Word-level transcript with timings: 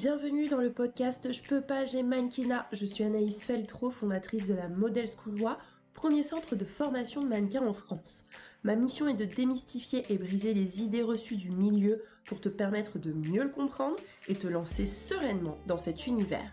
bienvenue 0.00 0.48
dans 0.48 0.62
le 0.62 0.72
podcast 0.72 1.30
Je 1.30 1.42
peux 1.42 1.60
pas, 1.60 1.84
j'ai 1.84 2.02
mannequinat. 2.02 2.66
Je 2.72 2.86
suis 2.86 3.04
Anaïs 3.04 3.44
Feltro, 3.44 3.90
fondatrice 3.90 4.48
de 4.48 4.54
la 4.54 4.70
Model 4.70 5.06
School 5.06 5.36
premier 5.92 6.22
centre 6.22 6.56
de 6.56 6.64
formation 6.64 7.20
de 7.20 7.28
mannequins 7.28 7.66
en 7.66 7.74
France. 7.74 8.24
Ma 8.64 8.76
mission 8.76 9.08
est 9.08 9.14
de 9.14 9.26
démystifier 9.26 10.06
et 10.08 10.16
briser 10.16 10.54
les 10.54 10.80
idées 10.80 11.02
reçues 11.02 11.36
du 11.36 11.50
milieu 11.50 12.02
pour 12.24 12.40
te 12.40 12.48
permettre 12.48 12.98
de 12.98 13.12
mieux 13.12 13.42
le 13.42 13.50
comprendre 13.50 13.96
et 14.28 14.36
te 14.36 14.46
lancer 14.46 14.86
sereinement 14.86 15.56
dans 15.66 15.76
cet 15.76 16.06
univers. 16.06 16.50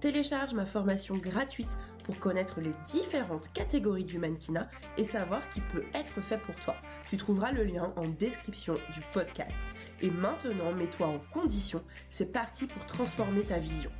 Télécharge 0.00 0.54
ma 0.54 0.64
formation 0.64 1.14
gratuite 1.14 1.70
pour 2.02 2.18
connaître 2.18 2.60
les 2.60 2.74
différentes 2.84 3.52
catégories 3.52 4.06
du 4.06 4.18
mannequinat 4.18 4.66
et 4.96 5.04
savoir 5.04 5.44
ce 5.44 5.50
qui 5.50 5.60
peut 5.72 5.84
être 5.94 6.20
fait 6.20 6.38
pour 6.38 6.56
toi. 6.56 6.74
Tu 7.08 7.16
trouveras 7.16 7.52
le 7.52 7.64
lien 7.64 7.90
en 7.96 8.06
description 8.06 8.74
du 8.92 9.00
podcast. 9.14 9.60
Et 10.02 10.10
maintenant, 10.10 10.72
mets-toi 10.72 11.06
en 11.06 11.18
condition. 11.32 11.82
C'est 12.10 12.32
parti 12.32 12.66
pour 12.66 12.84
transformer 12.84 13.42
ta 13.42 13.58
vision. 13.58 13.90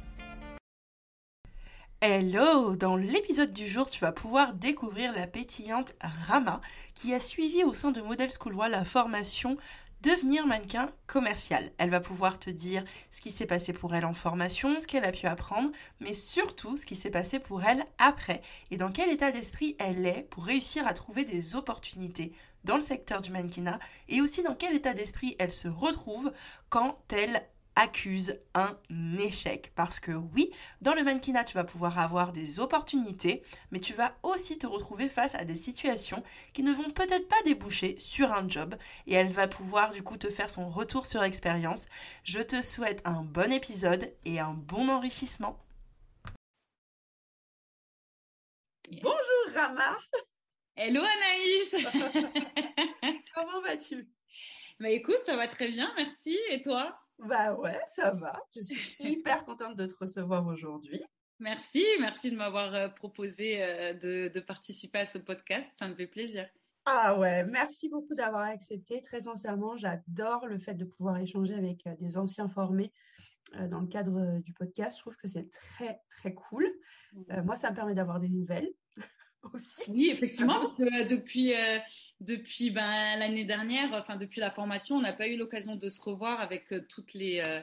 Hello 2.02 2.76
Dans 2.76 2.96
l'épisode 2.96 3.52
du 3.52 3.66
jour, 3.66 3.88
tu 3.88 3.98
vas 4.00 4.12
pouvoir 4.12 4.52
découvrir 4.52 5.12
la 5.12 5.26
pétillante 5.26 5.94
Rama 6.02 6.60
qui 6.94 7.14
a 7.14 7.18
suivi 7.18 7.64
au 7.64 7.72
sein 7.72 7.92
de 7.92 8.02
Model 8.02 8.28
School 8.30 8.54
la 8.70 8.84
formation 8.84 9.56
devenir 10.02 10.46
mannequin 10.46 10.92
commercial. 11.06 11.72
Elle 11.78 11.90
va 11.90 12.00
pouvoir 12.00 12.38
te 12.38 12.50
dire 12.50 12.84
ce 13.10 13.20
qui 13.20 13.30
s'est 13.30 13.46
passé 13.46 13.72
pour 13.72 13.94
elle 13.94 14.04
en 14.04 14.14
formation, 14.14 14.78
ce 14.80 14.86
qu'elle 14.86 15.04
a 15.04 15.12
pu 15.12 15.26
apprendre, 15.26 15.70
mais 16.00 16.12
surtout 16.12 16.76
ce 16.76 16.86
qui 16.86 16.94
s'est 16.94 17.10
passé 17.10 17.40
pour 17.40 17.64
elle 17.64 17.84
après 17.98 18.42
et 18.70 18.76
dans 18.76 18.90
quel 18.90 19.10
état 19.10 19.32
d'esprit 19.32 19.76
elle 19.78 20.06
est 20.06 20.26
pour 20.30 20.44
réussir 20.44 20.86
à 20.86 20.94
trouver 20.94 21.24
des 21.24 21.56
opportunités 21.56 22.32
dans 22.68 22.76
le 22.76 22.82
secteur 22.82 23.22
du 23.22 23.32
mannequinat 23.32 23.78
et 24.08 24.20
aussi 24.20 24.42
dans 24.42 24.54
quel 24.54 24.74
état 24.74 24.92
d'esprit 24.92 25.34
elle 25.38 25.52
se 25.52 25.68
retrouve 25.68 26.32
quand 26.68 26.98
elle 27.10 27.48
accuse 27.76 28.40
un 28.54 28.76
échec. 29.18 29.72
Parce 29.74 30.00
que 30.00 30.12
oui, 30.12 30.50
dans 30.82 30.94
le 30.94 31.02
mannequinat, 31.02 31.44
tu 31.44 31.54
vas 31.54 31.64
pouvoir 31.64 31.98
avoir 31.98 32.32
des 32.32 32.60
opportunités, 32.60 33.42
mais 33.70 33.80
tu 33.80 33.94
vas 33.94 34.16
aussi 34.22 34.58
te 34.58 34.66
retrouver 34.66 35.08
face 35.08 35.34
à 35.34 35.44
des 35.44 35.56
situations 35.56 36.22
qui 36.52 36.62
ne 36.62 36.72
vont 36.72 36.90
peut-être 36.90 37.28
pas 37.28 37.42
déboucher 37.44 37.96
sur 37.98 38.32
un 38.32 38.48
job. 38.48 38.74
Et 39.06 39.14
elle 39.14 39.32
va 39.32 39.48
pouvoir 39.48 39.92
du 39.92 40.02
coup 40.02 40.18
te 40.18 40.28
faire 40.28 40.50
son 40.50 40.68
retour 40.68 41.06
sur 41.06 41.22
expérience. 41.22 41.86
Je 42.24 42.40
te 42.40 42.60
souhaite 42.60 43.00
un 43.06 43.22
bon 43.22 43.50
épisode 43.50 44.12
et 44.26 44.40
un 44.40 44.52
bon 44.52 44.90
enrichissement. 44.90 45.58
Bonjour 48.90 49.54
Rama. 49.54 49.96
Hello 50.80 51.00
Anaïs. 51.00 51.74
Comment 53.34 53.60
vas-tu? 53.62 54.08
Bah 54.78 54.90
écoute, 54.90 55.18
ça 55.26 55.34
va 55.34 55.48
très 55.48 55.66
bien, 55.66 55.92
merci. 55.96 56.38
Et 56.50 56.62
toi? 56.62 56.96
Bah 57.18 57.54
ouais, 57.54 57.80
ça 57.88 58.12
va. 58.12 58.40
Je 58.54 58.60
suis 58.60 58.78
hyper 59.00 59.44
contente 59.44 59.74
de 59.74 59.86
te 59.86 59.94
recevoir 60.00 60.46
aujourd'hui. 60.46 61.02
Merci, 61.40 61.84
merci 61.98 62.30
de 62.30 62.36
m'avoir 62.36 62.72
euh, 62.76 62.88
proposé 62.88 63.60
euh, 63.60 63.92
de, 63.92 64.38
participer 64.38 65.00
à 65.00 65.06
ce 65.06 65.18
podcast. 65.18 65.66
Ça 65.80 65.88
me 65.88 65.96
fait 65.96 66.06
plaisir. 66.06 66.48
Ah 66.86 67.18
ouais, 67.18 67.42
merci 67.42 67.88
beaucoup 67.88 68.14
d'avoir 68.14 68.42
accepté. 68.42 69.02
Très 69.02 69.22
sincèrement, 69.22 69.76
j'adore 69.76 70.46
le 70.46 70.60
fait 70.60 70.74
de 70.74 70.84
pouvoir 70.84 71.18
échanger 71.18 71.54
avec 71.54 71.88
euh, 71.88 71.96
des 71.98 72.18
anciens 72.18 72.48
formés 72.48 72.92
dans 73.68 73.80
le 73.80 73.88
cadre 73.88 74.40
du 74.42 74.52
podcast. 74.52 74.98
Je 74.98 75.02
trouve 75.02 75.16
que 75.16 75.26
c'est 75.26 75.50
très, 75.50 76.02
très 76.08 76.34
cool. 76.34 76.70
moi, 77.42 77.56
ça 77.56 77.70
me 77.70 77.74
permet 77.74 77.94
d'avoir 77.94 78.20
des 78.20 78.28
nouvelles 78.28 78.70
aussi. 79.52 79.90
Oui, 79.90 80.10
effectivement, 80.10 80.60
parce 80.60 80.76
que 80.76 81.08
depuis 81.08 81.54
depuis 82.20 82.70
ben, 82.70 83.16
l'année 83.18 83.44
dernière, 83.44 83.92
enfin 83.92 84.16
depuis 84.16 84.40
la 84.40 84.50
formation, 84.50 84.96
on 84.96 85.00
n'a 85.00 85.12
pas 85.12 85.28
eu 85.28 85.36
l'occasion 85.36 85.76
de 85.76 85.88
se 85.88 86.00
revoir 86.00 86.40
avec 86.40 86.72
euh, 86.72 86.84
toutes 86.88 87.14
les 87.14 87.42
euh, 87.46 87.60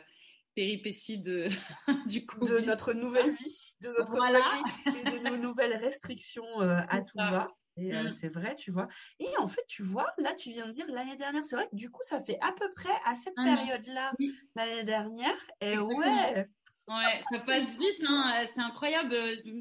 péripéties 0.55 1.19
de, 1.19 1.49
du 2.07 2.21
De 2.21 2.65
notre 2.65 2.93
nouvelle 2.93 3.31
vie, 3.31 3.73
de 3.81 3.89
notre 3.89 4.15
et 4.15 5.11
de 5.11 5.29
nos 5.29 5.37
nouvelles 5.37 5.75
restrictions 5.75 6.61
euh, 6.61 6.77
à 6.89 7.01
tout 7.01 7.17
va. 7.17 7.47
Et 7.77 7.91
mm. 7.91 8.09
c'est 8.09 8.33
vrai, 8.33 8.55
tu 8.55 8.71
vois. 8.71 8.87
Et 9.19 9.27
en 9.37 9.47
fait, 9.47 9.65
tu 9.67 9.83
vois, 9.83 10.07
là, 10.17 10.33
tu 10.33 10.51
viens 10.51 10.65
de 10.65 10.71
dire 10.71 10.85
l'année 10.87 11.17
dernière, 11.17 11.43
c'est 11.43 11.57
vrai 11.57 11.67
que 11.69 11.75
du 11.75 11.91
coup, 11.91 11.99
ça 12.03 12.21
fait 12.21 12.37
à 12.41 12.53
peu 12.53 12.71
près 12.73 12.93
à 13.03 13.17
cette 13.17 13.35
période-là, 13.35 14.13
l'année 14.55 14.85
dernière. 14.85 15.35
Et 15.59 15.77
ouais, 15.77 16.47
Ouais, 16.87 17.23
ça 17.31 17.39
passe 17.39 17.69
vite, 17.77 18.03
hein. 18.07 18.45
c'est 18.53 18.61
incroyable. 18.61 19.15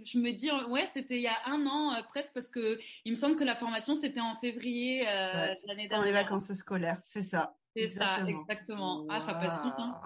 Je, 0.05 0.19
me 0.19 0.33
dis, 0.33 0.51
ouais, 0.69 0.85
c'était 0.87 1.17
il 1.17 1.23
y 1.23 1.27
a 1.27 1.39
un 1.47 1.67
an 1.67 1.95
euh, 1.95 2.03
presque 2.03 2.35
parce 2.35 2.49
que 2.49 2.79
il 3.07 3.13
me 3.13 3.17
semble 3.17 3.37
que 3.37 3.45
la 3.45 3.57
formation 3.57 3.95
c'était 3.95 4.21
en 4.21 4.37
février 4.37 5.09
euh, 5.09 5.55
l'année 5.67 5.89
dernière. 5.89 6.01
Dans 6.01 6.03
les 6.05 6.13
vacances 6.13 6.53
scolaires, 6.53 7.01
c'est 7.03 7.23
ça. 7.23 7.57
C'est 7.75 7.89
ça, 7.89 8.19
exactement. 8.29 9.07
Ah, 9.09 9.21
ça 9.21 9.35
passe 9.35 9.61
vite. 9.65 9.75
Hein. 9.79 9.99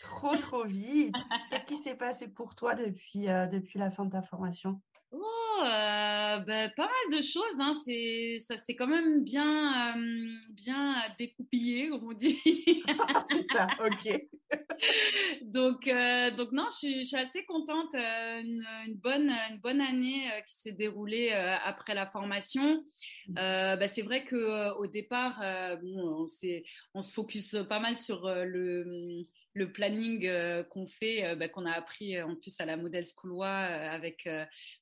trop, 0.00 0.34
trop 0.36 0.64
vite. 0.64 1.14
Qu'est-ce 1.50 1.66
qui 1.66 1.76
s'est 1.76 1.94
passé 1.94 2.32
pour 2.32 2.54
toi 2.54 2.74
depuis, 2.74 3.28
euh, 3.28 3.46
depuis 3.46 3.78
la 3.78 3.90
fin 3.90 4.06
de 4.06 4.10
ta 4.10 4.22
formation? 4.22 4.80
Oh, 5.14 5.62
euh, 5.62 6.38
ben, 6.38 6.72
pas 6.74 6.88
mal 6.88 7.18
de 7.18 7.22
choses. 7.22 7.60
Hein. 7.60 7.72
C'est, 7.84 8.38
ça 8.46 8.56
s'est 8.56 8.74
quand 8.74 8.86
même 8.86 9.22
bien, 9.22 9.94
euh, 9.94 10.30
bien 10.50 10.96
découpillé, 11.18 11.90
comme 11.90 12.04
on 12.04 12.12
dit. 12.12 12.38
c'est 13.30 13.42
ça, 13.52 13.66
ok. 13.80 14.26
donc, 15.42 15.86
euh, 15.86 16.30
donc 16.30 16.52
non, 16.52 16.66
je 16.70 16.76
suis, 16.76 17.02
je 17.02 17.08
suis 17.08 17.16
assez 17.16 17.44
contente. 17.44 17.94
Une, 17.94 18.64
une, 18.86 18.94
bonne, 18.94 19.30
une 19.50 19.58
bonne 19.58 19.82
année 19.82 20.30
qui 20.46 20.54
s'est 20.54 20.72
déroulée 20.72 21.30
après 21.30 21.94
la 21.94 22.06
formation. 22.06 22.82
Ben, 23.28 23.86
c'est 23.86 24.02
vrai 24.02 24.24
que 24.24 24.74
au 24.78 24.86
départ, 24.86 25.40
bon, 25.82 26.22
on, 26.22 26.48
on 26.94 27.02
se 27.02 27.12
focus 27.12 27.56
pas 27.68 27.80
mal 27.80 27.96
sur 27.96 28.26
le 28.28 29.24
le 29.54 29.70
planning 29.70 30.26
euh, 30.26 30.64
qu'on 30.64 30.86
fait, 30.86 31.24
euh, 31.24 31.34
bah, 31.34 31.48
qu'on 31.48 31.66
a 31.66 31.72
appris 31.72 32.16
euh, 32.16 32.26
en 32.26 32.36
plus 32.36 32.58
à 32.60 32.64
la 32.64 32.76
Model 32.76 33.04
School 33.04 33.42
avec 33.42 34.28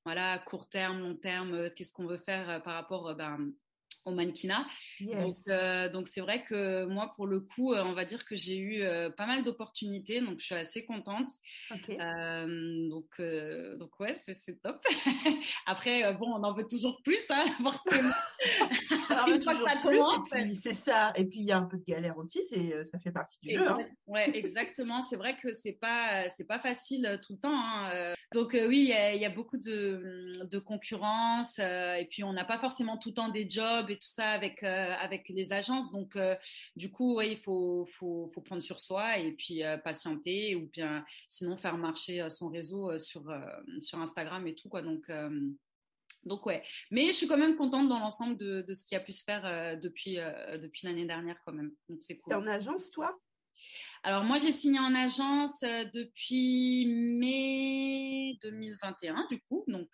voilà 0.04 0.38
court 0.38 0.68
terme, 0.68 1.00
long 1.00 1.14
terme, 1.14 1.70
qu'est-ce 1.70 1.92
qu'on 1.92 2.06
veut 2.06 2.16
faire 2.16 2.62
par 2.62 2.74
rapport 2.74 3.14
ben, 3.14 3.52
au 4.04 4.12
mannequinat. 4.12 4.66
Euh, 5.48 5.88
donc, 5.88 6.08
c'est 6.08 6.20
vrai 6.20 6.42
que 6.42 6.84
moi, 6.84 7.12
pour 7.16 7.26
le 7.26 7.40
coup, 7.40 7.72
euh, 7.72 7.82
on 7.84 7.92
va 7.92 8.04
dire 8.04 8.24
que 8.24 8.34
j'ai 8.34 8.56
eu 8.56 8.82
euh, 8.82 9.10
pas 9.10 9.26
mal 9.26 9.42
d'opportunités, 9.44 10.20
donc 10.20 10.40
je 10.40 10.46
suis 10.46 10.54
assez 10.54 10.84
contente. 10.84 11.30
donc, 11.70 13.20
donc 13.78 14.00
ouais, 14.00 14.14
c'est 14.14 14.62
top. 14.62 14.82
Après, 15.66 16.12
bon, 16.14 16.26
on 16.34 16.42
en 16.42 16.52
veut 16.52 16.66
toujours 16.66 17.00
plus, 17.02 17.20
hein, 17.30 17.44
forcément. 17.62 18.10
on 19.10 19.14
en 19.14 19.26
veut 19.30 19.38
toujours 19.38 19.68
plus, 19.82 19.98
et 19.98 20.42
puis 20.42 20.54
c'est 20.56 20.74
ça. 20.74 21.12
Et 21.16 21.24
puis 21.24 21.40
il 21.40 21.46
y 21.46 21.52
a 21.52 21.58
un 21.58 21.64
peu 21.64 21.78
de 21.78 21.84
galère 21.84 22.16
aussi, 22.18 22.42
c'est 22.44 22.84
ça 22.84 22.98
fait 22.98 23.12
partie 23.12 23.38
du 23.42 23.54
jeu. 23.54 23.68
Hein. 23.68 23.78
Ouais, 24.06 24.30
exactement. 24.36 25.02
c'est 25.02 25.16
vrai 25.16 25.36
que 25.36 25.52
c'est 25.52 25.72
pas 25.72 26.28
c'est 26.30 26.46
pas 26.46 26.58
facile 26.58 27.20
tout 27.26 27.34
le 27.34 27.38
temps. 27.38 27.60
Hein. 27.60 28.14
Donc 28.32 28.52
oui, 28.52 28.92
il 28.92 29.20
y, 29.20 29.24
a, 29.24 29.30
beaucoup 29.30 29.56
de, 29.56 30.44
de 30.44 30.58
concurrence, 30.60 31.58
et 31.58 32.06
puis 32.10 32.22
on 32.22 32.32
n'a 32.32 32.44
pas 32.44 32.58
forcément 32.58 32.96
tout 32.96 33.08
le 33.08 33.14
temps 33.14 33.28
des 33.28 33.48
jobs 33.48 33.89
et 33.90 33.98
tout 33.98 34.08
ça 34.08 34.30
avec 34.30 34.62
euh, 34.62 34.94
avec 34.98 35.28
les 35.28 35.52
agences. 35.52 35.92
Donc 35.92 36.16
euh, 36.16 36.36
du 36.76 36.90
coup, 36.90 37.16
ouais, 37.16 37.32
il 37.32 37.38
faut, 37.38 37.86
faut 37.86 38.30
faut 38.34 38.40
prendre 38.40 38.62
sur 38.62 38.80
soi 38.80 39.18
et 39.18 39.32
puis 39.32 39.64
euh, 39.64 39.78
patienter 39.78 40.54
ou 40.54 40.68
bien 40.68 41.04
sinon 41.28 41.56
faire 41.56 41.76
marcher 41.76 42.28
son 42.30 42.48
réseau 42.48 42.98
sur 42.98 43.32
sur 43.80 44.00
Instagram 44.00 44.46
et 44.46 44.54
tout 44.54 44.68
quoi. 44.68 44.82
Donc 44.82 45.10
donc 46.24 46.44
ouais, 46.46 46.62
mais 46.90 47.06
je 47.06 47.12
suis 47.12 47.26
quand 47.26 47.38
même 47.38 47.56
contente 47.56 47.88
dans 47.88 47.98
l'ensemble 47.98 48.36
de, 48.36 48.62
de, 48.62 48.74
ce 48.74 48.84
qui 48.84 48.94
a 48.94 49.00
pu 49.00 49.12
se 49.12 49.24
faire 49.24 49.78
depuis 49.80 50.16
depuis 50.60 50.86
l'année 50.86 51.06
dernière 51.06 51.36
quand 51.44 51.52
même. 51.52 51.72
Donc 51.88 51.98
c'est 52.02 52.18
cool. 52.18 52.32
T'es 52.32 52.36
en 52.36 52.46
agence 52.46 52.90
toi? 52.90 53.18
Alors 54.02 54.24
moi 54.24 54.38
j'ai 54.38 54.52
signé 54.52 54.78
en 54.78 54.94
agence 54.94 55.60
depuis 55.60 56.86
mai 56.86 58.38
2021 58.42 59.26
du 59.30 59.40
coup. 59.42 59.64
Donc 59.66 59.88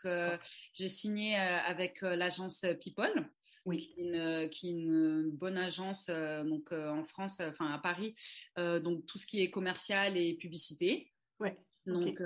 j'ai 0.75 0.89
signé 0.89 1.37
avec 1.37 2.01
l'agence 2.03 2.65
People 2.81 3.29
oui. 3.67 3.79
qui, 3.79 4.01
est 4.01 4.05
une, 4.05 4.51
qui 4.51 4.69
est 4.69 4.73
une 4.73 5.31
bonne 5.31 5.59
agence 5.59 6.07
euh, 6.09 6.45
donc 6.45 6.73
euh, 6.73 6.91
en 6.91 7.05
France, 7.05 7.41
enfin 7.41 7.71
à 7.73 7.79
Paris, 7.79 8.15
euh, 8.59 8.81
donc 8.81 9.05
tout 9.07 9.19
ce 9.19 9.27
qui 9.27 9.43
est 9.43 9.51
commercial 9.51 10.17
et 10.17 10.35
publicité. 10.35 11.13
Ouais. 11.41 11.57
Donc, 11.85 12.21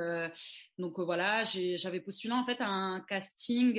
donc 0.78 0.98
voilà, 1.00 1.44
j'avais 1.44 2.00
postulé 2.00 2.32
en 2.32 2.46
fait 2.46 2.62
un 2.62 3.04
casting 3.06 3.74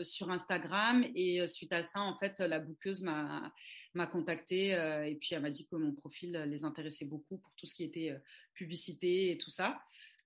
sur 0.00 0.30
Instagram 0.30 1.04
et 1.14 1.46
suite 1.46 1.74
à 1.74 1.82
ça, 1.82 2.00
en 2.00 2.16
fait, 2.16 2.40
la 2.40 2.58
bouqueuse 2.58 3.02
m'a 3.02 3.52
m'a 3.92 4.06
contacté 4.06 4.68
et 4.68 5.18
puis 5.20 5.34
elle 5.34 5.42
m'a 5.42 5.50
dit 5.50 5.66
que 5.66 5.76
mon 5.76 5.92
profil 5.92 6.42
les 6.46 6.64
intéressait 6.64 7.04
beaucoup 7.04 7.36
pour 7.36 7.52
tout 7.54 7.66
ce 7.66 7.74
qui 7.74 7.84
était 7.84 8.16
publicité 8.54 9.30
et 9.30 9.36
tout 9.36 9.50
ça. 9.50 9.78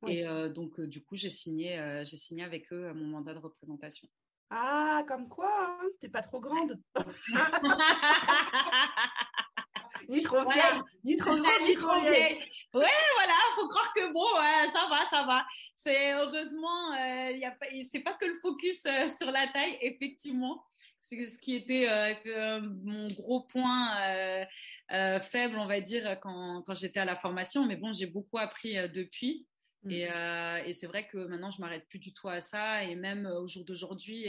Et 0.06 0.22
donc 0.54 0.80
du 0.80 1.02
coup, 1.02 1.16
j'ai 1.16 1.30
signé 1.30 2.00
j'ai 2.04 2.16
signé 2.16 2.44
avec 2.44 2.72
eux 2.72 2.92
mon 2.92 3.06
mandat 3.06 3.34
de 3.34 3.40
représentation. 3.40 4.06
Ah, 4.54 5.02
comme 5.08 5.30
quoi, 5.30 5.48
hein 5.48 5.78
t'es 5.98 6.10
pas 6.10 6.20
trop 6.20 6.38
grande. 6.38 6.78
ni 10.10 10.20
trop 10.20 10.42
vieille, 10.42 10.82
ni 11.04 11.16
trop 11.16 11.34
grande, 11.34 11.46
ni 11.66 11.72
trop 11.72 11.98
vieille. 11.98 12.38
Ouais, 12.74 12.86
voilà, 13.16 13.32
faut 13.54 13.66
croire 13.66 13.90
que 13.94 14.12
bon, 14.12 14.26
ouais, 14.38 14.68
ça 14.68 14.86
va, 14.90 15.06
ça 15.08 15.22
va. 15.24 15.46
C'est 15.74 16.12
heureusement, 16.12 16.92
euh, 16.92 17.46
a 17.46 17.50
pas, 17.52 17.64
c'est 17.90 18.00
pas 18.00 18.12
que 18.12 18.26
le 18.26 18.38
focus 18.42 18.84
euh, 18.84 19.08
sur 19.16 19.30
la 19.30 19.46
taille, 19.46 19.78
effectivement. 19.80 20.62
c'est 21.00 21.24
ce 21.24 21.38
qui 21.38 21.56
était 21.56 21.88
mon 22.84 23.08
gros 23.08 23.44
point 23.44 23.96
faible, 25.30 25.56
on 25.56 25.66
va 25.66 25.80
dire, 25.80 26.18
quand, 26.20 26.62
quand 26.66 26.74
j'étais 26.74 27.00
à 27.00 27.06
la 27.06 27.16
formation. 27.16 27.64
Mais 27.64 27.76
bon, 27.76 27.94
j'ai 27.94 28.06
beaucoup 28.06 28.36
appris 28.36 28.74
depuis. 28.90 29.46
Mmh. 29.84 29.90
Et, 29.90 30.02
et 30.66 30.72
c'est 30.74 30.86
vrai 30.86 31.06
que 31.06 31.18
maintenant, 31.18 31.50
je 31.50 31.60
m'arrête 31.60 31.88
plus 31.88 31.98
du 31.98 32.14
tout 32.14 32.28
à 32.28 32.40
ça. 32.40 32.84
Et 32.84 32.94
même 32.94 33.26
au 33.26 33.46
jour 33.46 33.64
d'aujourd'hui, 33.64 34.28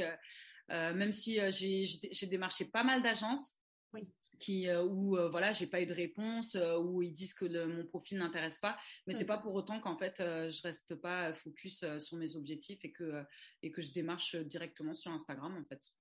même 0.70 1.12
si 1.12 1.40
j'ai 1.52 2.28
démarché 2.28 2.66
pas 2.66 2.84
mal 2.84 3.02
d'agences, 3.02 3.56
oui 3.94 4.08
qui 4.44 4.68
euh, 4.68 4.84
où 4.84 5.18
euh, 5.18 5.30
voilà 5.30 5.54
j'ai 5.54 5.68
pas 5.68 5.82
eu 5.82 5.86
de 5.86 5.94
réponse 5.94 6.56
euh, 6.56 6.78
où 6.78 7.02
ils 7.02 7.14
disent 7.14 7.34
que 7.34 7.66
mon 7.66 7.86
profil 7.86 8.18
n'intéresse 8.18 8.60
pas 8.60 8.78
mais 9.08 9.14
c'est 9.14 9.26
pas 9.26 9.38
pour 9.38 9.54
autant 9.54 9.80
qu'en 9.80 9.98
fait 9.98 10.16
je 10.18 10.62
reste 10.62 10.96
pas 10.96 11.34
focus 11.34 11.86
sur 11.98 12.18
mes 12.18 12.36
objectifs 12.36 12.84
et 12.84 12.92
que 12.92 13.24
et 13.62 13.72
que 13.72 13.82
je 13.82 13.94
démarche 13.94 14.36
directement 14.36 14.94
sur 14.94 15.12
Instagram 15.12 15.58
en 15.58 15.64
fait. 15.64 15.92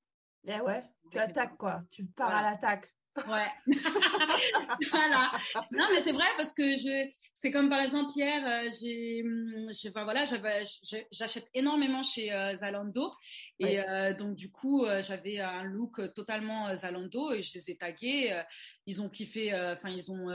Eh 0.45 0.61
ouais, 0.61 0.83
tu 1.11 1.19
attaques 1.19 1.57
quoi, 1.57 1.85
tu 1.91 2.05
pars 2.07 2.35
à 2.35 2.43
l'attaque. 2.43 2.93
Ouais. 3.17 3.49
voilà. 4.91 5.31
Non, 5.71 5.85
mais 5.93 6.03
c'est 6.03 6.13
vrai 6.13 6.25
parce 6.39 6.53
que 6.55 6.77
je, 6.77 7.11
c'est 7.35 7.51
comme 7.51 7.69
par 7.69 7.81
exemple 7.81 8.11
Pierre, 8.13 8.47
euh, 8.47 8.71
j'ai, 8.81 9.23
hum, 9.23 9.69
enfin 9.89 10.05
voilà, 10.05 10.25
j'achète 10.25 11.49
énormément 11.53 12.03
chez 12.03 12.33
euh, 12.33 12.57
Zalando 12.57 13.13
et 13.59 13.81
euh, 13.81 14.15
donc 14.15 14.35
du 14.35 14.51
coup 14.51 14.87
j'avais 15.01 15.41
un 15.41 15.63
look 15.63 16.01
totalement 16.15 16.75
Zalando 16.75 17.33
et 17.33 17.43
je 17.43 17.55
les 17.55 17.71
ai 17.73 17.77
tagués. 17.77 18.43
ils 18.87 19.03
ont 19.03 19.11
kiffé, 19.11 19.55
enfin 19.55 19.91
ils 19.91 20.11
ont 20.11 20.29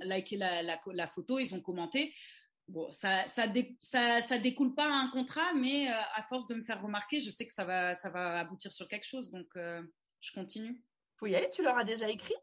liké 0.00 0.36
la, 0.36 0.62
la, 0.62 0.80
la, 0.92 1.06
photo, 1.06 1.38
ils 1.38 1.54
ont 1.54 1.60
commenté. 1.60 2.12
Bon, 2.66 2.92
ça, 2.92 3.26
ça, 3.28 3.46
ça, 3.80 4.20
ça, 4.20 4.38
découle 4.38 4.74
pas 4.74 4.84
à 4.84 4.92
un 4.92 5.08
contrat, 5.08 5.54
mais 5.54 5.88
à 5.88 6.22
force 6.28 6.48
de 6.48 6.54
me 6.54 6.64
faire 6.64 6.82
remarquer, 6.82 7.20
je 7.20 7.30
sais 7.30 7.46
que 7.46 7.54
ça 7.54 7.64
va, 7.64 7.94
ça 7.94 8.10
va 8.10 8.40
aboutir 8.40 8.72
sur 8.72 8.88
quelque 8.88 9.06
chose, 9.06 9.30
donc 9.30 9.46
je 9.54 10.32
continue 10.32 10.82
faut 11.18 11.26
y 11.26 11.34
aller. 11.34 11.50
Tu 11.50 11.62
leur 11.62 11.76
as 11.76 11.84
déjà 11.84 12.08
écrit? 12.08 12.34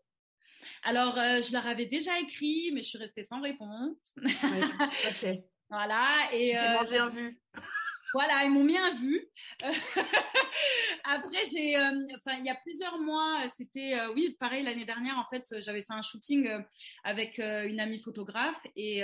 Alors, 0.83 1.17
euh, 1.17 1.41
je 1.41 1.51
leur 1.51 1.65
avais 1.65 1.85
déjà 1.85 2.19
écrit, 2.19 2.71
mais 2.73 2.81
je 2.81 2.89
suis 2.89 2.97
restée 2.97 3.23
sans 3.23 3.41
réponse. 3.41 4.13
voilà. 5.69 6.05
Et 6.31 6.51
Ils 6.51 6.57
euh, 6.57 6.73
mangé 6.73 6.97
un 6.97 7.07
vu. 7.07 7.39
Voilà, 8.15 8.45
ils 8.45 8.49
m'ont 8.49 8.63
mis 8.63 8.77
un 8.77 8.93
vu. 8.93 9.27
Après, 11.03 11.43
j'ai, 11.51 11.75
euh, 11.75 11.91
enfin, 12.15 12.37
il 12.39 12.45
y 12.45 12.49
a 12.49 12.55
plusieurs 12.55 12.97
mois, 12.97 13.41
c'était, 13.49 13.99
euh, 13.99 14.13
oui, 14.13 14.37
pareil, 14.39 14.63
l'année 14.63 14.85
dernière, 14.85 15.17
en 15.17 15.25
fait, 15.29 15.43
j'avais 15.59 15.81
fait 15.81 15.91
un 15.91 16.01
shooting 16.01 16.47
euh, 16.47 16.61
avec 17.03 17.39
une 17.39 17.81
amie 17.81 17.99
photographe 17.99 18.65
et 18.77 19.01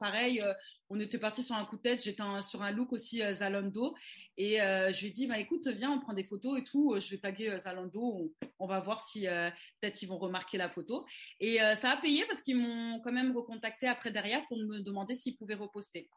pareil, 0.00 0.42
on 0.88 0.98
était 0.98 1.18
parti 1.18 1.42
sur 1.42 1.54
un 1.54 1.66
coup 1.66 1.76
de 1.76 1.82
tête. 1.82 2.02
J'étais 2.02 2.22
sur 2.40 2.62
un 2.62 2.70
look 2.70 2.94
aussi 2.94 3.20
Zalando 3.34 3.94
et 4.38 4.56
je 4.56 5.00
lui 5.00 5.08
ai 5.08 5.10
dit, 5.10 5.26
bah 5.26 5.38
écoute, 5.38 5.68
viens, 5.68 5.90
on 5.90 6.00
prend 6.00 6.14
des 6.14 6.24
photos 6.24 6.58
et 6.58 6.64
tout. 6.64 6.96
Je 6.98 7.10
vais 7.10 7.18
taguer 7.18 7.58
Zalando. 7.58 8.32
On, 8.58 8.66
va 8.66 8.80
voir 8.80 9.02
si 9.02 9.26
peut-être 9.26 10.00
ils 10.00 10.06
vont 10.08 10.18
remarquer 10.18 10.56
la 10.56 10.70
photo. 10.70 11.04
Et 11.40 11.58
ça 11.76 11.90
a 11.90 11.96
payé 11.98 12.24
parce 12.24 12.40
qu'ils 12.40 12.56
m'ont 12.56 13.00
quand 13.00 13.12
même 13.12 13.36
recontacté 13.36 13.86
après 13.86 14.10
derrière 14.10 14.46
pour 14.46 14.56
me 14.56 14.80
demander 14.80 15.14
s'ils 15.14 15.36
pouvaient 15.36 15.54
reposter. 15.54 16.08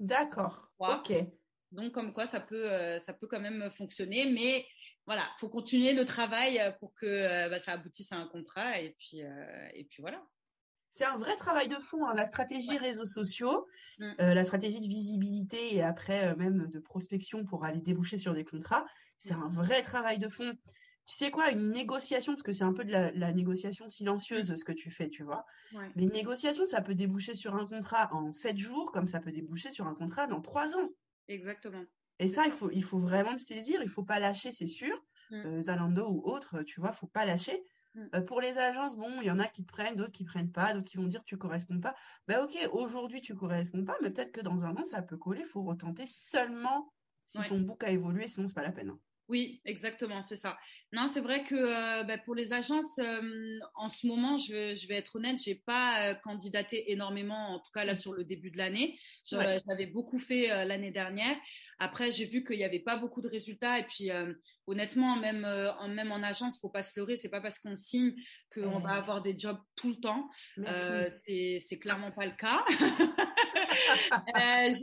D'accord. 0.00 0.68
Ok. 0.80 1.12
Donc, 1.74 1.92
comme 1.92 2.12
quoi, 2.12 2.26
ça 2.26 2.40
peut, 2.40 2.72
euh, 2.72 2.98
ça 2.98 3.12
peut 3.12 3.26
quand 3.26 3.40
même 3.40 3.70
fonctionner. 3.70 4.30
Mais 4.30 4.64
voilà, 5.06 5.24
faut 5.38 5.48
continuer 5.48 5.92
le 5.92 6.04
travail 6.04 6.60
pour 6.78 6.94
que 6.94 7.06
euh, 7.06 7.48
bah, 7.48 7.58
ça 7.58 7.72
aboutisse 7.72 8.10
à 8.12 8.16
un 8.16 8.28
contrat. 8.28 8.80
Et 8.80 8.96
puis, 8.98 9.22
euh, 9.22 9.68
et 9.74 9.84
puis 9.84 10.00
voilà. 10.00 10.22
C'est 10.90 11.04
un 11.04 11.16
vrai 11.16 11.34
travail 11.34 11.66
de 11.66 11.74
fond, 11.74 12.06
hein. 12.06 12.14
la 12.14 12.24
stratégie 12.24 12.78
réseaux 12.78 13.04
sociaux, 13.04 13.66
mm. 13.98 14.12
la 14.18 14.44
stratégie 14.44 14.80
de 14.80 14.86
visibilité 14.86 15.74
et 15.74 15.82
après 15.82 16.36
même 16.36 16.70
de 16.72 16.78
prospection 16.78 17.44
pour 17.44 17.64
aller 17.64 17.80
déboucher 17.80 18.16
sur 18.16 18.32
des 18.32 18.44
contrats. 18.44 18.86
C'est 19.18 19.34
un 19.34 19.48
vrai 19.48 19.82
travail 19.82 20.18
de 20.18 20.28
fond. 20.28 20.52
Tu 21.06 21.16
sais 21.16 21.32
quoi, 21.32 21.50
une 21.50 21.70
négociation, 21.70 22.32
parce 22.32 22.44
que 22.44 22.52
c'est 22.52 22.62
un 22.62 22.72
peu 22.72 22.84
de 22.84 22.92
la, 22.92 23.32
négociation 23.32 23.88
silencieuse 23.88 24.54
ce 24.54 24.64
que 24.64 24.72
tu 24.72 24.92
fais, 24.92 25.08
tu 25.10 25.24
vois. 25.24 25.44
Mais 25.96 26.04
une 26.04 26.12
négociation, 26.12 26.64
ça 26.64 26.80
peut 26.80 26.94
déboucher 26.94 27.34
sur 27.34 27.56
un 27.56 27.66
contrat 27.66 28.08
en 28.12 28.30
sept 28.30 28.56
jours, 28.56 28.92
comme 28.92 29.08
ça 29.08 29.18
peut 29.18 29.32
déboucher 29.32 29.70
sur 29.70 29.88
un 29.88 29.94
contrat 29.96 30.28
dans 30.28 30.40
trois 30.40 30.76
ans. 30.76 30.90
Exactement. 31.28 31.84
Et 32.18 32.28
ça, 32.28 32.46
il 32.46 32.52
faut, 32.52 32.70
il 32.70 32.84
faut 32.84 32.98
vraiment 32.98 33.32
le 33.32 33.38
saisir. 33.38 33.82
Il 33.82 33.88
faut 33.88 34.04
pas 34.04 34.20
lâcher, 34.20 34.52
c'est 34.52 34.66
sûr. 34.66 34.94
Mm. 35.30 35.34
Euh, 35.34 35.60
Zalando 35.60 36.08
ou 36.08 36.22
autre, 36.24 36.62
tu 36.62 36.80
vois, 36.80 36.92
faut 36.92 37.06
pas 37.06 37.24
lâcher. 37.24 37.64
Mm. 37.94 38.00
Euh, 38.14 38.20
pour 38.22 38.40
les 38.40 38.58
agences, 38.58 38.96
bon, 38.96 39.20
il 39.20 39.26
y 39.26 39.30
en 39.30 39.38
a 39.38 39.46
qui 39.46 39.64
te 39.64 39.72
prennent, 39.72 39.96
d'autres 39.96 40.12
qui 40.12 40.24
prennent 40.24 40.52
pas, 40.52 40.74
d'autres 40.74 40.86
qui 40.86 40.96
vont 40.96 41.06
dire 41.06 41.24
tu 41.24 41.36
corresponds 41.38 41.80
pas. 41.80 41.94
Ben 42.28 42.42
ok, 42.42 42.56
aujourd'hui 42.72 43.20
tu 43.20 43.34
corresponds 43.34 43.84
pas, 43.84 43.96
mais 44.02 44.10
peut-être 44.10 44.32
que 44.32 44.40
dans 44.40 44.64
un 44.64 44.76
an 44.76 44.84
ça 44.84 45.02
peut 45.02 45.16
coller. 45.16 45.44
Faut 45.44 45.62
retenter 45.62 46.06
seulement 46.06 46.92
si 47.26 47.42
ton 47.48 47.60
book 47.60 47.82
a 47.84 47.90
évolué, 47.90 48.28
sinon 48.28 48.48
c'est 48.48 48.54
pas 48.54 48.62
la 48.62 48.72
peine. 48.72 48.90
Hein. 48.90 48.98
Oui, 49.28 49.62
exactement, 49.64 50.20
c'est 50.20 50.36
ça. 50.36 50.58
Non, 50.92 51.06
c'est 51.06 51.20
vrai 51.20 51.44
que 51.44 51.54
euh, 51.54 52.02
bah, 52.04 52.18
pour 52.18 52.34
les 52.34 52.52
agences, 52.52 52.98
euh, 52.98 53.58
en 53.74 53.88
ce 53.88 54.06
moment, 54.06 54.36
je, 54.36 54.74
je, 54.74 54.86
vais 54.86 54.96
être 54.96 55.16
honnête, 55.16 55.38
j'ai 55.42 55.54
pas 55.54 56.10
euh, 56.10 56.14
candidaté 56.14 56.92
énormément, 56.92 57.54
en 57.54 57.58
tout 57.58 57.70
cas 57.72 57.84
là 57.84 57.94
sur 57.94 58.12
le 58.12 58.24
début 58.24 58.50
de 58.50 58.58
l'année. 58.58 58.98
J'avais 59.24 59.86
beaucoup 59.86 60.18
fait 60.18 60.48
l'année 60.66 60.90
dernière. 60.90 61.36
Après, 61.78 62.10
j'ai 62.10 62.26
vu 62.26 62.44
qu'il 62.44 62.58
n'y 62.58 62.64
avait 62.64 62.78
pas 62.78 62.96
beaucoup 62.96 63.22
de 63.22 63.28
résultats. 63.28 63.78
Et 63.78 63.84
puis, 63.84 64.10
honnêtement, 64.66 65.16
même 65.16 65.46
en 65.78 65.88
même 65.88 66.12
en 66.12 66.22
agence, 66.22 66.60
faut 66.60 66.68
pas 66.68 66.82
se 66.82 67.00
leurrer. 67.00 67.16
C'est 67.16 67.30
pas 67.30 67.40
parce 67.40 67.58
qu'on 67.58 67.74
signe 67.74 68.12
qu'on 68.52 68.78
va 68.78 68.92
avoir 68.92 69.22
des 69.22 69.36
jobs 69.38 69.58
tout 69.74 69.88
le 69.88 69.96
temps. 69.96 70.28
c'est 71.26 71.78
clairement 71.80 72.10
pas 72.10 72.26
le 72.26 72.36
cas. 72.36 72.62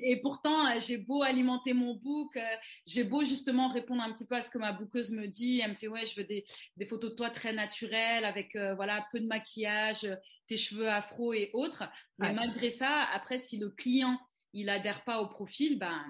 et 0.04 0.22
pourtant, 0.22 0.80
j'ai 0.80 0.98
beau 0.98 1.24
alimenter 1.24 1.74
mon 1.74 1.96
book, 1.96 2.38
j'ai 2.86 3.04
beau 3.04 3.24
justement 3.24 3.70
répondre 3.70 4.02
un 4.02 4.12
petit 4.12 4.26
peu 4.26 4.36
à 4.36 4.42
ce 4.42 4.50
que 4.50 4.58
ma 4.58 4.72
bouqueuse 4.72 5.12
me 5.12 5.28
dit. 5.28 5.62
Elle 5.64 5.72
me 5.72 5.76
fait 5.76 5.88
ouais, 5.88 6.06
je 6.06 6.16
veux 6.20 6.26
des, 6.26 6.44
des 6.78 6.86
photos 6.86 7.12
de 7.12 7.16
toi 7.16 7.30
très 7.30 7.54
naturelles 7.54 8.26
avec 8.26 8.56
euh, 8.56 8.76
voilà 8.76 9.06
peu 9.12 9.20
de 9.20 9.28
maquillage, 9.28 10.08
tes 10.48 10.58
cheveux 10.58 10.90
afro 10.90 11.34
et 11.34 11.50
autres. 11.54 11.84
Mais 12.18 12.34
malgré 12.34 12.70
ça, 12.70 13.04
après 13.14 13.38
si 13.38 13.58
le 13.58 13.70
client 13.70 14.20
il 14.54 14.70
adhère 14.70 15.04
pas 15.04 15.22
au 15.22 15.28
profil, 15.28 15.80
ben 15.80 16.04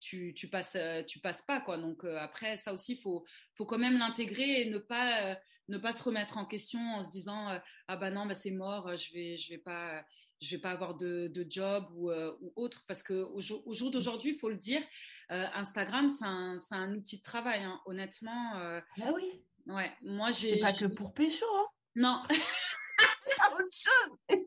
tu, 0.00 0.32
tu 0.34 0.48
passes 0.48 0.76
euh, 0.76 1.02
tu 1.02 1.20
passes 1.20 1.42
pas 1.42 1.60
quoi. 1.60 1.76
Donc 1.76 2.04
euh, 2.04 2.18
après 2.18 2.56
ça 2.56 2.72
aussi 2.72 2.96
faut 2.96 3.24
faut 3.54 3.66
quand 3.66 3.78
même 3.78 3.98
l'intégrer 3.98 4.62
et 4.62 4.70
ne 4.70 4.78
pas 4.78 5.36
ne 5.68 5.78
pas 5.78 5.92
se 5.92 6.02
remettre 6.02 6.36
en 6.36 6.46
question 6.46 6.80
en 6.80 7.02
se 7.02 7.10
disant 7.10 7.60
ah 7.88 7.96
bah 7.96 8.10
non 8.10 8.26
bah 8.26 8.34
c'est 8.34 8.50
mort, 8.50 8.96
je 8.96 9.12
vais 9.14 9.36
je 9.36 9.50
vais 9.50 9.58
pas 9.58 10.04
je 10.40 10.56
vais 10.56 10.60
pas 10.60 10.70
avoir 10.70 10.94
de, 10.94 11.28
de 11.28 11.46
job 11.48 11.86
ou, 11.94 12.10
ou 12.10 12.52
autre 12.56 12.84
parce 12.86 13.02
que 13.02 13.14
au, 13.14 13.40
au 13.66 13.72
jour 13.72 13.90
d'aujourd'hui, 13.90 14.32
il 14.32 14.38
faut 14.38 14.48
le 14.48 14.56
dire, 14.56 14.82
euh, 15.30 15.46
Instagram, 15.54 16.08
c'est 16.08 16.24
un, 16.24 16.56
un, 16.72 16.94
outil 16.94 17.18
de 17.18 17.22
travail, 17.22 17.62
hein. 17.62 17.80
honnêtement. 17.86 18.56
Euh, 18.56 18.80
ah 19.00 19.10
oui. 19.14 19.44
Ouais, 19.66 19.92
moi 20.02 20.32
j'ai. 20.32 20.54
C'est 20.54 20.60
pas 20.60 20.72
que 20.72 20.86
pour 20.86 21.14
pécho, 21.14 21.46
hein. 21.54 21.66
Non. 21.94 22.22
autre 23.52 23.68
chose. 23.70 24.18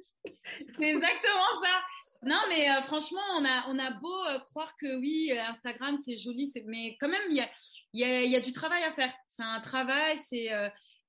c'est 0.78 0.90
exactement 0.90 1.63
ça. 1.63 1.81
Non, 2.24 2.40
mais 2.50 2.69
euh, 2.69 2.81
franchement, 2.84 3.22
on 3.38 3.45
a, 3.45 3.66
on 3.69 3.80
a 3.80 3.92
beau 3.92 4.24
croire 4.50 4.76
que 4.76 4.97
oui, 5.00 5.31
Instagram, 5.31 5.95
c'est 5.95 6.18
joli, 6.18 6.52
mais 6.66 6.97
quand 7.00 7.09
même, 7.09 7.21
il 7.30 7.38
y 7.38 7.42
a, 7.42 7.50
y, 7.94 8.04
a, 8.04 8.23
y 8.23 8.35
a, 8.35 8.42
du 8.42 8.52
travail 8.52 8.83
à 8.83 8.92
faire. 8.92 9.14
C'est 9.28 9.44
un 9.44 9.62
travail, 9.62 10.18
c'est 10.18 10.50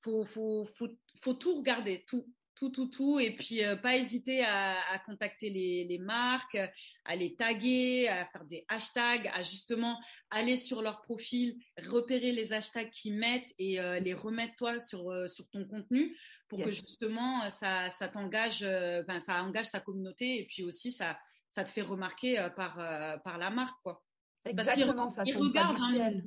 faut, 0.03 0.25
faut, 0.25 0.67
faut, 0.76 0.88
faut, 1.21 1.35
tout 1.35 1.57
regarder, 1.57 2.05
tout 2.07 2.26
tout, 2.55 2.71
tout, 2.71 2.87
tout. 2.87 3.19
Et 3.19 3.35
puis, 3.35 3.65
euh, 3.65 3.77
pas 3.77 3.97
hésiter 3.97 4.45
à, 4.45 4.77
à 4.93 4.99
contacter 5.01 5.51
les, 5.51 5.85
les, 5.85 5.99
marques, 5.99 6.59
à 7.05 7.17
les 7.17 7.35
taguer, 7.35 8.09
à 8.09 8.27
faire 8.27 8.45
des 8.45 8.65
hashtags, 8.69 9.31
à 9.35 9.43
justement 9.43 10.01
aller 10.31 10.57
sur 10.57 10.83
leur 10.83 11.01
profil, 11.03 11.57
repérer 11.87 12.33
les 12.33 12.53
hashtags 12.53 12.91
qu'ils 12.91 13.17
mettent 13.17 13.53
et 13.59 13.81
euh, 13.81 13.99
les 13.99 14.15
remettre 14.15 14.55
toi 14.57 14.79
sur, 14.81 15.11
euh, 15.11 15.27
sur 15.27 15.49
ton 15.51 15.65
contenu 15.67 16.17
pour 16.49 16.63
que 16.63 16.71
justement 16.71 17.51
ça, 17.51 17.91
ça 17.91 18.09
t'engage, 18.09 18.63
enfin, 18.63 19.19
ça 19.19 19.43
engage 19.43 19.71
ta 19.71 19.81
communauté 19.81 20.39
et 20.41 20.47
puis 20.47 20.63
aussi 20.63 20.93
ça, 20.93 21.19
ça 21.49 21.65
te 21.65 21.71
fait 21.71 21.83
remarquer 21.83 22.49
par, 22.55 22.77
par 23.25 23.39
la 23.39 23.51
marque, 23.51 23.81
quoi. 23.83 24.05
Exactement, 24.45 25.09
ça 25.09 25.25
tombe 25.25 25.53
pas 25.53 25.73
du 25.73 25.81
ciel. 25.81 26.25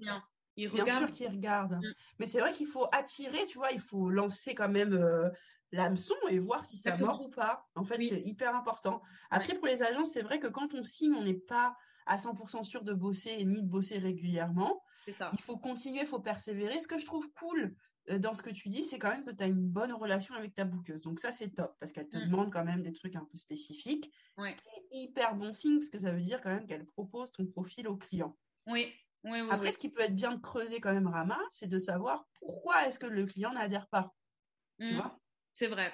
Ils 0.57 0.69
Bien 0.69 0.85
sûr 0.85 1.11
qu'ils 1.11 1.27
regardent. 1.27 1.75
Mm. 1.75 1.93
Mais 2.19 2.25
c'est 2.25 2.39
vrai 2.39 2.51
qu'il 2.51 2.65
faut 2.65 2.87
attirer, 2.91 3.45
tu 3.45 3.59
vois, 3.59 3.71
il 3.71 3.79
faut 3.79 4.09
lancer 4.09 4.55
quand 4.55 4.69
même 4.69 5.31
l'hameçon 5.71 6.15
et 6.29 6.39
voir 6.39 6.63
si 6.63 6.77
ça 6.77 6.95
mord 6.97 7.21
ou 7.21 7.29
pas. 7.29 7.67
En 7.75 7.83
fait, 7.83 8.01
c'est 8.01 8.21
hyper 8.21 8.55
important. 8.55 9.01
Après, 9.29 9.55
pour 9.55 9.67
les 9.67 9.83
agences, 9.83 10.11
c'est 10.11 10.21
vrai 10.21 10.39
que 10.39 10.47
quand 10.47 10.73
on 10.73 10.83
signe, 10.83 11.13
on 11.13 11.23
n'est 11.23 11.33
pas 11.33 11.75
à 12.05 12.17
100% 12.17 12.63
sûr 12.63 12.83
de 12.83 12.93
bosser 12.93 13.43
ni 13.45 13.61
de 13.61 13.67
bosser 13.67 13.97
régulièrement. 13.97 14.81
Il 15.07 15.41
faut 15.41 15.57
continuer, 15.57 16.01
il 16.01 16.07
faut 16.07 16.19
persévérer. 16.19 16.79
Ce 16.79 16.87
que 16.87 16.97
je 16.97 17.05
trouve 17.05 17.29
cool 17.33 17.75
euh, 18.09 18.19
dans 18.19 18.33
ce 18.33 18.41
que 18.41 18.49
tu 18.49 18.69
dis, 18.69 18.83
c'est 18.83 18.99
quand 18.99 19.09
même 19.09 19.23
que 19.23 19.31
tu 19.31 19.43
as 19.43 19.47
une 19.47 19.67
bonne 19.67 19.93
relation 19.93 20.33
avec 20.35 20.55
ta 20.55 20.65
bouqueuse. 20.65 21.01
Donc 21.01 21.19
ça, 21.19 21.31
c'est 21.31 21.49
top 21.49 21.75
parce 21.79 21.91
qu'elle 21.91 22.07
te 22.07 22.17
mmh. 22.17 22.29
demande 22.29 22.51
quand 22.51 22.63
même 22.63 22.81
des 22.81 22.93
trucs 22.93 23.15
un 23.15 23.25
peu 23.25 23.37
spécifiques. 23.37 24.11
Ouais. 24.37 24.55
hyper 24.91 25.35
bon 25.35 25.53
signe 25.53 25.79
parce 25.79 25.89
que 25.89 25.99
ça 25.99 26.11
veut 26.11 26.21
dire 26.21 26.41
quand 26.41 26.53
même 26.53 26.65
qu'elle 26.65 26.85
propose 26.85 27.31
ton 27.31 27.45
profil 27.45 27.87
au 27.87 27.97
client. 27.97 28.37
Oui. 28.65 28.93
Oui, 29.23 29.41
oui, 29.41 29.47
Après, 29.49 29.71
ce 29.71 29.77
qui 29.77 29.89
peut 29.89 30.01
être 30.01 30.15
bien 30.15 30.31
de 30.31 30.39
creuser 30.39 30.79
quand 30.79 30.93
même, 30.93 31.07
Rama, 31.07 31.39
c'est 31.49 31.67
de 31.67 31.77
savoir 31.77 32.25
pourquoi 32.39 32.87
est-ce 32.87 32.99
que 32.99 33.07
le 33.07 33.25
client 33.25 33.51
n'adhère 33.51 33.87
pas. 33.87 34.15
Tu 34.79 34.93
mmh. 34.93 34.95
vois? 34.95 35.19
C'est 35.57 35.67
vrai. 35.67 35.91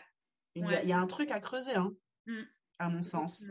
Il 0.55 0.67
y, 0.67 0.91
a 0.91 0.99
un 0.99 1.07
truc 1.07 1.31
à 1.31 1.39
creuser, 1.39 1.73
hein, 1.73 1.93
mm. 2.25 2.41
à 2.79 2.89
mon 2.89 3.01
sens. 3.01 3.45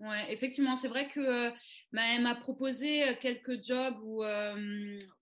Ouais, 0.00 0.32
effectivement, 0.32 0.74
c'est 0.74 0.88
vrai 0.88 1.08
que 1.08 1.50
bah, 1.92 2.02
elle 2.12 2.22
m'a 2.22 2.34
proposé 2.34 3.16
quelques 3.20 3.64
jobs 3.64 3.96
où, 4.02 4.24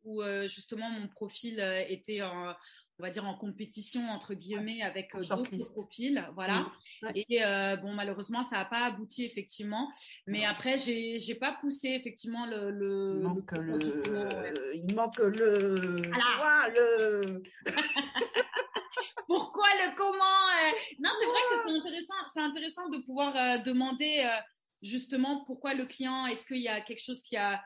où 0.04 0.22
justement 0.48 0.88
mon 0.88 1.08
profil 1.08 1.60
était 1.88 2.22
en, 2.22 2.54
on 2.98 3.02
va 3.02 3.10
dire 3.10 3.26
en 3.26 3.36
compétition 3.36 4.08
entre 4.08 4.32
guillemets 4.32 4.80
avec 4.80 5.14
d'autres 5.14 5.72
profils, 5.72 6.26
voilà. 6.34 6.72
Et 7.14 7.42
bon, 7.82 7.92
malheureusement, 7.92 8.42
ça 8.42 8.56
n'a 8.56 8.64
pas 8.64 8.86
abouti 8.86 9.26
effectivement. 9.26 9.92
Mais 10.26 10.46
après, 10.46 10.78
j'ai 10.78 11.18
j'ai 11.18 11.34
pas 11.34 11.58
poussé 11.60 11.88
effectivement 11.88 12.46
le. 12.46 12.70
le 12.70 13.16
il 13.18 13.22
manque 13.22 13.52
le. 13.52 13.78
Il 14.74 14.94
manque 14.94 15.18
le. 15.18 16.00
Tu 16.02 16.08
vois 16.08 16.68
le. 16.74 17.42
Pourquoi 19.30 19.66
le 19.84 19.94
comment 19.94 20.24
Non, 20.98 21.10
c'est 21.20 21.26
vrai 21.26 21.40
que 21.50 21.62
c'est 21.64 21.78
intéressant. 21.78 22.14
C'est 22.34 22.40
intéressant 22.40 22.88
de 22.88 22.98
pouvoir 22.98 23.62
demander 23.62 24.28
justement 24.82 25.44
pourquoi 25.44 25.74
le 25.74 25.86
client, 25.86 26.26
est-ce 26.26 26.44
qu'il 26.44 26.58
y 26.58 26.68
a 26.68 26.80
quelque 26.80 27.02
chose 27.02 27.22
qui 27.22 27.36
a 27.36 27.62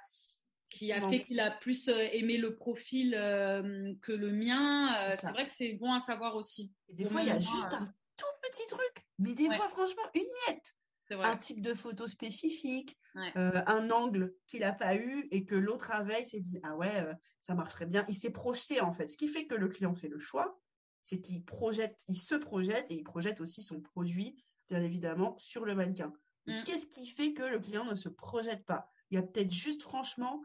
qui 0.74 0.92
a 0.92 1.08
fait 1.08 1.20
qu'il 1.20 1.40
a 1.40 1.50
plus 1.50 1.88
euh, 1.88 2.08
aimé 2.12 2.36
le 2.36 2.56
profil 2.56 3.14
euh, 3.16 3.94
que 4.02 4.12
le 4.12 4.32
mien. 4.32 4.92
Euh, 4.96 5.16
c'est 5.20 5.30
vrai 5.30 5.48
que 5.48 5.54
c'est 5.54 5.74
bon 5.74 5.92
à 5.92 6.00
savoir 6.00 6.34
aussi. 6.36 6.72
des 6.88 7.06
fois, 7.06 7.22
il 7.22 7.28
y 7.28 7.30
a 7.30 7.38
juste 7.38 7.72
un 7.72 7.86
tout 8.16 8.26
petit 8.42 8.66
truc, 8.68 9.06
mais 9.18 9.34
des 9.34 9.46
fois, 9.46 9.68
franchement, 9.68 10.02
une 10.14 10.26
miette. 10.48 10.74
Un 11.10 11.36
type 11.36 11.60
de 11.60 11.74
photo 11.74 12.06
spécifique, 12.06 12.98
un 13.14 13.90
angle 13.90 14.34
qu'il 14.46 14.60
n'a 14.60 14.72
pas 14.72 14.96
eu 14.96 15.28
et 15.30 15.44
que 15.44 15.54
l'autre 15.54 15.92
avait 15.92 16.24
s'est 16.24 16.40
dit 16.40 16.58
ah 16.62 16.74
ouais 16.76 17.06
ça 17.42 17.54
marcherait 17.54 17.86
bien. 17.86 18.06
Il 18.08 18.14
s'est 18.14 18.32
projeté 18.32 18.80
en 18.80 18.92
fait. 18.94 19.06
Ce 19.06 19.18
qui 19.18 19.28
fait 19.28 19.46
que 19.46 19.54
le 19.54 19.68
client 19.68 19.94
fait 19.94 20.08
le 20.08 20.18
choix, 20.18 20.58
c'est 21.04 21.20
qu'il 21.20 21.44
projette, 21.44 22.00
il 22.08 22.18
se 22.18 22.34
projette 22.34 22.90
et 22.90 22.96
il 22.96 23.04
projette 23.04 23.40
aussi 23.40 23.62
son 23.62 23.80
produit 23.80 24.36
bien 24.68 24.80
évidemment 24.80 25.36
sur 25.38 25.64
le 25.64 25.74
mannequin. 25.74 26.12
Mm. 26.46 26.62
Qu'est-ce 26.64 26.86
qui 26.86 27.06
fait 27.06 27.32
que 27.32 27.42
le 27.42 27.60
client 27.60 27.84
ne 27.84 27.94
se 27.94 28.08
projette 28.08 28.64
pas? 28.64 28.90
Il 29.10 29.16
y 29.16 29.18
a 29.18 29.22
peut-être 29.22 29.52
juste 29.52 29.82
franchement 29.82 30.42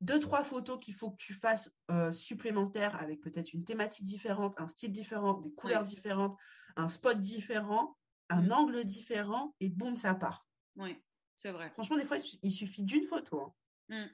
deux, 0.00 0.20
trois 0.20 0.44
photos 0.44 0.78
qu'il 0.78 0.94
faut 0.94 1.10
que 1.10 1.16
tu 1.16 1.32
fasses 1.32 1.72
euh, 1.90 2.12
supplémentaires 2.12 2.96
avec 3.00 3.20
peut-être 3.20 3.54
une 3.54 3.64
thématique 3.64 4.04
différente, 4.04 4.54
un 4.58 4.68
style 4.68 4.92
différent, 4.92 5.34
des 5.34 5.52
couleurs 5.52 5.84
différentes, 5.84 6.38
un 6.76 6.88
spot 6.88 7.18
différent, 7.18 7.96
un 8.28 8.42
mm. 8.42 8.52
angle 8.52 8.84
différent, 8.84 9.54
et 9.60 9.70
boum, 9.70 9.96
ça 9.96 10.14
part. 10.14 10.46
Oui, 10.76 11.00
c'est 11.36 11.50
vrai. 11.50 11.70
Franchement, 11.70 11.96
des 11.96 12.04
fois, 12.04 12.18
il 12.42 12.52
suffit 12.52 12.84
d'une 12.84 13.04
photo. 13.04 13.54
Hein. 13.90 14.04
Mm. 14.04 14.10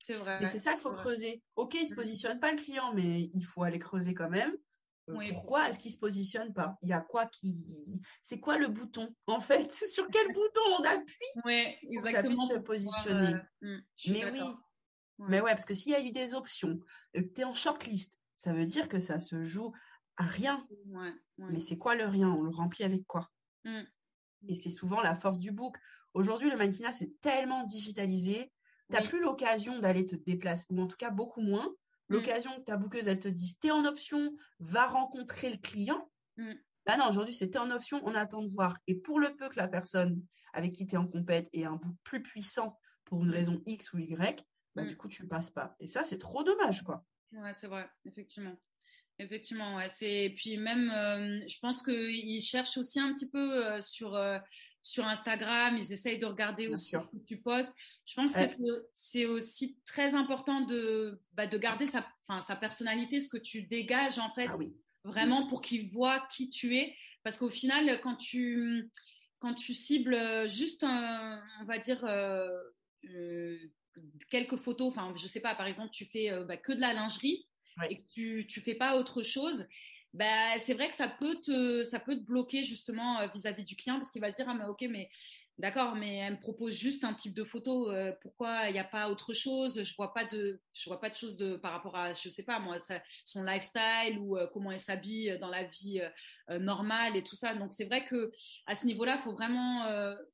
C'est 0.00 0.14
vrai. 0.14 0.38
Et 0.42 0.46
c'est 0.46 0.58
ça 0.58 0.72
qu'il 0.72 0.80
faut 0.80 0.94
creuser. 0.94 1.42
Ok, 1.56 1.74
il 1.74 1.82
ne 1.82 1.86
se 1.86 1.94
positionne 1.94 2.40
pas 2.40 2.50
le 2.50 2.56
client, 2.56 2.92
mais 2.94 3.28
il 3.34 3.44
faut 3.44 3.62
aller 3.62 3.78
creuser 3.78 4.14
quand 4.14 4.30
même. 4.30 4.56
Pourquoi 5.32 5.68
est-ce 5.68 5.78
qu'il 5.78 5.90
se 5.90 5.98
positionne 5.98 6.52
pas? 6.52 6.76
Il 6.82 6.88
y 6.88 6.92
a 6.92 7.00
quoi 7.00 7.26
qui 7.26 8.02
C'est 8.22 8.40
quoi 8.40 8.58
le 8.58 8.68
bouton 8.68 9.14
En 9.26 9.40
fait, 9.40 9.72
sur 9.90 10.08
quel 10.08 10.28
bouton 10.28 10.60
on 10.78 10.84
appuie 10.84 11.40
ouais, 11.44 11.78
pour 11.94 12.04
que 12.04 12.10
ça 12.10 12.22
puisse 12.22 12.48
se 12.48 12.58
positionner? 12.58 13.34
euh, 13.62 13.76
hmm, 13.76 13.80
Mais 14.08 14.30
oui. 14.30 14.42
Mais 15.18 15.40
ouais, 15.40 15.52
parce 15.52 15.66
que 15.66 15.74
s'il 15.74 15.92
y 15.92 15.94
a 15.94 16.00
eu 16.00 16.12
des 16.12 16.34
options, 16.34 16.78
que 17.14 17.20
tu 17.20 17.42
es 17.42 17.44
en 17.44 17.52
shortlist, 17.52 18.18
ça 18.36 18.54
veut 18.54 18.64
dire 18.64 18.88
que 18.88 19.00
ça 19.00 19.20
se 19.20 19.42
joue 19.42 19.72
à 20.16 20.24
rien. 20.24 20.66
Mais 21.38 21.60
c'est 21.60 21.76
quoi 21.76 21.94
le 21.94 22.06
rien? 22.06 22.28
On 22.30 22.42
le 22.42 22.50
remplit 22.50 22.84
avec 22.84 23.06
quoi? 23.06 23.30
Hmm. 23.64 23.82
Et 24.48 24.54
c'est 24.54 24.70
souvent 24.70 25.02
la 25.02 25.14
force 25.14 25.40
du 25.40 25.52
book. 25.52 25.76
Aujourd'hui, 26.14 26.50
le 26.50 26.56
mannequinat, 26.56 26.92
c'est 26.92 27.20
tellement 27.20 27.64
digitalisé. 27.64 28.50
Tu 28.90 28.96
n'as 28.96 29.06
plus 29.06 29.20
l'occasion 29.20 29.78
d'aller 29.78 30.06
te 30.06 30.16
déplacer, 30.16 30.66
ou 30.70 30.80
en 30.80 30.86
tout 30.86 30.96
cas 30.96 31.10
beaucoup 31.10 31.42
moins. 31.42 31.68
Mm. 32.10 32.14
l'occasion 32.14 32.50
que 32.58 32.64
ta 32.64 32.76
bouqueuse, 32.76 33.08
elle 33.08 33.20
te 33.20 33.28
dise, 33.28 33.58
t'es 33.58 33.70
en 33.70 33.84
option, 33.84 34.36
va 34.58 34.86
rencontrer 34.86 35.50
le 35.50 35.56
client. 35.56 36.10
Mm. 36.36 36.52
Bah 36.86 36.96
non, 36.96 37.08
aujourd'hui, 37.08 37.34
c'est 37.34 37.56
en 37.56 37.70
option, 37.70 38.00
on 38.04 38.14
attend 38.14 38.42
de 38.42 38.48
voir. 38.48 38.76
Et 38.86 38.96
pour 38.96 39.20
le 39.20 39.34
peu 39.36 39.48
que 39.48 39.58
la 39.58 39.68
personne 39.68 40.22
avec 40.52 40.72
qui 40.72 40.86
tu 40.86 40.94
es 40.94 40.98
en 40.98 41.06
compète 41.06 41.48
ait 41.52 41.64
un 41.64 41.76
book 41.76 41.96
plus 42.02 42.22
puissant 42.22 42.76
pour 43.04 43.22
une 43.22 43.30
raison 43.30 43.62
X 43.66 43.92
ou 43.92 43.98
Y, 43.98 44.44
bah, 44.74 44.84
mm. 44.84 44.88
du 44.88 44.96
coup, 44.96 45.08
tu 45.08 45.26
passes 45.26 45.50
pas. 45.50 45.76
Et 45.80 45.86
ça, 45.86 46.02
c'est 46.02 46.18
trop 46.18 46.42
dommage, 46.42 46.82
quoi. 46.82 47.04
Ouais, 47.32 47.54
c'est 47.54 47.68
vrai, 47.68 47.88
effectivement. 48.04 48.56
Effectivement, 49.18 49.76
ouais. 49.76 49.88
C'est 49.88 50.32
puis 50.36 50.56
même, 50.56 50.90
euh, 50.90 51.46
je 51.46 51.58
pense 51.60 51.82
qu'ils 51.82 52.42
cherchent 52.42 52.78
aussi 52.78 52.98
un 52.98 53.12
petit 53.12 53.28
peu 53.28 53.66
euh, 53.66 53.80
sur 53.80 54.16
euh, 54.16 54.38
sur 54.82 55.06
Instagram, 55.06 55.76
ils 55.76 55.92
essayent 55.92 56.18
de 56.18 56.26
regarder 56.26 56.68
aussi 56.68 56.90
ce 56.90 56.96
que 56.96 57.24
tu 57.26 57.36
postes. 57.38 57.74
Je 58.06 58.14
pense 58.14 58.34
que 58.34 58.88
c'est 58.94 59.26
aussi 59.26 59.78
très 59.84 60.14
important 60.14 60.62
de, 60.62 61.20
bah, 61.32 61.46
de 61.46 61.58
garder 61.58 61.86
sa, 61.86 62.06
sa 62.46 62.56
personnalité, 62.56 63.20
ce 63.20 63.28
que 63.28 63.36
tu 63.36 63.62
dégages 63.62 64.18
en 64.18 64.30
fait, 64.30 64.50
ah 64.52 64.58
vraiment 65.04 65.48
pour 65.48 65.60
qu'ils 65.60 65.88
voient 65.88 66.26
qui 66.30 66.50
tu 66.50 66.76
es. 66.76 66.94
Parce 67.22 67.36
qu'au 67.36 67.50
final, 67.50 68.00
quand 68.00 68.16
tu, 68.16 68.90
quand 69.38 69.54
tu 69.54 69.74
cibles 69.74 70.48
juste, 70.48 70.84
on 70.84 71.64
va 71.66 71.78
dire, 71.78 72.04
euh, 72.04 72.48
euh, 73.04 73.58
quelques 74.30 74.56
photos, 74.56 74.88
enfin, 74.88 75.12
je 75.16 75.26
sais 75.26 75.40
pas, 75.40 75.54
par 75.54 75.66
exemple, 75.66 75.90
tu 75.92 76.04
fais 76.04 76.30
euh, 76.30 76.44
bah, 76.44 76.56
que 76.56 76.72
de 76.72 76.80
la 76.80 76.92
lingerie 76.92 77.46
et 77.88 77.96
que 77.96 78.06
tu, 78.12 78.46
tu 78.46 78.60
fais 78.60 78.74
pas 78.74 78.96
autre 78.96 79.22
chose, 79.22 79.66
bah, 80.12 80.58
c'est 80.58 80.74
vrai 80.74 80.88
que 80.88 80.94
ça 80.94 81.08
peut 81.08 81.36
te, 81.40 81.82
ça 81.84 82.00
peut 82.00 82.16
te 82.16 82.22
bloquer 82.22 82.62
justement 82.62 83.20
euh, 83.20 83.28
vis-à-vis 83.32 83.64
du 83.64 83.76
client 83.76 83.96
parce 83.96 84.10
qu'il 84.10 84.20
va 84.20 84.30
se 84.30 84.36
dire 84.36 84.46
ah 84.48 84.54
mais 84.54 84.64
ok 84.64 84.84
mais 84.90 85.08
D'accord, 85.60 85.94
mais 85.94 86.16
elle 86.16 86.32
me 86.32 86.40
propose 86.40 86.74
juste 86.74 87.04
un 87.04 87.12
type 87.12 87.34
de 87.34 87.44
photo. 87.44 87.90
Euh, 87.90 88.12
pourquoi 88.22 88.70
il 88.70 88.72
n'y 88.72 88.78
a 88.78 88.84
pas 88.84 89.10
autre 89.10 89.34
chose? 89.34 89.82
Je 89.82 89.94
vois 89.94 90.14
pas 90.14 90.24
de, 90.24 90.58
je 90.72 90.88
vois 90.88 90.98
pas 90.98 91.10
de 91.10 91.14
choses 91.14 91.36
de 91.36 91.56
par 91.56 91.72
rapport 91.72 91.96
à, 91.96 92.14
je 92.14 92.30
sais 92.30 92.44
pas 92.44 92.58
moi, 92.58 92.78
son 93.26 93.42
lifestyle 93.42 94.18
ou 94.20 94.38
euh, 94.38 94.46
comment 94.50 94.72
elle 94.72 94.80
s'habille 94.80 95.36
dans 95.38 95.48
la 95.48 95.64
vie 95.64 96.00
normale 96.48 97.14
et 97.14 97.22
tout 97.22 97.36
ça. 97.36 97.54
Donc 97.54 97.74
c'est 97.74 97.84
vrai 97.84 98.06
que 98.06 98.32
à 98.66 98.74
ce 98.74 98.86
niveau-là, 98.86 99.16
il 99.18 99.22
faut 99.22 99.32
vraiment 99.32 99.84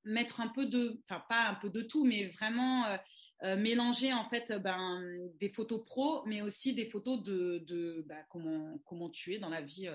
mettre 0.04 0.40
un 0.40 0.48
peu 0.48 0.64
de, 0.64 1.00
enfin 1.04 1.22
pas 1.28 1.48
un 1.48 1.54
peu 1.54 1.70
de 1.70 1.82
tout, 1.82 2.04
mais 2.04 2.28
vraiment 2.28 2.96
mélanger 3.42 4.12
en 4.12 4.24
fait 4.24 4.52
ben 4.52 5.02
des 5.40 5.50
photos 5.50 5.84
pro, 5.84 6.24
mais 6.24 6.40
aussi 6.40 6.72
des 6.72 6.86
photos 6.86 7.20
de, 7.22 7.64
de 7.66 8.04
ben, 8.08 8.24
comment 8.30 8.78
comment 8.86 9.10
tu 9.10 9.34
es 9.34 9.38
dans 9.38 9.50
la 9.50 9.60
vie 9.60 9.90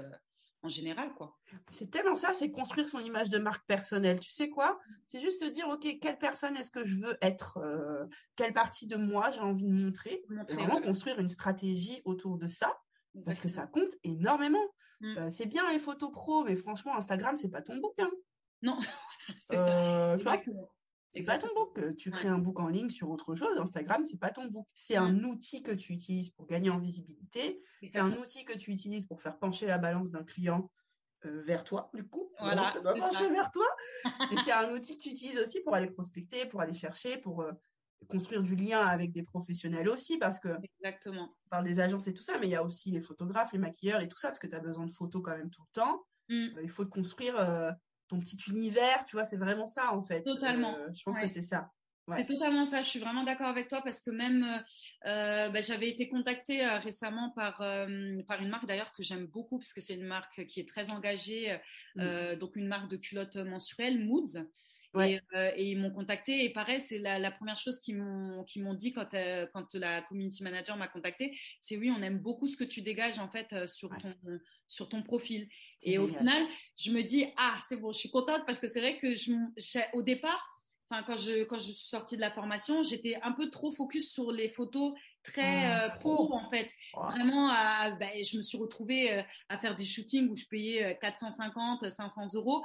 en 0.64 0.70
général, 0.70 1.14
quoi. 1.14 1.38
C'est 1.70 1.90
tellement 1.90 2.16
ça, 2.16 2.34
c'est 2.34 2.52
construire 2.52 2.88
son 2.88 3.00
image 3.00 3.30
de 3.30 3.40
marque 3.40 3.66
personnelle. 3.66 4.20
Tu 4.20 4.30
sais 4.32 4.50
quoi? 4.50 4.80
C'est 5.08 5.20
juste 5.20 5.40
se 5.40 5.50
dire, 5.50 5.68
ok, 5.70 5.98
quelle 6.00 6.18
personne 6.20 6.56
est-ce 6.56 6.72
que 6.72 6.86
je 6.86 6.98
veux 6.98 7.18
être 7.22 7.58
euh, 7.58 8.06
Quelle 8.36 8.54
partie 8.54 8.86
de 8.86 8.96
moi 8.96 9.32
j'ai 9.32 9.40
envie 9.40 9.66
de 9.66 9.74
montrer, 9.74 10.24
Vraiment 10.50 10.82
construire 10.82 11.20
une 11.20 11.30
stratégie 11.30 12.02
autour 12.06 12.38
de 12.38 12.48
ça, 12.48 12.78
parce 13.26 13.40
que 13.40 13.50
ça 13.50 13.66
compte 13.68 13.94
énormément. 14.04 14.66
Mm. 15.02 15.18
Euh, 15.18 15.30
c'est 15.30 15.48
bien 15.48 15.68
les 15.72 15.80
photos 15.80 16.12
pro, 16.12 16.44
mais 16.44 16.56
franchement, 16.56 16.96
Instagram, 16.96 17.36
c'est 17.36 17.50
pas 17.50 17.62
ton 17.62 17.78
bouquin. 17.78 18.10
Non. 18.62 18.78
c'est 19.50 19.58
euh, 19.58 20.18
c'est 21.12 21.24
pas 21.24 21.38
ton 21.38 21.48
book. 21.54 21.96
Tu 21.98 22.10
crées 22.10 22.30
un 22.30 22.38
book 22.38 22.60
en 22.60 22.68
ligne 22.68 22.90
sur 22.90 23.10
autre 23.10 23.36
chose. 23.36 23.58
Instagram, 23.60 24.06
c'est 24.06 24.20
pas 24.20 24.30
ton 24.30 24.46
book. 24.46 24.66
C'est 24.74 24.96
un 24.96 25.24
outil 25.24 25.62
que 25.62 25.72
tu 25.72 25.94
utilises 25.94 26.30
pour 26.30 26.48
gagner 26.48 26.70
en 26.70 26.80
visibilité. 26.80 27.62
C'est 27.82 28.00
un 28.00 28.14
outil 28.14 28.46
que 28.46 28.58
tu 28.58 28.72
utilises 28.72 29.06
pour 29.06 29.22
faire 29.22 29.38
pencher 29.38 29.66
la 29.66 29.78
balance 29.78 30.12
d'un 30.12 30.24
client 30.24 30.72
euh, 31.26 31.42
vers 31.42 31.64
toi, 31.64 31.90
du 31.94 32.08
coup. 32.08 32.32
Voilà. 32.40 32.72
Ça 32.74 32.80
doit 32.80 32.96
pencher 32.96 33.30
vers 33.30 33.52
toi. 33.52 33.68
Et 34.32 34.38
c'est 34.46 34.52
un 34.52 34.74
outil 34.74 34.98
que 34.98 35.04
tu 35.04 35.10
utilises 35.10 35.38
aussi 35.38 35.60
pour 35.62 35.76
aller 35.76 35.88
prospecter, 35.92 36.46
pour 36.46 36.62
aller 36.62 36.74
chercher, 36.74 37.18
pour 37.18 37.42
euh, 37.42 37.52
construire 38.08 38.42
du 38.42 38.56
lien 38.56 38.80
avec 38.80 39.12
des 39.12 39.24
professionnels 39.24 39.90
aussi, 39.90 40.18
parce 40.18 40.40
que. 40.40 40.50
Exactement. 40.80 41.36
On 41.46 41.50
parle 41.50 41.66
des 41.66 41.80
agences 41.80 42.08
et 42.08 42.14
tout 42.14 42.24
ça, 42.24 42.38
mais 42.40 42.48
il 42.48 42.52
y 42.52 42.56
a 42.56 42.64
aussi 42.64 42.92
les 42.92 43.02
photographes, 43.02 43.52
les 43.52 43.60
maquilleurs 43.60 44.02
et 44.02 44.08
tout 44.08 44.18
ça, 44.18 44.30
parce 44.30 44.40
que 44.40 44.48
tu 44.48 44.56
as 44.56 44.60
besoin 44.60 44.86
de 44.86 44.92
photos 44.92 45.22
quand 45.24 45.38
même 45.38 45.50
tout 45.50 45.64
le 45.64 45.74
temps. 45.74 46.06
Mmh. 46.30 46.58
Euh, 46.58 46.64
il 46.64 46.70
faut 46.70 46.86
construire 46.86 47.36
ton 48.12 48.20
petit 48.20 48.38
univers, 48.50 49.06
tu 49.06 49.16
vois, 49.16 49.24
c'est 49.24 49.38
vraiment 49.38 49.68
ça 49.68 49.94
en 49.94 50.04
fait. 50.04 50.22
Totalement. 50.24 50.76
Euh, 50.76 50.90
je 50.94 51.04
pense 51.04 51.18
que 51.18 51.28
c'est 51.28 51.42
ça. 51.42 51.72
C'est 52.18 52.26
totalement 52.26 52.66
ça. 52.66 52.82
Je 52.82 52.90
suis 52.90 53.00
vraiment 53.00 53.24
d'accord 53.24 53.48
avec 53.48 53.70
toi 53.70 53.82
parce 53.82 54.02
que 54.02 54.12
même 54.12 54.44
euh, 55.06 55.50
bah, 55.50 55.62
j'avais 55.62 55.88
été 55.88 56.10
contactée 56.10 56.66
euh, 56.66 56.78
récemment 56.78 57.30
par 57.30 57.60
par 58.28 58.42
une 58.42 58.50
marque 58.50 58.66
d'ailleurs 58.66 58.92
que 58.92 59.02
j'aime 59.02 59.28
beaucoup 59.28 59.60
parce 59.60 59.72
que 59.72 59.80
c'est 59.80 59.94
une 59.94 60.04
marque 60.04 60.46
qui 60.48 60.60
est 60.60 60.68
très 60.68 60.90
engagée, 60.92 61.58
mm. 61.96 62.36
donc 62.36 62.58
une 62.58 62.68
marque 62.68 62.90
de 62.90 62.98
culottes 62.98 63.38
mensuelles, 63.38 64.04
Moods. 64.04 64.44
Et, 65.00 65.20
ils 65.58 65.80
m'ont 65.80 65.92
contacté 65.92 66.44
et 66.44 66.50
pareil, 66.50 66.82
c'est 66.82 67.00
la, 67.00 67.32
première 67.32 67.56
chose 67.56 67.80
qu'ils 67.80 67.98
m'ont 67.98 68.46
m'ont 68.58 68.74
dit 68.74 68.92
quand 68.92 69.16
quand 69.54 69.74
la 69.76 70.02
community 70.02 70.44
manager 70.44 70.76
m'a 70.76 70.88
contacté, 70.88 71.38
c'est 71.60 71.78
oui, 71.78 71.92
on 71.96 72.02
aime 72.02 72.20
beaucoup 72.20 72.48
ce 72.48 72.58
que 72.58 72.64
tu 72.64 72.82
dégages 72.82 73.20
en 73.20 73.30
fait 73.30 73.68
sur 73.68 73.90
ton 73.98 74.14
sur 74.68 74.90
ton 74.90 75.02
profil. 75.02 75.48
Et 75.84 75.98
au 75.98 76.08
final, 76.08 76.44
je 76.78 76.92
me 76.92 77.04
dis 77.04 77.26
ah 77.38 77.58
c'est 77.68 77.78
bon, 77.78 77.92
je 77.92 78.00
suis 78.00 78.12
contente 78.12 78.42
parce 78.46 78.60
que 78.60 78.68
c'est 78.68 78.80
vrai 78.82 78.98
que 78.98 79.14
je, 79.16 79.32
au 79.94 80.02
départ, 80.02 80.62
enfin 80.90 81.04
quand 81.04 81.18
je 81.18 81.44
quand 81.44 81.58
je 81.58 81.64
suis 81.64 81.74
sortie 81.74 82.16
de 82.18 82.22
la 82.22 82.32
formation, 82.32 82.84
j'étais 82.84 83.16
un 83.24 83.32
peu 83.32 83.50
trop 83.50 83.72
focus 83.72 84.12
sur 84.12 84.32
les 84.32 84.50
photos 84.50 84.94
très 85.24 85.66
ah, 85.66 85.86
euh, 85.86 85.90
pro 85.90 86.34
en 86.34 86.50
fait. 86.50 86.72
Vraiment, 86.94 87.48
bah, 87.48 88.10
je 88.22 88.38
me 88.38 88.42
suis 88.42 88.58
retrouvée 88.58 89.14
euh, 89.14 89.22
à 89.50 89.58
faire 89.58 89.76
des 89.76 89.86
shootings 89.86 90.30
où 90.30 90.36
je 90.36 90.46
payais 90.46 90.98
450, 91.00 91.84
euh, 91.84 91.90
500 91.90 92.34
euros. 92.34 92.64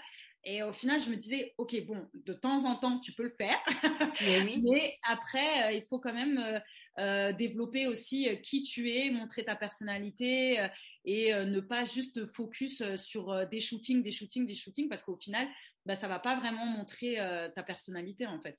Et 0.48 0.62
au 0.62 0.72
final, 0.72 1.00
je 1.00 1.10
me 1.10 1.16
disais, 1.16 1.54
ok, 1.58 1.74
bon, 1.86 2.06
de 2.14 2.32
temps 2.32 2.64
en 2.66 2.76
temps, 2.76 3.00
tu 3.00 3.12
peux 3.12 3.24
le 3.24 3.34
faire. 3.36 3.58
Mais 4.22 4.42
oui. 4.42 4.62
Mais 4.62 4.96
après, 5.02 5.64
euh, 5.64 5.72
il 5.72 5.82
faut 5.82 5.98
quand 5.98 6.14
même 6.14 6.38
euh, 6.38 6.60
euh, 7.00 7.32
développer 7.32 7.88
aussi 7.88 8.28
qui 8.42 8.62
tu 8.62 8.92
es, 8.92 9.10
montrer 9.10 9.44
ta 9.44 9.56
personnalité 9.56 10.68
et 11.04 11.34
ne 11.34 11.60
pas 11.60 11.84
juste 11.84 12.24
focus 12.32 12.82
sur 12.94 13.46
des 13.48 13.58
shootings, 13.58 14.02
des 14.02 14.12
shootings, 14.12 14.46
des 14.46 14.54
shootings, 14.54 14.88
parce 14.88 15.02
qu'au 15.02 15.16
final, 15.16 15.48
bah, 15.84 15.96
ça 15.96 16.06
va 16.06 16.20
pas 16.20 16.38
vraiment 16.38 16.64
montrer 16.64 17.16
ta 17.54 17.62
personnalité 17.62 18.26
en 18.26 18.40
fait. 18.40 18.58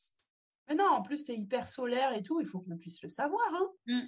Mais 0.67 0.75
non, 0.75 0.87
en 0.87 1.01
plus, 1.01 1.23
tu 1.23 1.31
es 1.31 1.35
hyper 1.35 1.67
solaire 1.67 2.13
et 2.13 2.21
tout, 2.21 2.41
il 2.41 2.47
faut 2.47 2.59
qu'on 2.59 2.77
puisse 2.77 3.01
le 3.01 3.09
savoir. 3.09 3.47
Hein. 3.53 3.69
Mmh. 3.87 4.01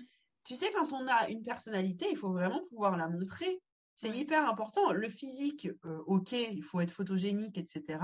Tu 0.43 0.55
sais, 0.55 0.71
quand 0.73 0.91
on 0.93 1.07
a 1.07 1.29
une 1.29 1.43
personnalité, 1.43 2.07
il 2.11 2.17
faut 2.17 2.31
vraiment 2.31 2.61
pouvoir 2.69 2.97
la 2.97 3.07
montrer. 3.07 3.61
C'est 3.99 4.11
hyper 4.11 4.47
important. 4.47 4.93
Le 4.93 5.09
physique, 5.09 5.67
euh, 5.83 6.01
ok, 6.05 6.31
il 6.31 6.63
faut 6.63 6.79
être 6.79 6.89
photogénique, 6.89 7.57
etc. 7.57 7.99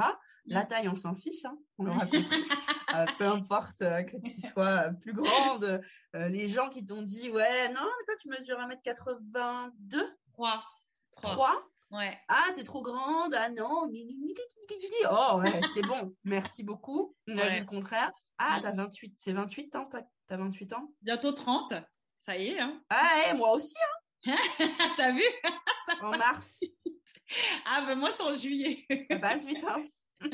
La 0.45 0.65
taille, 0.65 0.89
on 0.89 0.95
s'en 0.95 1.15
fiche, 1.15 1.45
hein, 1.45 1.57
on 1.77 1.85
l'aura 1.85 2.05
compris. 2.05 2.43
Euh, 2.93 3.05
peu 3.17 3.25
importe 3.25 3.81
euh, 3.81 4.03
que 4.03 4.15
tu 4.15 4.39
sois 4.39 4.91
plus 5.01 5.11
grande. 5.11 5.81
les 6.13 6.47
gens 6.47 6.69
qui 6.69 6.85
t'ont 6.85 7.01
dit, 7.01 7.29
ouais, 7.29 7.67
non, 7.69 7.81
mais 7.81 8.05
toi, 8.05 8.15
tu 8.21 8.29
mesures 8.29 8.57
1m82 8.57 10.01
3. 10.31 10.63
3 11.21 11.67
Ouais. 11.91 12.17
Ah, 12.29 12.45
t'es 12.53 12.63
trop 12.63 12.81
grande. 12.81 13.33
Ah 13.33 13.49
non. 13.49 13.89
Oh, 15.11 15.39
ouais, 15.41 15.61
c'est 15.73 15.81
bon. 15.81 16.15
Merci 16.23 16.63
beaucoup. 16.63 17.15
On 17.27 17.37
a 17.37 17.49
vu 17.49 17.59
le 17.59 17.65
contraire. 17.65 18.11
Ah, 18.37 18.59
t'as 18.61 18.71
28. 18.73 19.15
C'est 19.17 19.33
28 19.33 19.75
ans, 19.75 19.89
t'as 19.89 20.37
28 20.37 20.73
ans? 20.73 20.93
Bientôt 21.01 21.33
30. 21.33 21.73
Ça 22.21 22.37
y 22.37 22.47
est. 22.47 22.59
Hein. 22.59 22.81
Ah, 22.89 23.33
moi 23.35 23.51
aussi. 23.51 23.75
Hein. 23.77 24.04
T'as 24.97 25.11
vu? 25.11 25.23
En 26.01 26.17
mars. 26.17 26.63
Ah, 27.65 27.83
ben 27.85 27.95
moi, 27.95 28.09
c'est 28.11 28.23
en 28.23 28.33
juillet. 28.33 28.85
Ça 29.09 29.17
passe 29.17 29.45
vite, 29.45 29.63
hein 29.63 29.85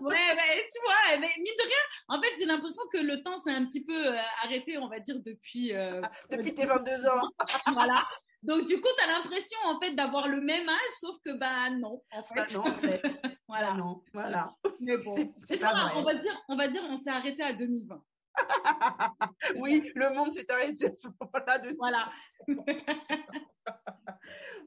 ouais, 0.00 0.34
ben, 0.36 0.60
tu 0.70 0.80
vois, 0.84 1.18
mais 1.18 1.30
mine 1.38 1.56
de 1.58 1.64
rien, 1.64 1.84
en 2.08 2.20
fait, 2.20 2.30
j'ai 2.38 2.44
l'impression 2.44 2.82
que 2.92 2.98
le 2.98 3.22
temps 3.22 3.38
s'est 3.38 3.52
un 3.52 3.64
petit 3.64 3.82
peu 3.82 4.08
euh, 4.08 4.20
arrêté, 4.42 4.76
on 4.78 4.88
va 4.88 5.00
dire, 5.00 5.16
depuis. 5.24 5.72
Euh, 5.74 6.00
ah, 6.02 6.10
depuis 6.30 6.54
tes 6.54 6.66
22 6.66 7.06
ans. 7.06 7.30
voilà. 7.72 8.02
Donc, 8.42 8.64
du 8.64 8.80
coup, 8.80 8.88
tu 8.98 9.04
as 9.04 9.06
l'impression, 9.06 9.58
en 9.64 9.80
fait, 9.80 9.92
d'avoir 9.92 10.26
le 10.26 10.40
même 10.40 10.68
âge, 10.68 10.90
sauf 10.98 11.16
que, 11.24 11.32
bah, 11.38 11.70
non, 11.70 12.02
en 12.12 12.22
fait. 12.24 12.34
Bah, 12.34 12.46
non, 12.52 12.66
en 12.66 12.74
fait. 12.74 13.02
voilà. 13.48 13.70
Bah, 13.70 13.76
non, 13.76 14.02
voilà. 14.12 14.56
Mais 14.80 14.96
bon. 14.98 15.14
Pas 15.60 15.92
On 15.96 16.02
va 16.02 16.14
dire, 16.14 16.42
on 16.48 16.56
va 16.56 16.68
dire, 16.68 16.82
on 16.88 16.96
s'est 16.96 17.10
arrêté 17.10 17.42
à 17.42 17.52
2020. 17.52 18.02
oui, 19.56 19.92
le 19.94 20.10
monde 20.14 20.32
s'est 20.32 20.50
arrêté 20.50 20.86
à 20.86 20.94
ce 20.94 21.08
moment-là. 21.20 21.58
De 21.58 21.76
voilà. 21.78 22.10
moi, 22.48 22.56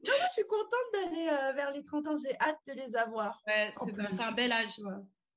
je 0.04 0.32
suis 0.32 0.48
contente 0.48 0.94
d'aller 0.94 1.28
euh, 1.30 1.52
vers 1.54 1.72
les 1.72 1.84
30 1.84 2.08
ans. 2.08 2.16
J'ai 2.18 2.36
hâte 2.40 2.60
de 2.68 2.74
les 2.74 2.96
avoir. 2.96 3.42
Ouais, 3.48 3.72
c'est 3.74 4.24
un 4.24 4.32
bel 4.32 4.52
âge. 4.52 4.80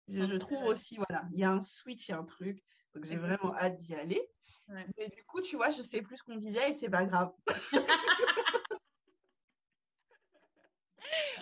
Je, 0.09 0.25
je, 0.25 0.37
trouve 0.37 0.65
aussi, 0.65 0.97
voilà, 0.97 1.25
il 1.33 1.39
y 1.39 1.45
a 1.45 1.51
un 1.51 1.63
switch, 1.63 2.09
il 2.09 2.13
y 2.13 2.15
a 2.15 2.19
un 2.19 2.25
truc. 2.25 2.63
Donc, 2.95 3.05
j'ai 3.05 3.17
vraiment 3.17 3.55
hâte 3.55 3.77
d'y 3.79 3.95
aller. 3.95 4.29
Mais 4.69 5.09
du 5.09 5.25
coup, 5.25 5.41
tu 5.41 5.57
vois, 5.57 5.71
je 5.71 5.83
sais 5.83 6.03
plus 6.03 6.19
ce 6.19 6.23
qu'on 6.23 6.37
disait 6.37 6.71
et 6.71 6.75
c'est 6.75 6.91
pas 6.91 7.07
grave. 7.07 7.33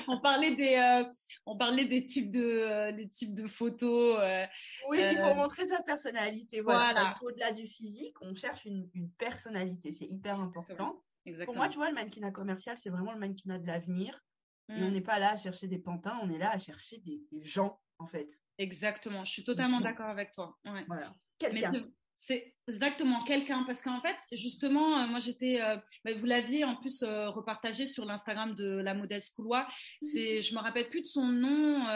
on 0.09 0.21
parlait 0.21 0.55
des, 0.55 0.75
euh, 0.75 1.05
on 1.45 1.57
parlait 1.57 1.87
des 1.87 2.05
types 2.05 2.31
de, 2.31 2.41
euh, 2.41 3.07
types 3.09 3.35
de 3.35 3.49
photos. 3.49 4.19
Euh, 4.21 4.47
oui, 4.89 5.01
il 5.03 5.19
faut 5.19 5.35
montrer 5.35 5.67
sa 5.67 5.83
personnalité. 5.83 6.61
Voilà. 6.61 7.03
Parce 7.03 7.19
qu'au-delà 7.19 7.53
du 7.53 7.67
physique, 7.67 8.17
on 8.21 8.35
cherche 8.35 8.65
une, 8.65 8.89
personnalité. 9.19 9.93
C'est 9.93 10.07
hyper 10.07 10.41
important. 10.41 11.03
Exactement. 11.25 11.53
Pour 11.53 11.57
moi, 11.57 11.69
tu 11.69 11.79
vois, 11.79 11.89
le 11.89 11.95
mannequinat 11.95 12.31
commercial, 12.31 12.79
c'est 12.79 12.91
vraiment 12.91 13.13
le 13.13 13.19
mannequinat 13.19 13.59
de 13.59 13.67
l'avenir. 13.67 14.23
Et 14.69 14.83
on 14.83 14.89
mmh. 14.89 14.93
n'est 14.93 15.01
pas 15.01 15.21
là 15.21 15.33
à 15.33 15.37
chercher 15.37 15.69
des 15.69 15.79
pantins, 15.79 16.19
on 16.23 16.29
est 16.29 16.39
là 16.39 16.51
à 16.51 16.59
chercher 16.59 16.99
des, 16.99 17.45
gens, 17.45 17.81
en 17.99 18.07
fait. 18.07 18.41
Exactement. 18.59 19.25
Je 19.25 19.33
suis 19.33 19.45
totalement 19.45 19.81
d'accord 19.81 20.09
avec 20.09 20.31
toi. 20.31 20.59
Voilà. 20.87 21.15
Quelqu'un. 21.39 21.73
C'est 22.17 22.56
exactement 22.69 23.21
quelqu'un. 23.21 23.65
Parce 23.65 23.83
qu'en 23.83 24.01
fait 24.01 24.17
justement 24.33 24.99
euh, 24.99 25.07
moi 25.07 25.21
j'étais 25.21 25.61
euh, 25.61 25.77
bah, 26.05 26.13
vous 26.17 26.27
l'aviez 26.27 26.65
en 26.65 26.77
plus 26.77 27.03
euh, 27.03 27.31
repartagé 27.31 27.87
sur 27.87 28.05
l'Instagram 28.05 28.55
de 28.55 28.77
la 28.79 28.95
modèle 28.95 29.23
Couloir 29.35 29.67
mhm. 30.03 30.09
c'est 30.09 30.41
je 30.41 30.55
me 30.55 30.61
rappelle 30.61 30.89
plus 30.89 31.01
de 31.01 31.07
son 31.07 31.27
nom 31.27 31.87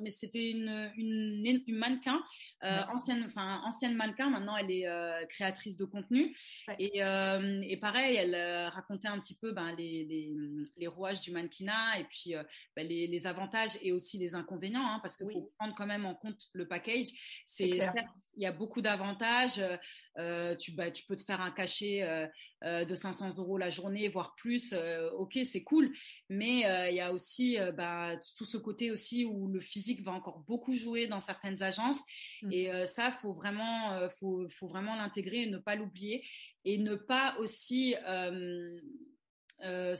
mais 0.00 0.10
c'était 0.10 0.50
une, 0.50 0.90
une, 0.96 1.62
une 1.66 1.76
mannequin 1.76 2.22
ancienne 2.62 3.24
enfin 3.26 3.60
ancienne 3.64 3.94
mannequin. 3.94 4.30
Maintenant 4.30 4.56
elle 4.56 4.70
est 4.70 4.86
créatrice 5.28 5.76
de 5.76 5.84
contenu. 5.84 6.36
Et, 6.78 6.98
et 6.98 7.76
pareil 7.76 8.16
elle 8.16 8.68
racontait 8.68 9.08
un 9.08 9.18
petit 9.18 9.36
peu 9.40 9.52
ben, 9.52 9.74
les, 9.76 10.04
les, 10.04 10.34
les, 10.76 10.86
rouages 10.86 11.20
du 11.20 11.32
mannequinat 11.32 11.98
et 11.98 12.04
puis 12.04 12.34
ben, 12.76 12.86
les, 12.86 13.06
les, 13.06 13.26
avantages 13.26 13.78
et 13.82 13.92
aussi 13.92 14.18
les 14.18 14.34
inconvénients 14.34 14.86
hein, 14.86 14.98
parce 15.02 15.16
qu'il 15.16 15.30
faut 15.30 15.52
prendre 15.58 15.74
quand 15.74 15.86
même 15.86 16.06
en 16.06 16.14
compte 16.14 16.48
le 16.52 16.66
package. 16.66 17.08
C'est 17.46 17.80
certes 17.80 18.16
il 18.36 18.42
y 18.42 18.46
a 18.46 18.52
beaucoup 18.52 18.80
d'avantages 18.80 19.60
euh, 20.18 20.56
tu, 20.56 20.72
bah, 20.72 20.90
tu 20.90 21.04
peux 21.04 21.16
te 21.16 21.22
faire 21.22 21.40
un 21.40 21.50
cachet 21.50 22.02
euh, 22.02 22.26
euh, 22.64 22.84
de 22.84 22.94
500 22.94 23.38
euros 23.38 23.58
la 23.58 23.70
journée, 23.70 24.08
voire 24.08 24.34
plus. 24.36 24.74
ok, 25.16 25.38
c'est 25.44 25.62
cool. 25.62 25.92
Mais 26.28 26.60
il 26.90 26.94
y 26.94 27.00
a 27.00 27.12
aussi 27.12 27.58
bah, 27.76 28.16
tout 28.36 28.44
ce 28.44 28.56
côté 28.56 28.90
aussi 28.90 29.24
où 29.24 29.48
le 29.48 29.60
physique 29.60 30.02
va 30.02 30.12
encore 30.12 30.40
beaucoup 30.40 30.74
jouer 30.74 31.06
dans 31.06 31.20
certaines 31.20 31.62
agences. 31.62 32.00
Mmh. 32.42 32.52
Et 32.52 32.86
ça, 32.86 33.10
faut 33.10 33.32
vraiment, 33.32 34.08
faut, 34.18 34.48
faut 34.48 34.68
vraiment 34.68 34.96
l'intégrer 34.96 35.42
et 35.42 35.46
ne 35.46 35.58
pas 35.58 35.76
l'oublier. 35.76 36.24
Et 36.64 36.78
ne 36.78 36.94
pas 36.94 37.36
aussi 37.38 37.94
se, 39.60 39.96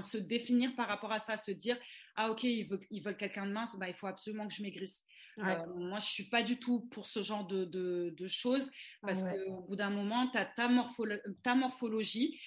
se 0.00 0.18
définir 0.18 0.74
par 0.74 0.88
rapport 0.88 1.12
à 1.12 1.18
ça, 1.18 1.36
se 1.36 1.50
dire 1.50 1.78
ah 2.16 2.30
ok 2.30 2.44
ils 2.44 2.64
veulent, 2.64 2.86
ils 2.90 3.02
veulent 3.02 3.16
quelqu'un 3.16 3.46
de 3.46 3.52
mince, 3.52 3.76
bah, 3.76 3.88
il 3.88 3.94
faut 3.94 4.06
absolument 4.06 4.46
que 4.46 4.54
je 4.54 4.62
maigrisse. 4.62 5.04
Euh, 5.38 5.66
moi, 5.76 5.98
je 5.98 6.06
suis 6.06 6.28
pas 6.28 6.42
du 6.42 6.58
tout 6.58 6.80
pour 6.90 7.06
ce 7.06 7.22
genre 7.22 7.46
de, 7.46 7.64
de, 7.64 8.26
choses 8.26 8.70
parce 9.02 9.22
qu'au 9.22 9.62
bout 9.62 9.76
d'un 9.76 9.90
moment, 9.90 10.28
tu 10.28 10.38
as 10.38 10.44
ta, 10.44 10.68
ta 11.42 11.54
morphologie. 11.54 12.40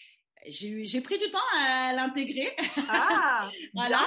J'ai 0.48 1.02
pris 1.02 1.18
du 1.18 1.30
temps 1.32 1.40
à 1.58 1.94
l'intégrer. 1.94 2.56
Ah, 2.90 3.50
voilà. 3.74 4.02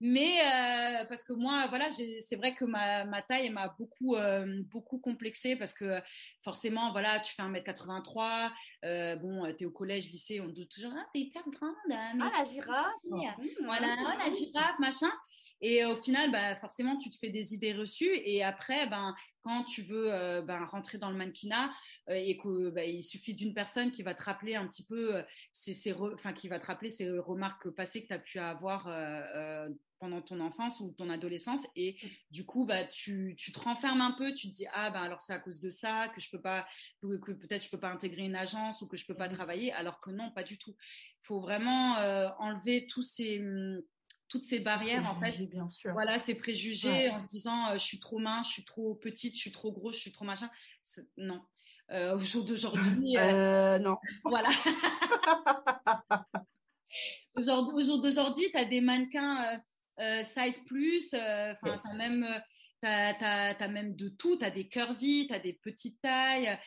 Mais 0.00 0.40
euh, 0.40 1.04
parce 1.06 1.22
que 1.22 1.32
moi, 1.32 1.66
voilà, 1.68 1.88
c'est 1.90 2.36
vrai 2.36 2.54
que 2.54 2.64
ma, 2.64 3.04
ma 3.04 3.22
taille 3.22 3.48
m'a 3.50 3.68
beaucoup, 3.78 4.16
euh, 4.16 4.62
beaucoup 4.64 4.98
complexée 4.98 5.56
parce 5.56 5.72
que 5.72 6.00
forcément, 6.42 6.90
voilà, 6.92 7.20
tu 7.20 7.32
fais 7.32 7.42
1m83, 7.42 8.50
bon, 9.20 9.54
tu 9.56 9.62
es 9.62 9.66
au 9.66 9.70
collège, 9.70 10.10
lycée, 10.10 10.40
on 10.40 10.48
te 10.48 10.52
dit 10.52 10.68
toujours, 10.68 10.92
ah, 10.94 11.06
t'es 11.12 11.20
hyper 11.20 11.42
grande. 11.48 11.74
Hein, 11.90 12.18
ah, 12.20 12.30
la 12.38 12.44
girafe. 12.44 12.92
Voilà, 13.64 13.96
oh, 14.00 14.18
la 14.18 14.30
girafe, 14.30 14.78
machin. 14.78 15.12
Et 15.60 15.84
au 15.84 15.96
final, 15.96 16.30
bah, 16.30 16.56
forcément, 16.56 16.98
tu 16.98 17.10
te 17.10 17.16
fais 17.16 17.30
des 17.30 17.54
idées 17.54 17.72
reçues. 17.72 18.20
Et 18.24 18.42
après, 18.42 18.86
ben, 18.86 19.14
quand 19.42 19.64
tu 19.64 19.82
veux 19.82 20.12
euh, 20.12 20.42
ben, 20.42 20.64
rentrer 20.64 20.98
dans 20.98 21.10
le 21.10 21.16
mannequinat 21.16 21.70
euh, 22.10 22.14
et 22.14 22.36
qu'il 22.36 22.70
bah, 22.70 22.84
il 22.84 23.02
suffit 23.02 23.34
d'une 23.34 23.54
personne 23.54 23.90
qui 23.90 24.02
va 24.02 24.14
te 24.14 24.22
rappeler 24.22 24.56
un 24.56 24.66
petit 24.66 24.84
peu, 24.84 25.16
euh, 25.16 25.22
enfin, 26.14 26.32
qui 26.32 26.48
va 26.48 26.58
te 26.58 26.66
rappeler 26.66 26.90
ces 26.90 27.10
remarques 27.18 27.70
passées 27.70 28.02
que 28.02 28.08
tu 28.08 28.12
as 28.12 28.18
pu 28.18 28.38
avoir 28.38 28.88
pendant 30.00 30.20
ton 30.20 30.40
enfance 30.40 30.80
ou 30.80 30.92
ton 30.92 31.08
adolescence. 31.08 31.66
Et 31.76 31.96
du 32.30 32.44
coup, 32.44 32.66
bah, 32.66 32.84
tu, 32.84 33.34
tu 33.38 33.52
te 33.52 33.58
renfermes 33.58 34.02
un 34.02 34.12
peu. 34.12 34.34
Tu 34.34 34.48
te 34.50 34.52
dis, 34.52 34.66
ah, 34.74 34.90
ben, 34.90 35.00
alors 35.00 35.22
c'est 35.22 35.32
à 35.32 35.38
cause 35.38 35.60
de 35.60 35.70
ça 35.70 36.08
que 36.14 36.20
je 36.20 36.28
peux 36.30 36.40
pas, 36.40 36.66
que, 37.00 37.32
peut-être 37.32 37.64
je 37.64 37.70
peux 37.70 37.80
pas 37.80 37.90
intégrer 37.90 38.22
une 38.22 38.36
agence 38.36 38.82
ou 38.82 38.86
que 38.86 38.98
je 38.98 39.06
peux 39.06 39.16
pas 39.16 39.28
travailler. 39.28 39.72
Alors 39.72 40.00
que 40.00 40.10
non, 40.10 40.30
pas 40.30 40.42
du 40.42 40.58
tout. 40.58 40.74
Il 41.22 41.26
faut 41.26 41.40
vraiment 41.40 41.94
enlever 42.38 42.86
tous 42.86 43.02
ces 43.02 43.40
hum, 43.40 43.80
toutes 44.28 44.44
ces 44.44 44.60
barrières 44.60 45.08
en 45.08 45.20
fait 45.20 45.38
bien 45.46 45.68
sûr. 45.68 45.92
voilà 45.92 46.18
ces 46.18 46.34
préjugés 46.34 47.10
en 47.10 47.20
se 47.20 47.28
disant 47.28 47.68
euh, 47.68 47.72
je 47.74 47.84
suis 47.84 48.00
trop 48.00 48.18
mince 48.18 48.48
je 48.48 48.52
suis 48.54 48.64
trop 48.64 48.94
petite 48.94 49.36
je 49.36 49.40
suis 49.40 49.52
trop 49.52 49.72
grosse 49.72 49.96
je 49.96 50.00
suis 50.00 50.12
trop 50.12 50.24
machin. 50.24 50.50
Non. 51.16 51.42
Euh, 51.90 52.16
au 52.16 52.20
jour 52.20 52.44
d'aujourd'hui 52.44 53.16
euh, 53.18 53.78
non. 53.78 53.96
voilà. 54.24 54.48
Au 57.36 57.40
jour, 57.40 58.00
d'aujourd'hui 58.00 58.46
tu 58.52 58.56
as 58.56 58.64
des 58.64 58.80
mannequins 58.80 59.60
size 60.22 60.60
plus 60.66 61.12
enfin 61.12 61.72
yes. 61.72 61.96
même 61.96 62.26
T'as 62.80 63.54
as, 63.58 63.68
même 63.68 63.96
de 63.96 64.10
tout, 64.10 64.36
tu 64.36 64.44
as 64.44 64.50
des 64.50 64.68
curvy, 64.68 65.26
tu 65.26 65.34
as 65.34 65.38
des 65.38 65.54
petites 65.54 66.02
tailles, 66.02 66.58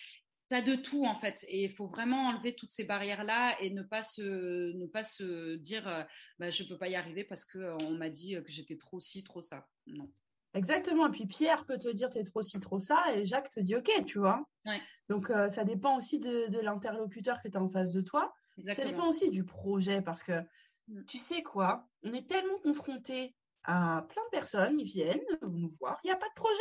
tu 0.48 0.56
as 0.56 0.62
de 0.62 0.76
tout 0.76 1.06
en 1.06 1.16
fait. 1.16 1.46
Et 1.48 1.64
il 1.64 1.70
faut 1.70 1.88
vraiment 1.88 2.28
enlever 2.28 2.56
toutes 2.56 2.70
ces 2.70 2.84
barrières 2.84 3.24
là 3.24 3.56
et 3.62 3.70
ne 3.70 3.84
pas 3.84 4.04
se 4.04 4.74
ne 4.74 4.86
pas 4.86 5.04
se 5.04 5.56
dire 5.56 5.88
euh, 5.88 6.04
bah, 6.40 6.50
je 6.50 6.64
peux 6.64 6.78
pas 6.78 6.88
y 6.88 6.96
arriver 6.96 7.24
parce 7.24 7.46
que 7.46 7.60
euh, 7.60 7.78
on 7.84 7.92
m'a 7.92 8.10
dit 8.10 8.36
que 8.36 8.52
j'étais 8.52 8.78
trop 8.78 9.00
ci 9.00 9.24
trop 9.24 9.42
ça. 9.42 9.68
Non. 9.86 10.10
Exactement. 10.54 11.08
Et 11.08 11.12
puis 11.12 11.28
Pierre 11.28 11.66
peut 11.66 11.78
te 11.78 11.90
dire 11.90 12.10
tu 12.10 12.20
es 12.20 12.24
trop 12.24 12.42
ci 12.42 12.60
trop 12.60 12.80
ça 12.80 13.04
et 13.14 13.26
Jacques 13.26 13.50
te 13.50 13.60
dit 13.60 13.76
ok 13.76 13.90
tu 14.06 14.20
vois. 14.20 14.46
Donc 15.10 15.30
euh, 15.30 15.50
ça 15.50 15.64
dépend 15.64 15.98
aussi 15.98 16.20
de, 16.20 16.60
l'interlocuteur 16.62 17.42
que 17.42 17.50
tu 17.50 17.58
as 17.58 17.62
en 17.62 17.70
face 17.70 17.94
de 17.94 18.02
toi. 18.02 18.34
Ça 18.72 18.86
dépend 18.86 19.08
aussi 19.08 19.30
du 19.30 19.44
projet 19.46 20.02
parce 20.02 20.24
que 20.24 20.42
mm. 20.88 21.06
tu 21.06 21.18
sais 21.18 21.44
quoi? 21.44 21.88
On 22.04 22.14
est 22.14 22.28
tellement 22.28 22.58
confronté 22.64 23.36
à 23.64 24.06
plein 24.10 24.24
de 24.24 24.30
personnes 24.30 24.80
ils 24.80 24.86
viennent 24.86 25.20
vous 25.42 25.58
nous 25.58 25.76
voir 25.82 26.00
il 26.04 26.08
n'y 26.08 26.14
a 26.14 26.16
pas 26.16 26.30
de 26.30 26.36
projet. 26.36 26.56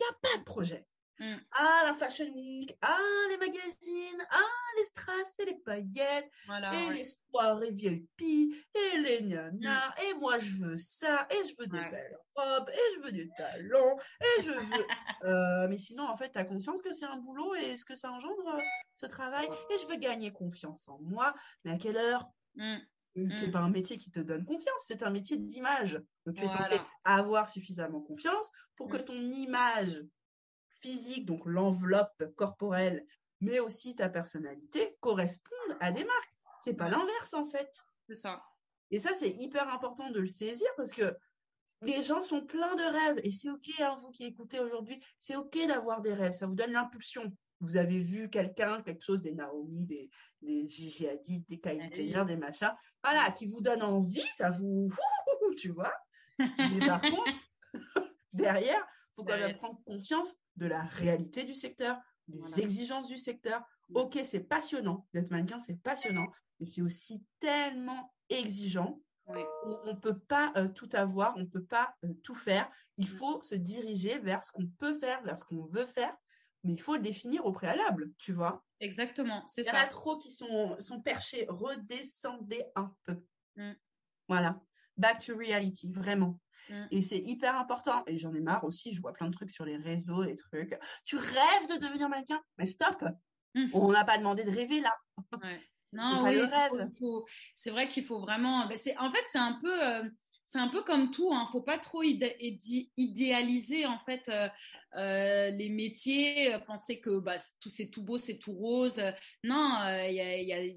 Il 0.00 0.04
n'y 0.04 0.08
a 0.08 0.30
pas 0.30 0.38
de 0.38 0.44
projet 0.44 0.86
Mm. 1.18 1.36
Ah, 1.52 1.82
la 1.86 1.94
Fashion 1.94 2.32
Week, 2.32 2.76
ah, 2.80 2.98
les 3.30 3.36
magazines, 3.36 4.26
ah, 4.30 4.76
les 4.76 4.84
strass 4.84 5.38
et 5.40 5.44
les 5.44 5.54
paillettes, 5.54 6.30
et 6.72 6.92
les 6.92 7.04
soirées 7.04 7.70
VIP, 7.70 8.20
et 8.22 8.98
les 8.98 9.22
nanas, 9.22 9.88
mm. 9.88 10.02
et 10.02 10.14
moi 10.14 10.38
je 10.38 10.56
veux 10.56 10.76
ça, 10.76 11.28
et 11.30 11.46
je 11.46 11.54
veux 11.58 11.66
des 11.66 11.90
belles 11.90 12.18
robes, 12.34 12.68
et 12.70 12.96
je 12.96 13.02
veux 13.04 13.12
du 13.12 13.30
talons, 13.36 13.96
et 14.20 14.42
je 14.42 14.50
veux. 14.50 14.86
Euh, 15.24 15.68
mais 15.68 15.78
sinon, 15.78 16.02
en 16.02 16.16
fait, 16.16 16.32
tu 16.32 16.38
as 16.40 16.44
conscience 16.44 16.82
que 16.82 16.92
c'est 16.92 17.04
un 17.04 17.16
boulot 17.16 17.54
et 17.54 17.76
ce 17.76 17.84
que 17.84 17.94
ça 17.94 18.10
engendre, 18.10 18.56
euh, 18.56 18.60
ce 18.96 19.06
travail, 19.06 19.46
et 19.70 19.78
je 19.78 19.86
veux 19.86 19.94
gagner 19.94 20.32
confiance 20.32 20.88
en 20.88 20.98
moi, 21.00 21.32
mais 21.64 21.70
à 21.70 21.76
quelle 21.76 21.96
heure? 21.96 22.28
Mm. 22.56 22.78
C'est 23.36 23.52
pas 23.52 23.60
un 23.60 23.70
métier 23.70 23.98
qui 23.98 24.10
te 24.10 24.18
donne 24.18 24.44
confiance, 24.44 24.84
c'est 24.84 25.04
un 25.04 25.10
métier 25.10 25.36
d'image. 25.36 26.00
Donc 26.26 26.34
tu 26.34 26.44
es 26.44 26.48
censé 26.48 26.80
avoir 27.04 27.48
suffisamment 27.48 28.00
confiance 28.00 28.50
pour 28.74 28.88
que 28.88 28.96
ton 28.96 29.14
image 29.14 30.02
physique, 30.82 31.24
donc 31.24 31.46
l'enveloppe 31.46 32.24
corporelle, 32.36 33.06
mais 33.40 33.60
aussi 33.60 33.94
ta 33.94 34.08
personnalité 34.08 34.96
correspondent 35.00 35.76
à 35.80 35.92
des 35.92 36.04
marques. 36.04 36.34
C'est 36.60 36.74
pas 36.74 36.88
l'inverse 36.88 37.34
en 37.34 37.46
fait. 37.46 37.82
C'est 38.08 38.16
ça. 38.16 38.42
Et 38.90 38.98
ça, 38.98 39.14
c'est 39.14 39.30
hyper 39.30 39.68
important 39.72 40.10
de 40.10 40.20
le 40.20 40.26
saisir 40.26 40.68
parce 40.76 40.92
que 40.92 41.16
les 41.80 42.02
gens 42.02 42.22
sont 42.22 42.44
pleins 42.44 42.74
de 42.76 42.82
rêves 42.82 43.20
et 43.24 43.32
c'est 43.32 43.50
ok, 43.50 43.68
hein, 43.80 43.96
vous 44.00 44.10
qui 44.10 44.24
écoutez 44.24 44.60
aujourd'hui, 44.60 45.02
c'est 45.18 45.34
ok 45.34 45.66
d'avoir 45.66 46.00
des 46.00 46.14
rêves, 46.14 46.32
ça 46.32 46.46
vous 46.46 46.54
donne 46.54 46.72
l'impulsion. 46.72 47.34
Vous 47.60 47.76
avez 47.76 47.98
vu 47.98 48.28
quelqu'un, 48.28 48.80
quelque 48.82 49.02
chose 49.02 49.20
des 49.20 49.34
Naomi, 49.34 49.86
des, 49.86 50.10
des 50.42 50.68
Gigi 50.68 51.08
Hadid, 51.08 51.44
des 51.46 51.58
Kylie 51.58 51.92
Jenner, 51.92 52.24
des 52.26 52.36
machins, 52.36 52.72
voilà, 53.02 53.30
qui 53.32 53.46
vous 53.46 53.62
donne 53.62 53.82
envie, 53.82 54.26
ça 54.34 54.50
vous, 54.50 54.92
tu 55.56 55.70
vois. 55.70 55.92
Mais 56.38 56.86
par 56.86 57.00
contre, 57.00 57.36
derrière, 58.32 58.86
faut 59.22 59.32
quand 59.32 59.38
même 59.38 59.56
prendre 59.56 59.82
conscience 59.84 60.36
de 60.56 60.66
la 60.66 60.82
réalité 60.82 61.44
du 61.44 61.54
secteur, 61.54 61.98
des 62.28 62.60
exigences 62.60 63.08
du 63.08 63.18
secteur. 63.18 63.60
Mm. 63.88 63.96
Ok, 63.96 64.20
c'est 64.24 64.44
passionnant 64.44 65.06
d'être 65.12 65.30
mannequin, 65.30 65.58
c'est 65.58 65.80
passionnant, 65.80 66.26
mais 66.60 66.66
c'est 66.66 66.82
aussi 66.82 67.24
tellement 67.38 68.12
exigeant. 68.28 69.00
On 69.26 69.86
ne 69.86 69.92
peut 69.92 70.18
pas 70.18 70.52
euh, 70.56 70.68
tout 70.68 70.88
avoir, 70.92 71.36
on 71.36 71.40
ne 71.40 71.46
peut 71.46 71.64
pas 71.64 71.94
euh, 72.04 72.12
tout 72.22 72.34
faire. 72.34 72.68
Il 72.96 73.06
mm. 73.06 73.08
faut 73.08 73.42
se 73.42 73.54
diriger 73.54 74.18
vers 74.18 74.44
ce 74.44 74.52
qu'on 74.52 74.66
peut 74.66 74.94
faire, 74.94 75.22
vers 75.22 75.38
ce 75.38 75.44
qu'on 75.44 75.64
veut 75.66 75.86
faire, 75.86 76.14
mais 76.64 76.72
il 76.72 76.80
faut 76.80 76.96
le 76.96 77.02
définir 77.02 77.46
au 77.46 77.52
préalable, 77.52 78.12
tu 78.18 78.32
vois. 78.32 78.64
Exactement, 78.80 79.46
c'est 79.46 79.62
ça. 79.62 79.70
Il 79.72 79.74
y 79.74 79.78
en 79.78 79.82
a 79.82 79.86
trop 79.86 80.18
qui 80.18 80.30
sont, 80.30 80.76
sont 80.78 81.00
perchés. 81.00 81.46
Redescendez 81.48 82.64
un 82.74 82.94
peu. 83.04 83.22
Mm. 83.56 83.72
Voilà. 84.28 84.60
Back 84.96 85.24
to 85.24 85.36
reality, 85.36 85.90
vraiment. 85.90 86.38
Mm. 86.68 86.86
Et 86.90 87.02
c'est 87.02 87.18
hyper 87.18 87.56
important. 87.56 88.02
Et 88.06 88.18
j'en 88.18 88.34
ai 88.34 88.40
marre 88.40 88.64
aussi, 88.64 88.92
je 88.92 89.00
vois 89.00 89.12
plein 89.12 89.26
de 89.26 89.32
trucs 89.32 89.50
sur 89.50 89.64
les 89.64 89.76
réseaux, 89.76 90.24
des 90.24 90.36
trucs. 90.36 90.78
Tu 91.04 91.16
rêves 91.16 91.68
de 91.68 91.84
devenir 91.84 92.08
mannequin? 92.08 92.40
Mais 92.58 92.66
stop 92.66 93.02
mm. 93.54 93.68
On 93.74 93.92
n'a 93.92 94.04
pas 94.04 94.18
demandé 94.18 94.44
de 94.44 94.50
rêver 94.50 94.80
là. 94.80 94.94
Non, 95.92 96.22
oui, 96.24 96.34
le 96.34 96.44
rêve. 96.44 96.90
C'est 97.54 97.70
vrai 97.70 97.88
qu'il 97.88 98.04
faut 98.04 98.20
vraiment. 98.20 98.64
En 98.64 98.68
fait, 98.68 98.76
c'est 98.76 99.38
un 99.38 99.58
peu. 99.60 99.84
Euh, 99.84 100.08
c'est 100.44 100.58
un 100.58 100.68
peu 100.68 100.82
comme 100.82 101.10
tout, 101.10 101.32
hein. 101.32 101.48
faut 101.50 101.62
pas 101.62 101.78
trop 101.78 102.02
idéaliser 102.02 103.86
en 103.86 103.98
fait 104.00 104.28
euh, 104.28 104.50
euh, 104.96 105.50
les 105.50 105.70
métiers, 105.70 106.58
penser 106.66 107.00
que 107.00 107.20
bah, 107.20 107.36
tout 107.58 107.70
c'est 107.70 107.86
tout 107.86 108.02
beau, 108.02 108.18
c'est 108.18 108.36
tout 108.36 108.52
rose. 108.52 109.00
Non, 109.44 109.78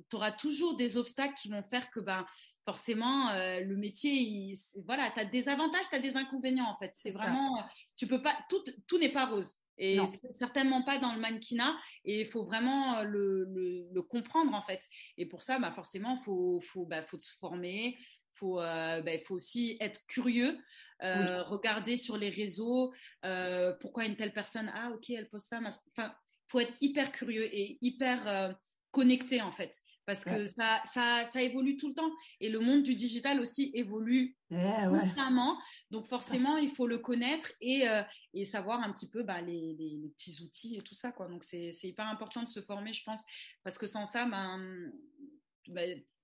tu 0.09 0.15
auras 0.15 0.31
toujours 0.31 0.77
des 0.77 0.95
obstacles 0.95 1.33
qui 1.41 1.49
vont 1.49 1.63
faire 1.63 1.89
que 1.89 1.99
ben 1.99 2.25
forcément, 2.65 3.29
euh, 3.29 3.61
le 3.61 3.77
métier, 3.77 4.53
voilà, 4.85 5.11
tu 5.11 5.19
as 5.19 5.25
des 5.25 5.47
avantages, 5.47 5.87
tu 5.87 5.95
as 5.95 5.99
des 5.99 6.17
inconvénients 6.17 6.67
en 6.67 6.75
fait. 6.75 6.91
C'est 6.95 7.11
vraiment, 7.11 7.63
tu 7.95 8.07
peux 8.07 8.21
pas, 8.21 8.35
tout, 8.49 8.63
tout 8.87 8.97
n'est 8.97 9.11
pas 9.11 9.27
rose. 9.27 9.55
Et 9.77 9.99
certainement 10.31 10.83
pas 10.83 10.99
dans 10.99 11.13
le 11.13 11.19
mannequinat. 11.19 11.77
Et 12.05 12.21
il 12.21 12.25
faut 12.25 12.43
vraiment 12.43 12.99
euh, 12.99 13.03
le, 13.03 13.43
le, 13.91 14.01
comprendre 14.01 14.53
en 14.53 14.61
fait. 14.61 14.81
Et 15.17 15.25
pour 15.25 15.41
ça, 15.41 15.59
bah, 15.59 15.71
forcément, 15.71 16.17
faut, 16.17 16.61
faut, 16.61 16.85
bah, 16.85 17.03
faut 17.03 17.19
se 17.19 17.33
former. 17.37 17.97
Faut, 18.31 18.59
euh, 18.59 19.01
bah, 19.01 19.11
faut 19.25 19.35
aussi 19.35 19.77
être 19.79 20.05
curieux, 20.07 20.57
regarder 21.01 21.97
sur 21.97 22.17
les 22.17 22.29
réseaux 22.29 22.93
pourquoi 23.79 24.05
une 24.05 24.15
telle 24.15 24.33
personne, 24.33 24.71
ah 24.73 24.91
ok, 24.93 25.09
elle 25.11 25.29
poste 25.29 25.49
ça. 25.49 25.59
Enfin, 25.91 26.13
faut 26.47 26.59
être 26.59 26.73
hyper 26.81 27.11
curieux 27.11 27.53
et 27.53 27.77
hyper 27.81 28.55
connecté 28.91 29.41
en 29.41 29.51
fait 29.51 29.81
parce 30.05 30.23
que 30.23 30.47
ça, 30.53 30.81
ça, 30.85 31.23
ça, 31.25 31.41
évolue 31.41 31.77
tout 31.77 31.89
le 31.89 31.95
temps. 31.95 32.11
Et 32.39 32.49
le 32.49 32.59
monde 32.59 32.83
du 32.83 32.95
digital 32.95 33.39
aussi 33.39 33.71
évolue 33.73 34.35
constamment. 34.49 35.57
Donc 35.91 36.07
forcément, 36.07 36.57
il 36.57 36.73
faut 36.75 36.87
le 36.87 36.99
connaître 36.99 37.51
et, 37.61 37.87
euh, 37.87 38.03
et 38.33 38.45
savoir 38.45 38.81
un 38.81 38.91
petit 38.91 39.09
peu 39.09 39.23
bah, 39.23 39.41
les, 39.41 39.75
les, 39.77 40.09
petits 40.09 40.41
outils 40.43 40.77
et 40.77 40.81
tout 40.81 40.95
ça. 40.95 41.11
Quoi. 41.11 41.27
Donc 41.27 41.43
c'est 41.43 41.71
hyper 41.83 42.07
important 42.07 42.43
de 42.43 42.47
se 42.47 42.61
former, 42.61 42.93
je 42.93 43.03
pense, 43.03 43.23
parce 43.63 43.77
que 43.77 43.87
sans 43.87 44.05
ça, 44.05 44.25
ben 44.25 44.91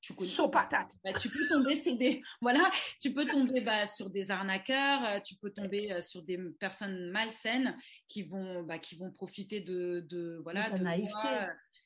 tu, 0.02 0.14
patate. 0.52 0.92
Bah, 1.04 1.14
tu 1.14 1.30
peux 1.30 1.48
tomber 1.48 1.80
sur 1.80 1.96
des 1.96 2.22
voilà, 2.42 2.72
tu 3.00 3.14
peux 3.14 3.26
tomber 3.26 3.62
bah, 3.62 3.86
sur 3.86 4.10
des 4.10 4.32
arnaqueurs, 4.32 5.06
euh, 5.06 5.20
tu 5.20 5.36
peux 5.36 5.52
tomber 5.52 5.92
euh, 5.92 6.02
sur 6.02 6.24
des 6.24 6.38
personnes 6.60 7.10
malsaines 7.12 7.78
qui 8.08 8.24
vont 8.24 8.64
bah, 8.64 8.80
qui 8.80 8.96
vont 8.96 9.12
profiter 9.12 9.62
de, 9.62 10.06
de 10.10 10.40
voilà 10.44 10.70
de 10.70 10.78
naïveté 10.80 11.28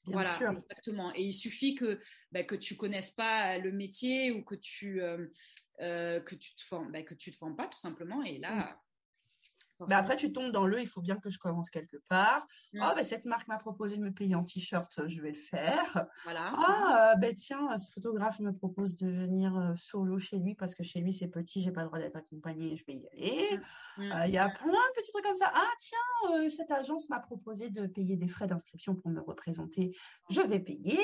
voilà, 0.06 0.38
exactement. 0.52 1.14
Et 1.16 1.24
il 1.24 1.34
suffit 1.34 1.76
que, 1.76 2.00
bah, 2.32 2.44
que 2.44 2.56
tu 2.56 2.76
connaisses 2.76 3.12
pas 3.12 3.58
le 3.58 3.72
métier 3.72 4.32
ou 4.32 4.44
que 4.44 4.56
tu, 4.56 5.02
euh, 5.02 5.28
euh, 5.82 6.20
que 6.22 6.36
tu 6.36 6.56
te 6.56 6.62
formes, 6.64 6.92
bah, 6.92 7.04
que 7.04 7.16
tu 7.16 7.32
te 7.32 7.38
formes 7.38 7.56
pas 7.56 7.68
tout 7.68 7.78
simplement. 7.78 8.24
Et 8.24 8.38
là, 8.38 8.56
mmh. 8.56 8.76
Mais 9.88 9.96
après, 9.96 10.16
tu 10.16 10.32
tombes 10.32 10.52
dans 10.52 10.66
le, 10.66 10.80
il 10.80 10.88
faut 10.88 11.02
bien 11.02 11.18
que 11.18 11.30
je 11.30 11.38
commence 11.38 11.70
quelque 11.70 11.98
part. 12.08 12.48
Mm. 12.74 12.84
Oh, 12.84 12.94
ben, 12.96 13.04
cette 13.04 13.26
marque 13.26 13.48
m'a 13.48 13.58
proposé 13.58 13.98
de 13.98 14.02
me 14.02 14.12
payer 14.12 14.36
en 14.36 14.44
t-shirt, 14.44 15.08
je 15.08 15.22
vais 15.22 15.32
le 15.32 15.38
faire. 15.38 16.06
Voilà. 16.24 16.54
Ah, 16.58 17.16
ben, 17.20 17.34
tiens, 17.34 17.78
ce 17.78 17.92
photographe 17.92 18.40
me 18.40 18.52
propose 18.54 18.96
de 18.96 19.08
venir 19.08 19.56
euh, 19.58 19.74
solo 19.76 20.18
chez 20.20 20.38
lui 20.38 20.56
parce 20.56 20.76
que 20.76 20.84
chez 20.84 21.02
lui, 21.02 21.14
c'est 21.14 21.28
petit, 21.28 21.62
j'ai 21.62 21.72
pas 21.72 21.82
le 21.82 21.88
droit 21.88 22.00
d'être 22.00 22.16
accompagnée, 22.16 22.78
je 22.78 22.86
vais 22.86 22.94
y 22.94 23.08
aller. 23.08 23.58
Mm. 23.98 24.04
Mm. 24.04 24.12
Euh, 24.12 24.28
il 24.28 24.34
y 24.34 24.38
a 24.38 24.50
plein 24.50 24.72
de 24.72 24.96
petits 24.96 25.12
trucs 25.12 25.26
comme 25.26 25.36
ça. 25.36 25.52
Ah, 25.54 25.72
tiens, 25.80 26.38
euh, 26.38 26.50
cette 26.50 26.72
agence 26.72 27.10
m'a 27.10 27.20
proposé 27.20 27.70
de 27.70 27.88
payer 27.88 28.18
des 28.18 28.28
frais 28.28 28.48
d'inscription 28.48 28.96
pour 28.96 29.12
me 29.12 29.22
représenter, 29.22 29.96
je 30.30 30.42
vais 30.42 30.60
payer. 30.60 31.00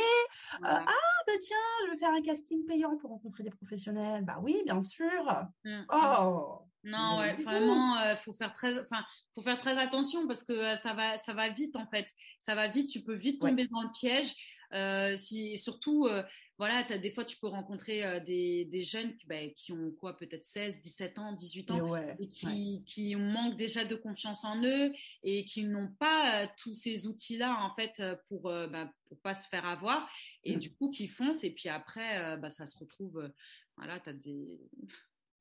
ah, 0.64 0.86
ben, 1.28 1.38
tiens, 1.40 1.58
je 1.86 1.92
vais 1.92 1.98
faire 1.98 2.14
un 2.14 2.22
casting 2.22 2.66
payant 2.66 2.98
pour 2.98 3.12
rencontrer 3.12 3.44
des 3.44 3.52
professionnels. 3.52 4.24
Bah 4.24 4.40
oui, 4.42 4.62
bien 4.66 4.82
sûr. 4.82 5.46
Oh! 5.92 6.71
Non, 6.84 7.20
ouais, 7.20 7.36
vraiment, 7.44 7.98
euh, 8.00 8.14
faut 8.14 8.34
faire 8.34 8.54
très, 8.54 8.80
enfin, 8.80 9.06
faut 9.36 9.42
faire 9.42 9.60
très 9.60 9.78
attention 9.78 10.28
parce 10.28 10.44
que 10.44 10.54
euh, 10.54 10.76
ça 10.78 10.94
va, 10.94 11.18
ça 11.18 11.34
va 11.34 11.50
vite 11.50 11.76
en 11.76 11.86
fait. 11.88 12.08
Ça 12.42 12.56
va 12.56 12.68
vite, 12.68 12.90
tu 12.90 13.02
peux 13.02 13.16
vite 13.16 13.40
tomber 13.40 13.68
dans 13.68 13.82
le 13.82 13.92
piège. 13.94 14.34
Euh, 14.74 15.16
si, 15.16 15.58
surtout, 15.58 16.06
euh, 16.06 16.24
voilà, 16.58 16.86
as, 16.90 16.98
des 16.98 17.12
fois, 17.12 17.26
tu 17.26 17.38
peux 17.38 17.48
rencontrer 17.48 18.04
euh, 18.04 18.20
des, 18.20 18.66
des, 18.66 18.84
jeunes 18.84 19.16
qui, 19.18 19.28
bah, 19.28 19.48
qui 19.56 19.74
ont 19.74 19.92
quoi, 19.92 20.18
peut-être 20.18 20.46
16, 20.46 20.80
17 20.82 21.20
ans, 21.20 21.34
18 21.34 21.72
ans, 21.72 21.96
et, 22.20 22.30
qui, 22.30 22.84
qui 22.86 23.16
manquent 23.16 23.58
déjà 23.58 23.84
de 23.84 23.96
confiance 23.96 24.44
en 24.44 24.64
eux 24.64 24.94
et 25.24 25.46
qui 25.46 25.66
n'ont 25.66 25.92
pas 26.00 26.48
tous 26.58 26.74
ces 26.74 27.08
outils-là, 27.08 27.58
en 27.62 27.74
fait, 27.76 28.02
pour, 28.28 28.44
bah, 28.44 28.92
pour 29.08 29.20
pas 29.20 29.34
se 29.34 29.48
faire 29.48 29.66
avoir. 29.66 30.10
Et 30.44 30.56
mmh. 30.56 30.60
du 30.60 30.74
coup, 30.74 30.90
qui 30.90 31.08
foncent. 31.08 31.44
Et 31.44 31.52
puis 31.52 31.70
après, 31.70 32.38
bah, 32.38 32.50
ça 32.50 32.66
se 32.66 32.78
retrouve, 32.78 33.30
voilà, 33.78 34.00
tu 34.00 34.10
as 34.10 34.14
des 34.14 34.60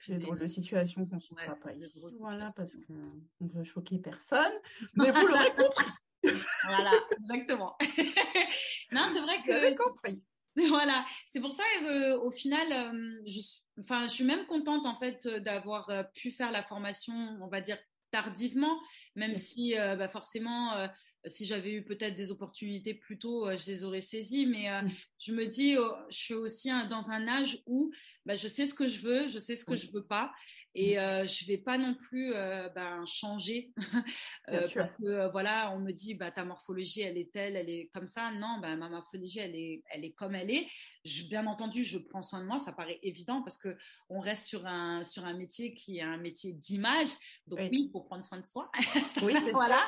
des 0.09 0.19
drôles 0.19 0.39
de 0.39 0.47
situations 0.47 1.07
qu'on 1.07 1.17
ne 1.17 1.21
citera 1.21 1.55
pas 1.57 1.73
ici, 1.73 2.07
voilà, 2.19 2.51
parce 2.57 2.77
qu'on 2.77 3.45
ne 3.45 3.51
veut 3.51 3.65
choquer 3.65 3.99
personne, 3.99 4.53
mais 4.95 5.11
vous 5.11 5.27
l'aurez 5.27 5.55
compris. 5.57 5.91
voilà, 6.65 6.93
exactement. 7.19 7.77
non, 8.93 9.09
c'est 9.13 9.21
vrai 9.21 9.43
que. 9.45 9.51
Vous 9.51 9.53
avez 9.53 9.75
compris. 9.75 10.23
Voilà, 10.69 11.07
c'est 11.27 11.41
pour 11.41 11.53
ça 11.53 11.63
qu'au 11.81 12.31
final, 12.33 12.73
euh, 12.73 13.23
je, 13.25 13.41
enfin, 13.81 14.09
je 14.09 14.15
suis 14.15 14.25
même 14.25 14.47
contente 14.47 14.85
en 14.85 14.97
fait 14.97 15.27
d'avoir 15.27 15.89
euh, 15.91 16.03
pu 16.03 16.33
faire 16.33 16.51
la 16.51 16.63
formation, 16.63 17.15
on 17.41 17.47
va 17.47 17.61
dire 17.61 17.79
tardivement, 18.11 18.77
même 19.15 19.37
si 19.37 19.79
euh, 19.79 19.95
bah, 19.95 20.09
forcément 20.09 20.89
si 21.27 21.47
j'avais 21.47 21.73
eu 21.73 21.85
peut-être 21.85 22.17
des 22.17 22.31
opportunités 22.31 22.95
plus 22.95 23.19
tôt, 23.19 23.47
euh, 23.47 23.57
je 23.57 23.71
les 23.71 23.85
aurais 23.85 24.01
saisies. 24.01 24.47
Mais 24.47 24.71
euh, 24.71 24.83
je 25.19 25.33
me 25.33 25.47
dis, 25.47 25.77
oh, 25.79 25.95
je 26.09 26.17
suis 26.17 26.35
aussi 26.35 26.71
dans 26.89 27.11
un 27.11 27.29
âge 27.29 27.63
où 27.67 27.93
bah, 28.27 28.35
je 28.35 28.49
sais 28.49 28.67
ce 28.67 28.75
que 28.75 28.87
je 28.87 29.01
veux, 29.01 29.29
je 29.29 29.39
sais 29.39 29.57
ce 29.57 29.65
que 29.65 29.75
je 29.75 29.91
veux 29.93 30.05
pas, 30.05 30.33
et 30.75 30.99
euh, 30.99 31.27
je 31.27 31.47
vais 31.47 31.59
pas 31.59 31.79
non 31.79 31.95
plus 31.95 32.33
ben, 32.75 33.05
changer 33.07 33.73
parce 34.47 34.75
que 34.75 35.31
voilà, 35.33 35.73
on 35.73 35.81
me 35.81 35.93
dit, 35.93 36.15
bah 36.15 36.31
ta 36.31 36.45
morphologie, 36.45 37.03
elle 37.03 37.19
est 37.19 37.33
telle, 37.33 37.57
elle 37.57 37.71
est 37.71 37.91
comme 37.93 38.07
ça. 38.07 38.31
Non, 38.31 38.59
bah, 38.61 38.77
ma 38.77 38.89
morphologie, 38.89 39.41
elle 39.41 39.57
est, 39.57 39.83
elle 39.91 40.05
est 40.05 40.13
comme 40.13 40.35
elle 40.35 40.51
est. 40.51 40.67
Je, 41.05 41.25
bien 41.25 41.47
entendu, 41.47 41.83
je 41.83 41.99
prends 41.99 42.23
soin 42.23 42.41
de 42.41 42.47
moi, 42.47 42.59
ça 42.59 42.73
paraît 42.73 42.99
évident 43.03 43.43
parce 43.43 43.57
que 43.57 43.77
on 44.09 44.21
reste 44.21 44.45
sur 44.45 44.67
un 44.67 45.03
sur 45.03 45.25
un 45.25 45.33
métier 45.33 45.75
qui 45.75 45.99
est 45.99 46.03
un 46.03 46.19
métier 46.19 46.53
d'image. 46.53 47.09
Donc 47.47 47.59
oui, 47.61 47.87
il 47.87 47.91
faut 47.91 48.03
prendre 48.03 48.25
soin 48.25 48.39
de 48.39 48.47
soi. 48.47 48.71
oui, 49.23 49.35
c'est 49.41 49.53
voilà. 49.53 49.83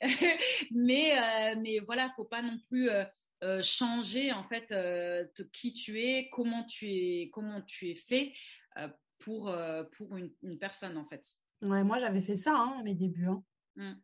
ça. 0.00 0.06
mais 0.70 1.18
euh, 1.18 1.60
mais 1.60 1.78
voilà, 1.80 2.10
faut 2.16 2.24
pas 2.24 2.42
non 2.42 2.58
plus 2.68 2.88
euh, 3.42 3.58
euh, 3.58 3.62
changer 3.62 4.32
en 4.32 4.42
fait 4.42 4.72
qui 5.52 5.72
tu 5.72 6.00
es, 6.00 6.28
comment 6.30 6.64
tu 6.64 6.90
es, 6.90 7.30
comment 7.32 7.62
tu 7.62 7.90
es 7.90 7.94
fait 7.94 8.32
pour 9.18 9.54
pour 9.92 10.16
une, 10.16 10.58
personne 10.58 10.96
en 10.96 11.06
fait. 11.06 11.26
Ouais, 11.62 11.84
moi 11.84 11.98
j'avais 11.98 12.22
fait 12.22 12.36
ça 12.36 12.52
hein, 12.54 12.76
à 12.80 12.82
mes 12.82 12.94
débuts. 12.94 13.28
Hein. 13.28 13.42
Mmh. 13.76 13.94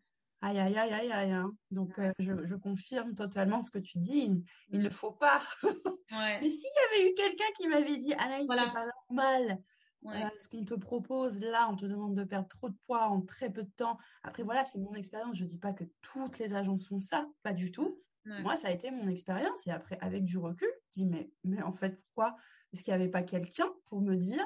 Aïe, 0.44 0.58
aïe, 0.58 0.76
aïe, 0.76 0.92
aïe, 0.92 1.12
aïe. 1.12 1.30
Hein. 1.30 1.56
Donc, 1.70 2.00
euh, 2.00 2.12
je, 2.18 2.56
confirme 2.56 3.14
totalement 3.14 3.62
ce 3.62 3.70
que 3.70 3.78
tu 3.78 3.98
dis. 3.98 4.44
Il, 4.70 4.80
ne 4.80 4.90
faut 4.90 5.12
pas. 5.12 5.40
Mais 6.10 6.50
s'il 6.50 6.64
y 6.64 6.96
avait 7.00 7.10
eu 7.10 7.14
quelqu'un 7.14 7.44
qui 7.56 7.68
m'avait 7.68 7.96
dit, 7.96 8.12
Anaïs, 8.14 8.46
voilà. 8.46 8.64
c'est 8.66 8.72
pas 8.72 8.86
normal. 9.08 9.62
Euh, 10.06 10.28
ce 10.40 10.48
qu'on 10.48 10.64
te 10.64 10.74
propose 10.74 11.40
là, 11.40 11.68
on 11.70 11.76
te 11.76 11.86
demande 11.86 12.16
de 12.16 12.24
perdre 12.24 12.48
trop 12.48 12.68
de 12.68 12.76
poids 12.86 13.06
en 13.06 13.20
très 13.20 13.52
peu 13.52 13.62
de 13.62 13.70
temps. 13.76 13.98
Après, 14.24 14.42
voilà, 14.42 14.64
c'est 14.64 14.80
mon 14.80 14.94
expérience. 14.94 15.36
Je 15.36 15.44
dis 15.44 15.58
pas 15.58 15.72
que 15.72 15.84
toutes 16.00 16.40
les 16.40 16.54
agences 16.54 16.88
font 16.88 17.00
ça, 17.00 17.24
pas 17.44 17.52
du 17.52 17.70
tout. 17.70 18.02
Moi, 18.24 18.56
ça 18.56 18.68
a 18.68 18.70
été 18.70 18.90
mon 18.90 19.08
expérience. 19.08 19.66
Et 19.66 19.70
après, 19.70 19.98
avec 20.00 20.24
du 20.24 20.38
recul, 20.38 20.68
je 20.90 21.00
dis, 21.00 21.06
mais, 21.06 21.30
mais 21.44 21.62
en 21.62 21.72
fait, 21.72 22.00
pourquoi 22.00 22.36
est-ce 22.72 22.82
qu'il 22.82 22.94
n'y 22.94 23.00
avait 23.00 23.10
pas 23.10 23.22
quelqu'un 23.22 23.68
pour 23.86 24.00
me 24.00 24.14
dire, 24.14 24.44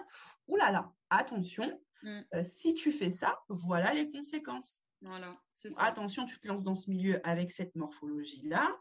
oulala, 0.49 0.73
là 0.73 0.81
là, 0.81 0.93
attention, 1.11 1.81
mm. 2.03 2.21
euh, 2.35 2.45
si 2.45 2.75
tu 2.75 2.91
fais 2.91 3.11
ça, 3.11 3.39
voilà 3.49 3.93
les 3.93 4.11
conséquences. 4.11 4.83
Voilà, 5.03 5.37
Attention, 5.77 6.25
tu 6.27 6.39
te 6.39 6.49
lances 6.49 6.65
dans 6.65 6.75
ce 6.75 6.91
milieu 6.91 7.21
avec 7.27 7.51
cette 7.51 7.75
morphologie-là. 7.77 8.77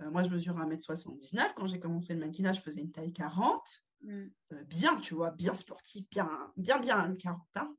Euh, 0.00 0.10
moi, 0.10 0.22
je 0.22 0.30
mesure 0.30 0.56
1m79. 0.56 1.54
Quand 1.54 1.66
j'ai 1.66 1.78
commencé 1.78 2.14
le 2.14 2.20
mannequinat, 2.20 2.52
je 2.52 2.60
faisais 2.60 2.80
une 2.80 2.92
taille 2.92 3.12
40. 3.12 3.84
Mm. 4.02 4.26
Euh, 4.52 4.64
bien, 4.64 4.96
tu 4.96 5.14
vois, 5.14 5.30
bien 5.30 5.54
sportif, 5.54 6.08
bien, 6.10 6.30
bien, 6.56 6.78
bien, 6.78 7.14
40. 7.14 7.40
Hein. 7.56 7.76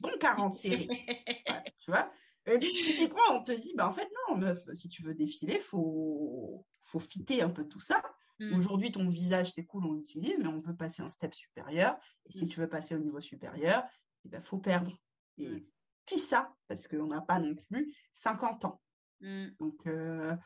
Bon 0.00 0.10
40 0.20 0.54
série. 0.54 0.88
tu 1.78 1.90
vois 1.90 2.10
et 2.46 2.58
typiquement, 2.58 3.22
on 3.30 3.42
te 3.42 3.52
dit, 3.52 3.72
bah, 3.74 3.88
en 3.88 3.92
fait, 3.92 4.08
non, 4.28 4.36
meuf, 4.36 4.64
si 4.74 4.88
tu 4.88 5.02
veux 5.02 5.14
défiler, 5.14 5.58
faut, 5.58 6.66
faut 6.82 6.98
fitter 6.98 7.42
un 7.42 7.50
peu 7.50 7.66
tout 7.66 7.80
ça. 7.80 8.02
Mm. 8.38 8.54
Aujourd'hui, 8.54 8.92
ton 8.92 9.08
visage, 9.08 9.52
c'est 9.52 9.64
cool, 9.64 9.86
on 9.86 9.92
l'utilise, 9.92 10.38
mais 10.38 10.48
on 10.48 10.60
veut 10.60 10.76
passer 10.76 11.02
un 11.02 11.08
step 11.08 11.34
supérieur. 11.34 11.96
Et 12.26 12.32
si 12.32 12.44
mm. 12.44 12.48
tu 12.48 12.60
veux 12.60 12.68
passer 12.68 12.94
au 12.94 12.98
niveau 12.98 13.20
supérieur, 13.20 13.84
il 14.24 14.28
eh 14.28 14.30
ben, 14.30 14.42
faut 14.42 14.58
perdre. 14.58 14.96
Et 15.38 15.66
qui 16.06 16.18
ça, 16.18 16.54
parce 16.68 16.86
qu'on 16.86 17.06
n'a 17.06 17.22
pas 17.22 17.38
non 17.38 17.54
plus 17.54 17.94
50 18.12 18.66
ans. 18.66 18.80
Mm. 19.20 19.46
Donc, 19.58 19.86
euh, 19.86 20.36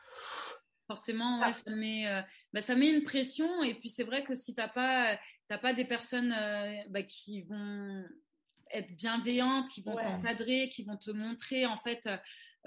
forcément, 0.87 1.41
ouais, 1.41 1.53
ça, 1.53 1.69
met, 1.71 2.07
euh, 2.07 2.21
bah, 2.53 2.61
ça 2.61 2.75
met 2.75 2.89
une 2.89 3.03
pression. 3.03 3.63
Et 3.63 3.75
puis, 3.75 3.89
c'est 3.89 4.03
vrai 4.03 4.23
que 4.23 4.35
si 4.35 4.55
tu 4.55 4.61
n'as 4.61 4.69
pas, 4.69 5.17
pas 5.47 5.73
des 5.73 5.85
personnes 5.85 6.31
euh, 6.31 6.75
bah, 6.89 7.03
qui 7.03 7.41
vont 7.43 8.05
être 8.71 8.95
bienveillantes, 8.95 9.69
qui 9.69 9.81
vont 9.81 9.95
t'encadrer, 9.95 10.69
qui 10.69 10.83
vont 10.83 10.97
te 10.97 11.11
montrer, 11.11 11.65
en 11.65 11.77
fait, 11.77 12.07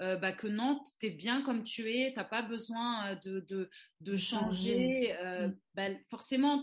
euh, 0.01 0.15
bah, 0.15 0.31
que 0.31 0.47
non, 0.47 0.83
tu 0.99 1.07
es 1.07 1.09
bien 1.11 1.43
comme 1.43 1.63
tu 1.63 1.91
es, 1.91 2.11
tu 2.11 2.15
n'as 2.17 2.23
pas 2.23 2.41
besoin 2.41 3.11
euh, 3.11 3.15
de, 3.23 3.69
de, 4.01 4.15
changer. 4.15 5.15
Euh, 5.19 5.47
mm. 5.47 5.57
bah, 5.75 5.89
forcément, 6.09 6.61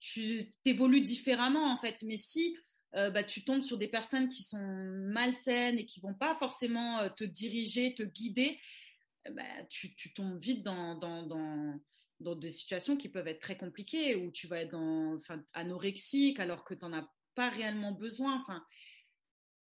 tu 0.00 0.52
évolues 0.64 1.02
différemment 1.02 1.72
en 1.72 1.78
fait. 1.78 2.02
Mais 2.02 2.16
si 2.16 2.56
bah, 2.92 3.22
tu 3.22 3.44
tombes 3.44 3.60
sur 3.60 3.76
des 3.76 3.88
personnes 3.88 4.30
qui 4.30 4.42
sont 4.42 4.56
malsaines 5.12 5.78
et 5.78 5.84
qui 5.84 6.00
vont 6.00 6.14
pas 6.14 6.34
forcément 6.36 7.10
te 7.10 7.24
diriger, 7.24 7.94
te 7.94 8.02
guider, 8.02 8.58
bah, 9.32 9.42
tu, 9.68 9.94
tu, 9.94 10.14
tombes 10.14 10.40
vite 10.40 10.62
dans, 10.62 10.94
dans, 10.94 11.22
dans, 11.26 11.78
dans, 12.20 12.34
des 12.34 12.48
situations 12.48 12.96
qui 12.96 13.10
peuvent 13.10 13.28
être 13.28 13.40
très 13.40 13.58
compliquées, 13.58 14.16
où 14.16 14.30
tu 14.30 14.46
vas 14.46 14.62
être 14.62 14.70
dans, 14.70 15.14
enfin, 15.14 15.44
anorexique 15.52 16.40
alors 16.40 16.64
que 16.64 16.72
tu 16.72 16.86
n'en 16.86 16.94
as 16.94 17.06
pas 17.36 17.50
réellement 17.50 17.92
besoin. 17.92 18.40
Enfin, 18.40 18.66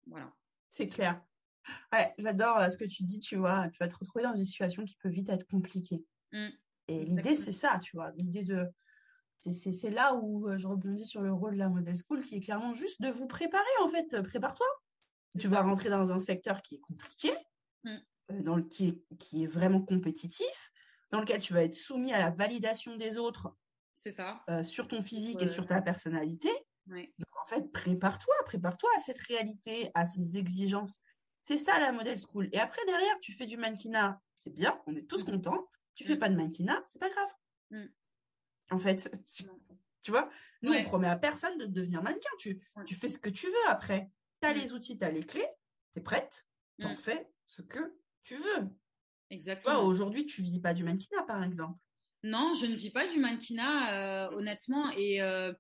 voilà. 0.06 0.34
C'est 0.68 0.88
clair. 0.88 1.22
Ouais, 1.92 2.12
j'adore 2.18 2.58
là 2.58 2.70
ce 2.70 2.78
que 2.78 2.84
tu 2.84 3.04
dis, 3.04 3.20
tu 3.20 3.36
vois, 3.36 3.68
tu 3.68 3.78
vas 3.78 3.86
te 3.86 3.94
retrouver 3.94 4.24
dans 4.24 4.34
une 4.34 4.44
situation 4.44 4.84
qui 4.84 4.96
peut 4.96 5.08
vite 5.08 5.28
être 5.28 5.46
compliquée. 5.46 6.04
Mmh. 6.32 6.48
Et 6.88 7.04
l'idée, 7.04 7.36
c'est 7.36 7.52
ça, 7.52 7.78
tu 7.80 7.96
vois, 7.96 8.10
l'idée 8.16 8.42
de... 8.42 8.66
C'est 9.40 9.90
là 9.90 10.14
où 10.14 10.48
euh, 10.48 10.58
je 10.58 10.66
rebondis 10.66 11.06
sur 11.06 11.22
le 11.22 11.32
rôle 11.32 11.54
de 11.54 11.58
la 11.58 11.68
model 11.68 11.96
school, 11.96 12.22
qui 12.22 12.34
est 12.34 12.40
clairement 12.40 12.72
juste 12.72 13.00
de 13.00 13.08
vous 13.08 13.26
préparer, 13.26 13.64
en 13.82 13.88
fait. 13.88 14.20
Prépare-toi. 14.22 14.66
Tu 15.38 15.48
vas 15.48 15.62
rentrer 15.62 15.88
dans 15.88 16.12
un 16.12 16.18
secteur 16.18 16.60
qui 16.60 16.74
est 16.74 16.80
compliqué, 16.80 17.32
mmh. 17.84 17.96
euh, 18.32 18.42
dans 18.42 18.56
le, 18.56 18.64
qui, 18.64 18.88
est, 18.88 19.16
qui 19.16 19.44
est 19.44 19.46
vraiment 19.46 19.80
compétitif, 19.80 20.72
dans 21.10 21.20
lequel 21.20 21.40
tu 21.40 21.52
vas 21.54 21.62
être 21.62 21.76
soumis 21.76 22.12
à 22.12 22.18
la 22.18 22.30
validation 22.30 22.96
des 22.96 23.16
autres 23.16 23.56
ça. 23.94 24.42
Euh, 24.48 24.62
sur 24.62 24.88
ton 24.88 25.02
physique 25.02 25.42
et 25.42 25.46
sur 25.46 25.66
ta 25.66 25.80
personnalité. 25.82 26.50
Donc 26.86 27.28
en 27.42 27.46
fait, 27.46 27.70
prépare-toi, 27.72 28.34
prépare-toi 28.44 28.90
à 28.96 29.00
cette 29.00 29.18
réalité, 29.18 29.90
à 29.94 30.06
ces 30.06 30.36
exigences. 30.36 31.00
C'est 31.42 31.58
ça 31.58 31.78
la 31.78 31.92
model 31.92 32.18
school. 32.18 32.48
Et 32.52 32.58
après, 32.58 32.84
derrière, 32.86 33.18
tu 33.20 33.32
fais 33.32 33.46
du 33.46 33.56
mannequinat, 33.56 34.20
c'est 34.34 34.54
bien, 34.54 34.80
on 34.86 34.94
est 34.94 35.08
tous 35.08 35.22
mm. 35.22 35.30
contents. 35.30 35.68
Tu 35.94 36.04
fais 36.04 36.16
mm. 36.16 36.18
pas 36.18 36.28
de 36.28 36.36
mannequinat, 36.36 36.82
c'est 36.86 36.98
pas 36.98 37.08
grave. 37.08 37.28
Mm. 37.70 37.86
En 38.72 38.78
fait, 38.78 39.10
tu 40.02 40.10
vois, 40.10 40.28
nous, 40.62 40.72
on 40.72 40.84
promet 40.84 41.08
à 41.08 41.16
personne 41.16 41.58
de 41.58 41.66
devenir 41.66 42.02
mannequin. 42.02 42.30
Tu, 42.38 42.60
tu 42.86 42.94
fais 42.94 43.08
ce 43.08 43.18
que 43.18 43.30
tu 43.30 43.46
veux 43.46 43.68
après. 43.68 44.10
Tu 44.40 44.48
as 44.48 44.52
les 44.52 44.72
outils, 44.72 44.96
tu 44.96 45.04
as 45.04 45.10
les 45.10 45.24
clés, 45.24 45.48
tu 45.94 46.00
es 46.00 46.02
prête, 46.02 46.46
tu 46.78 46.86
en 46.86 46.96
fais 46.96 47.30
ce 47.44 47.62
que 47.62 47.98
tu 48.22 48.36
veux. 48.36 48.70
Exactement. 49.30 49.82
aujourd'hui, 49.84 50.26
tu 50.26 50.42
vis 50.42 50.60
pas 50.60 50.74
du 50.74 50.82
mannequinat, 50.82 51.22
par 51.22 51.42
exemple. 51.44 51.78
Non, 52.22 52.54
je 52.54 52.66
ne 52.66 52.74
vis 52.74 52.90
pas 52.90 53.06
du 53.06 53.18
mannequinat, 53.18 54.26
euh, 54.26 54.36
honnêtement. 54.36 54.90
Et, 54.90 55.22
euh, 55.22 55.52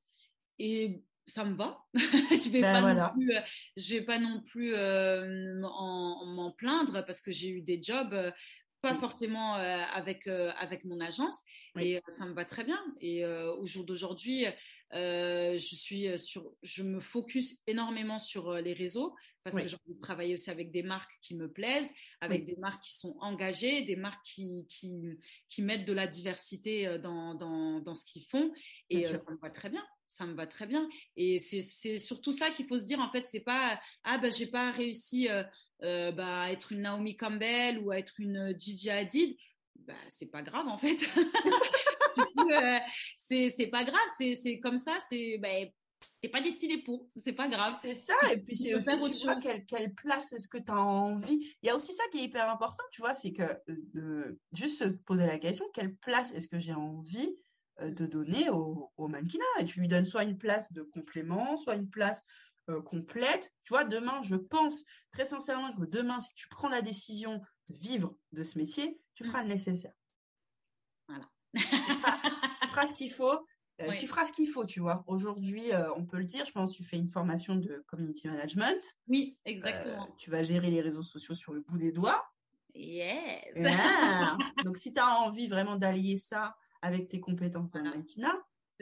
et 0.58 1.02
ça 1.30 1.44
me 1.44 1.54
va. 1.54 1.78
je 1.94 2.50
vais 2.50 2.60
ben 2.60 2.82
pas 2.82 2.94
non 2.94 3.10
plus, 3.12 3.36
euh, 3.36 3.40
je 3.76 3.94
vais 3.94 4.02
pas 4.02 4.18
non 4.18 4.42
plus 4.42 4.74
euh, 4.74 5.60
m'en 5.60 6.52
plaindre 6.52 7.04
parce 7.06 7.20
que 7.20 7.32
j'ai 7.32 7.48
eu 7.48 7.62
des 7.62 7.82
jobs 7.82 8.12
euh, 8.12 8.30
pas 8.82 8.94
forcément 8.94 9.56
avec 9.56 10.26
avec 10.26 10.86
mon 10.86 11.00
agence 11.00 11.42
et 11.78 12.00
ça 12.08 12.24
me 12.24 12.32
va 12.32 12.46
très 12.46 12.64
bien. 12.64 12.82
Et 13.02 13.26
au 13.26 13.66
jour 13.66 13.84
d'aujourd'hui, 13.84 14.46
je 14.90 15.58
suis 15.58 16.18
sur, 16.18 16.50
je 16.62 16.82
me 16.82 16.98
focus 16.98 17.58
énormément 17.66 18.18
sur 18.18 18.54
les 18.54 18.72
réseaux 18.72 19.14
parce 19.44 19.56
que 19.56 19.68
j'ai 19.68 19.76
envie 19.84 19.96
de 19.96 20.00
travailler 20.00 20.32
aussi 20.32 20.48
avec 20.48 20.70
des 20.70 20.82
marques 20.82 21.12
qui 21.20 21.36
me 21.36 21.52
plaisent, 21.52 21.92
avec 22.22 22.46
des 22.46 22.56
marques 22.56 22.82
qui 22.82 22.96
sont 22.96 23.18
engagées, 23.20 23.82
des 23.82 23.96
marques 23.96 24.24
qui, 24.24 24.66
qui, 24.70 24.98
qui 25.50 25.60
mettent 25.60 25.84
de 25.84 25.92
la 25.92 26.06
diversité 26.06 26.98
dans, 27.00 27.34
dans, 27.34 27.80
dans 27.80 27.94
ce 27.94 28.06
qu'ils 28.06 28.24
font. 28.24 28.50
Et 28.88 29.02
ça 29.02 29.12
me 29.12 29.38
va 29.42 29.50
très 29.50 29.68
bien 29.68 29.86
ça 30.10 30.26
me 30.26 30.34
va 30.34 30.46
très 30.46 30.66
bien. 30.66 30.88
Et 31.16 31.38
c'est 31.38 31.96
surtout 31.96 32.32
ça 32.32 32.50
qu'il 32.50 32.66
faut 32.66 32.78
se 32.78 32.84
dire, 32.84 33.00
en 33.00 33.10
fait, 33.10 33.22
c'est 33.22 33.40
pas, 33.40 33.80
ah 34.04 34.18
ben, 34.18 34.30
j'ai 34.30 34.48
pas 34.48 34.72
réussi 34.72 35.28
euh, 35.28 35.42
euh, 35.82 36.12
bah, 36.12 36.42
à 36.42 36.50
être 36.50 36.72
une 36.72 36.82
Naomi 36.82 37.16
Campbell 37.16 37.78
ou 37.78 37.90
à 37.90 37.98
être 37.98 38.14
une 38.18 38.54
Gigi 38.58 38.90
Hadid. 38.90 39.36
Bah, 39.76 39.94
c'est 40.08 40.30
pas 40.30 40.42
grave, 40.42 40.66
en 40.66 40.76
fait. 40.76 40.98
euh, 42.50 42.78
c'est 43.16 43.68
pas 43.70 43.84
grave, 43.84 44.08
c'est 44.18 44.58
comme 44.58 44.78
ça, 44.78 44.98
c'est 45.08 45.40
c'est 46.22 46.28
pas 46.28 46.40
destiné 46.40 46.78
pour, 46.78 47.08
c'est 47.22 47.32
pas 47.32 47.48
grave. 47.48 47.76
C'est 47.80 47.94
ça, 47.94 48.14
et 48.32 48.38
puis 48.38 48.56
c'est 48.56 48.74
aussi, 48.74 48.90
tu 49.18 49.24
vois, 49.24 49.36
quelle, 49.36 49.64
quelle 49.66 49.94
place 49.94 50.32
est-ce 50.32 50.48
que 50.48 50.58
tu 50.58 50.72
as 50.72 50.82
envie. 50.82 51.54
Il 51.62 51.66
y 51.66 51.70
a 51.70 51.76
aussi 51.76 51.92
ça 51.92 52.02
qui 52.10 52.18
est 52.18 52.24
hyper 52.24 52.48
important, 52.50 52.82
tu 52.90 53.02
vois, 53.02 53.14
c'est 53.14 53.32
que 53.32 53.42
euh, 53.42 53.76
de 53.94 54.40
juste 54.52 54.78
se 54.78 54.88
poser 54.88 55.26
la 55.26 55.38
question, 55.38 55.66
quelle 55.74 55.94
place 55.96 56.32
est-ce 56.32 56.48
que 56.48 56.58
j'ai 56.58 56.72
envie 56.72 57.28
euh, 57.28 57.49
de 57.80 58.06
donner 58.06 58.50
au, 58.50 58.92
mannequinat. 58.98 59.44
Et 59.60 59.64
tu 59.64 59.80
lui 59.80 59.88
donnes 59.88 60.04
soit 60.04 60.24
une 60.24 60.38
place 60.38 60.72
de 60.72 60.82
complément, 60.82 61.56
soit 61.56 61.74
une 61.74 61.88
place 61.88 62.24
euh, 62.68 62.82
complète. 62.82 63.52
Tu 63.64 63.70
vois, 63.70 63.84
demain, 63.84 64.22
je 64.22 64.36
pense 64.36 64.84
très 65.10 65.24
sincèrement 65.24 65.72
que 65.72 65.84
demain, 65.84 66.20
si 66.20 66.34
tu 66.34 66.48
prends 66.48 66.68
la 66.68 66.82
décision 66.82 67.40
de 67.68 67.76
vivre 67.76 68.14
de 68.32 68.44
ce 68.44 68.58
métier, 68.58 69.00
tu 69.14 69.24
feras 69.24 69.42
le 69.42 69.48
nécessaire. 69.48 69.94
Voilà. 71.08 71.28
tu, 71.54 72.68
feras, 72.68 72.86
ce 72.86 72.94
qu'il 72.94 73.10
faut. 73.10 73.46
Euh, 73.80 73.92
tu 73.94 74.06
feras 74.06 74.24
ce 74.24 74.32
qu'il 74.32 74.48
faut, 74.48 74.64
tu 74.64 74.80
vois. 74.80 75.02
Aujourd'hui, 75.06 75.70
on 75.96 76.04
peut 76.04 76.18
le 76.18 76.24
dire, 76.24 76.44
je 76.44 76.52
pense 76.52 76.72
tu 76.72 76.84
fais 76.84 76.96
une 76.96 77.08
formation 77.08 77.56
de 77.56 77.82
community 77.86 78.28
management. 78.28 78.96
Oui, 79.08 79.38
exactement. 79.44 80.14
tu 80.18 80.30
vas 80.30 80.42
gérer 80.42 80.70
les 80.70 80.80
réseaux 80.80 81.02
sociaux 81.02 81.34
sur 81.34 81.52
le 81.52 81.60
bout 81.60 81.78
des 81.78 81.92
doigts. 81.92 82.24
Yes. 82.74 83.54
Donc, 84.64 84.76
si 84.76 84.94
tu 84.94 85.00
as 85.00 85.08
envie 85.20 85.48
vraiment 85.48 85.76
d'allier 85.76 86.16
ça 86.16 86.54
avec 86.82 87.08
tes 87.08 87.20
compétences 87.20 87.70
dans 87.70 87.80
le 87.80 87.90
mannequinat, 87.90 88.34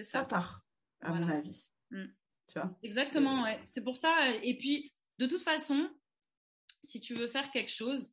ça. 0.02 0.24
part, 0.24 0.64
à 1.00 1.12
mon 1.12 1.28
avis. 1.28 1.70
Mm. 1.90 2.04
Tu 2.48 2.58
vois? 2.58 2.78
Exactement, 2.82 3.42
ouais. 3.42 3.60
C'est 3.66 3.82
pour 3.82 3.96
ça. 3.96 4.30
Et 4.42 4.56
puis, 4.56 4.92
de 5.18 5.26
toute 5.26 5.42
façon, 5.42 5.90
si 6.82 7.00
tu 7.00 7.14
veux 7.14 7.28
faire 7.28 7.50
quelque 7.50 7.70
chose, 7.70 8.12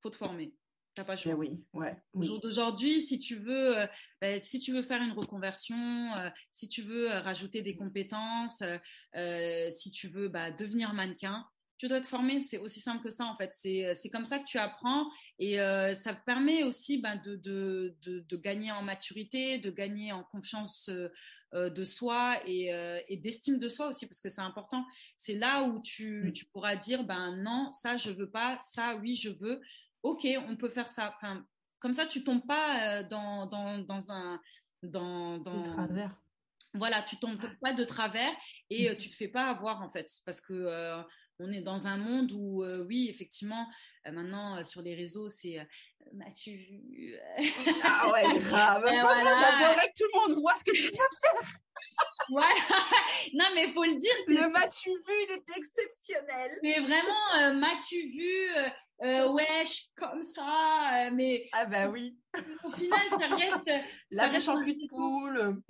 faut 0.00 0.10
te 0.10 0.16
former. 0.16 0.54
T'as 0.94 1.04
pas 1.04 1.14
le 1.14 1.18
choix. 1.18 1.34
oui, 1.34 1.62
ouais. 1.74 1.94
Au 2.14 2.22
jour 2.22 2.40
d'aujourd'hui, 2.40 3.02
si 3.02 3.18
tu 3.18 3.36
veux, 3.36 3.78
euh, 3.80 3.86
ben, 4.22 4.40
si 4.40 4.58
tu 4.58 4.72
veux 4.72 4.80
faire 4.80 5.02
une 5.02 5.12
reconversion, 5.12 5.76
euh, 6.18 6.30
si 6.52 6.68
tu 6.68 6.80
veux 6.80 7.12
euh, 7.12 7.20
rajouter 7.20 7.60
des 7.60 7.76
compétences, 7.76 8.62
si 9.70 9.90
tu 9.90 10.08
veux 10.08 10.28
bah, 10.28 10.50
devenir 10.50 10.94
mannequin, 10.94 11.46
tu 11.78 11.88
dois 11.88 12.00
te 12.00 12.06
former, 12.06 12.40
c'est 12.40 12.58
aussi 12.58 12.80
simple 12.80 13.02
que 13.02 13.10
ça 13.10 13.24
en 13.24 13.36
fait. 13.36 13.52
C'est, 13.52 13.84
euh, 13.84 13.94
comme 14.10 14.24
ça 14.24 14.38
que 14.38 14.44
tu 14.44 14.58
apprends 14.58 15.06
et 15.38 15.60
euh, 15.60 15.94
ça 15.94 16.14
permet 16.14 16.62
aussi 16.64 16.98
ben, 16.98 17.16
de, 17.16 17.36
de, 17.36 17.94
de, 18.02 18.36
gagner 18.36 18.72
en 18.72 18.82
maturité, 18.82 19.58
de 19.58 19.70
gagner 19.70 20.12
en 20.12 20.24
confiance 20.24 20.88
euh, 20.88 21.70
de 21.70 21.84
soi 21.84 22.40
et, 22.46 22.70
et, 23.08 23.16
d'estime 23.16 23.58
de 23.58 23.68
soi 23.68 23.88
aussi 23.88 24.06
parce 24.06 24.20
que 24.20 24.28
c'est 24.28 24.40
important. 24.40 24.84
C'est 25.16 25.34
là 25.34 25.62
où 25.62 25.80
tu, 25.80 26.32
tu, 26.34 26.44
pourras 26.46 26.76
dire 26.76 27.04
ben 27.04 27.36
non, 27.36 27.70
ça 27.72 27.96
je 27.96 28.10
veux 28.10 28.30
pas, 28.30 28.58
ça 28.60 28.96
oui 28.96 29.14
je 29.14 29.30
veux. 29.30 29.60
Ok, 30.02 30.26
on 30.48 30.56
peut 30.56 30.68
faire 30.68 30.88
ça. 30.88 31.12
Enfin, 31.16 31.46
comme 31.78 31.94
ça 31.94 32.06
tu 32.06 32.24
tombes 32.24 32.46
pas 32.46 33.02
dans, 33.04 33.46
dans, 33.46 33.78
dans 33.78 34.10
un 34.10 34.40
dans, 34.82 35.38
dans... 35.38 35.62
travers 35.62 36.14
voilà, 36.74 37.02
tu 37.02 37.16
tombes 37.16 37.40
pas 37.62 37.72
de 37.72 37.84
travers 37.84 38.30
et 38.68 38.94
tu 38.98 39.08
te 39.08 39.14
fais 39.14 39.28
pas 39.28 39.48
avoir 39.48 39.80
en 39.80 39.88
fait, 39.88 40.10
parce 40.26 40.42
que 40.42 41.02
on 41.38 41.52
est 41.52 41.60
dans 41.60 41.86
un 41.86 41.96
monde 41.96 42.32
où, 42.32 42.64
oui, 42.86 43.08
effectivement, 43.10 43.66
maintenant 44.10 44.62
sur 44.62 44.82
les 44.82 44.94
réseaux, 44.94 45.28
c'est 45.28 45.66
m'as-tu 46.12 46.52
vu 46.56 47.16
Ah 47.82 48.10
ouais, 48.12 48.22
grave. 48.40 48.82
Franchement, 48.82 49.34
j'adorerais 49.34 49.88
que 49.88 49.98
tout 49.98 50.08
le 50.12 50.20
monde 50.20 50.40
voit 50.40 50.54
ce 50.54 50.64
que 50.64 50.70
tu 50.70 50.90
viens 50.90 51.08
de 51.10 51.16
faire. 51.20 51.50
voilà. 52.30 52.54
Non, 53.34 53.46
mais 53.54 53.72
faut 53.72 53.84
le 53.84 53.96
dire. 53.96 54.12
Le 54.28 54.48
m'as-tu 54.52 54.88
vu, 54.88 55.14
il 55.28 55.32
est 55.32 55.56
exceptionnel. 55.56 56.58
Mais 56.62 56.80
vraiment, 56.80 57.54
m'as-tu 57.58 58.06
vu 58.06 58.48
euh, 59.02 59.28
wesh, 59.28 59.88
comme 59.94 60.24
ça, 60.24 61.10
mais. 61.12 61.48
Ah 61.52 61.66
bah 61.66 61.88
oui. 61.88 62.18
Au 62.64 62.70
final, 62.70 63.00
ça 63.10 63.36
reste. 63.36 63.70
La 64.10 64.28
mèche 64.28 64.48
en 64.48 64.60
cul 64.60 64.74
de 64.74 64.88
poule. 64.88 65.62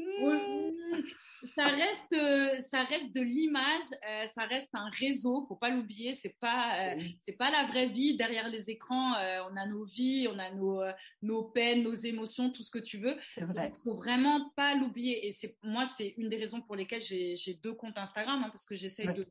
ça 1.54 1.64
reste, 1.64 2.66
ça 2.70 2.84
reste 2.84 3.14
de 3.14 3.20
l'image, 3.20 3.84
euh, 4.08 4.26
ça 4.26 4.44
reste 4.44 4.68
un 4.74 4.88
réseau, 4.90 5.44
faut 5.48 5.56
pas 5.56 5.70
l'oublier. 5.70 6.14
C'est 6.14 6.36
pas, 6.40 6.94
euh, 6.94 7.00
c'est 7.26 7.36
pas 7.36 7.50
la 7.50 7.64
vraie 7.64 7.86
vie 7.86 8.16
derrière 8.16 8.48
les 8.48 8.70
écrans. 8.70 9.14
Euh, 9.14 9.42
on 9.50 9.56
a 9.56 9.66
nos 9.66 9.84
vies, 9.84 10.28
on 10.30 10.38
a 10.38 10.50
nos, 10.52 10.82
nos 11.22 11.44
peines, 11.44 11.82
nos 11.82 11.94
émotions, 11.94 12.50
tout 12.50 12.62
ce 12.62 12.70
que 12.70 12.78
tu 12.78 12.98
veux. 12.98 13.16
C'est 13.34 13.44
vrai. 13.44 13.72
faut 13.84 13.94
vraiment 13.94 14.50
pas 14.56 14.74
l'oublier. 14.74 15.26
Et 15.26 15.32
c'est, 15.32 15.56
moi, 15.62 15.84
c'est 15.84 16.14
une 16.16 16.28
des 16.28 16.36
raisons 16.36 16.60
pour 16.60 16.76
lesquelles 16.76 17.02
j'ai, 17.02 17.54
deux 17.62 17.74
comptes 17.74 17.98
Instagram, 17.98 18.42
hein, 18.44 18.48
parce 18.50 18.66
que 18.66 18.74
j'essaie 18.74 19.06
de 19.06 19.26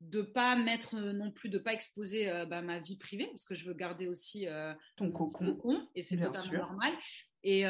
de 0.00 0.22
pas 0.22 0.56
mettre 0.56 0.96
non 0.96 1.30
plus 1.30 1.48
de 1.48 1.58
pas 1.58 1.72
exposer 1.72 2.26
bah, 2.48 2.62
ma 2.62 2.78
vie 2.78 2.96
privée 2.98 3.26
parce 3.26 3.44
que 3.44 3.54
je 3.54 3.66
veux 3.66 3.74
garder 3.74 4.06
aussi 4.06 4.46
ton 4.96 5.10
cocon. 5.10 5.88
et 5.94 6.02
c'est 6.02 6.18
totalement 6.18 6.68
normal 6.68 6.92
et, 7.42 7.62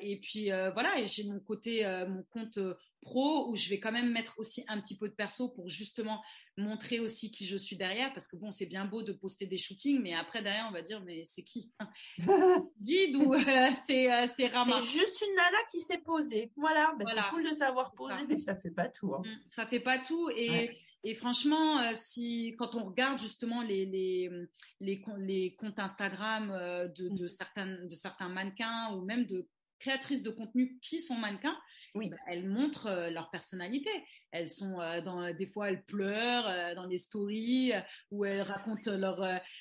et 0.00 0.20
puis 0.22 0.46
voilà 0.46 0.98
et 0.98 1.06
j'ai 1.06 1.24
mon 1.24 1.40
côté 1.40 1.84
mon 2.08 2.22
compte 2.24 2.58
pro 3.06 3.48
où 3.48 3.56
je 3.56 3.68
vais 3.70 3.78
quand 3.78 3.92
même 3.92 4.10
mettre 4.10 4.34
aussi 4.38 4.64
un 4.68 4.80
petit 4.80 4.96
peu 4.96 5.08
de 5.08 5.14
perso 5.14 5.48
pour 5.50 5.68
justement 5.68 6.22
montrer 6.58 7.00
aussi 7.00 7.30
qui 7.30 7.46
je 7.46 7.56
suis 7.56 7.76
derrière 7.76 8.12
parce 8.12 8.26
que 8.26 8.36
bon 8.36 8.50
c'est 8.50 8.66
bien 8.66 8.84
beau 8.84 9.02
de 9.02 9.12
poster 9.12 9.46
des 9.46 9.58
shootings 9.58 10.00
mais 10.02 10.14
après 10.14 10.42
derrière 10.42 10.66
on 10.68 10.72
va 10.72 10.82
dire 10.82 11.00
mais 11.04 11.24
c'est 11.24 11.42
qui? 11.42 11.70
Vide 12.80 13.16
ou 13.16 13.34
euh, 13.34 13.70
c'est 13.86 14.12
euh, 14.12 14.26
c'est 14.34 14.50
C'est 14.50 14.82
juste 14.82 15.24
une 15.26 15.34
nana 15.36 15.58
qui 15.70 15.80
s'est 15.80 15.98
posée. 15.98 16.52
Voilà, 16.56 16.94
ben, 16.98 17.06
c'est 17.06 17.20
cool 17.30 17.44
de 17.44 17.52
savoir 17.52 17.92
poser 17.92 18.26
mais 18.28 18.36
ça 18.36 18.56
fait 18.56 18.70
pas 18.70 18.88
tout. 18.88 19.14
Hein. 19.14 19.22
Mm, 19.24 19.40
ça 19.50 19.66
fait 19.66 19.80
pas 19.80 19.98
tout 19.98 20.30
et 20.30 20.78
Et 21.04 21.14
franchement, 21.14 21.80
euh, 21.80 21.92
si 21.94 22.54
quand 22.58 22.74
on 22.74 22.84
regarde 22.84 23.18
justement 23.18 23.62
les 23.62 23.86
les 23.86 24.30
les, 24.80 25.02
les 25.18 25.54
comptes 25.54 25.78
Instagram 25.78 26.48
de, 26.48 27.08
de 27.08 27.24
mm. 27.24 27.28
certains 27.28 27.84
de 27.84 27.94
certains 27.94 28.28
mannequins 28.28 28.92
ou 28.94 29.04
même 29.04 29.26
de 29.26 29.48
créatrices 29.78 30.22
de 30.22 30.30
contenu 30.30 30.78
qui 30.80 31.00
sont 31.00 31.16
mannequins, 31.16 31.56
oui. 31.96 32.10
Bah, 32.10 32.16
elles 32.28 32.46
montrent 32.46 32.86
euh, 32.86 33.10
leur 33.10 33.30
personnalité. 33.30 33.90
Elles 34.30 34.48
sont 34.48 34.80
euh, 34.80 35.00
dans 35.00 35.32
des 35.32 35.46
fois 35.46 35.68
elles 35.68 35.84
pleurent 35.84 36.46
euh, 36.46 36.74
dans 36.74 36.86
des 36.86 36.98
stories 36.98 37.72
où 38.10 38.24
elles 38.24 38.42
racontent 38.42 38.90
leur 38.96 39.16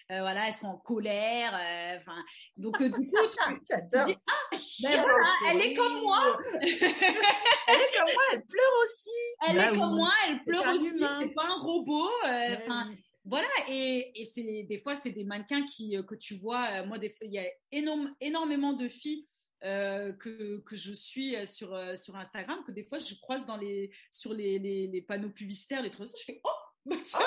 voilà 0.10 0.48
elles 0.48 0.54
sont 0.54 0.68
en 0.68 0.78
colère. 0.78 1.54
Enfin 2.00 2.18
donc 2.58 2.82
du 2.82 2.92
coup 2.92 3.28
tu, 3.32 3.62
j'adore. 3.70 4.16
ah, 4.28 4.56
ben 4.84 5.02
voilà, 5.02 5.28
elle 5.50 5.62
est 5.62 5.74
comme 5.76 6.02
moi. 6.02 6.38
elle 6.62 6.70
est 6.70 7.98
comme 7.98 8.14
moi, 8.14 8.24
elle 8.34 8.46
pleure 8.46 8.74
aussi. 8.84 9.10
Elle 9.48 9.56
bah 9.56 9.72
est 9.72 9.78
comme 9.78 9.96
moi, 9.96 10.12
elle 10.28 10.44
pleure 10.44 10.68
aussi. 10.68 10.92
C'est 10.98 11.34
pas 11.34 11.46
un 11.48 11.60
robot. 11.60 12.10
Bah. 12.24 12.86
Voilà, 13.28 13.48
et, 13.68 14.12
et 14.22 14.26
c'est 14.26 14.68
des 14.70 14.78
fois 14.78 14.94
c'est 14.94 15.10
des 15.10 15.24
mannequins 15.24 15.66
qui 15.66 15.98
que 16.06 16.14
tu 16.14 16.36
vois. 16.36 16.84
moi, 16.84 17.00
des 17.00 17.10
fois, 17.10 17.26
il 17.26 17.34
y 17.34 17.40
a 17.40 17.48
énorme, 17.72 18.14
énormément 18.22 18.74
de 18.74 18.88
filles 18.88 19.26
euh, 19.66 20.14
que, 20.14 20.60
que, 20.60 20.76
je 20.76 20.94
suis 20.94 21.36
euh, 21.36 21.46
sur, 21.46 21.74
euh, 21.74 21.96
sur 21.96 22.16
Instagram, 22.16 22.64
que 22.68 22.72
des 22.72 22.84
fois 22.84 23.00
je 23.00 23.16
croise 23.16 23.48
dans 23.48 23.58
les, 23.58 23.92
sur 24.12 24.32
les, 24.32 24.60
les, 24.60 24.86
les 24.86 25.02
panneaux 25.02 25.32
publicitaires, 25.32 25.82
les 25.82 25.90
trucs, 25.90 26.10
je 26.10 26.24
fais 26.24 26.40
Oh, 26.44 26.50
bah 26.86 26.98
tiens, 27.04 27.20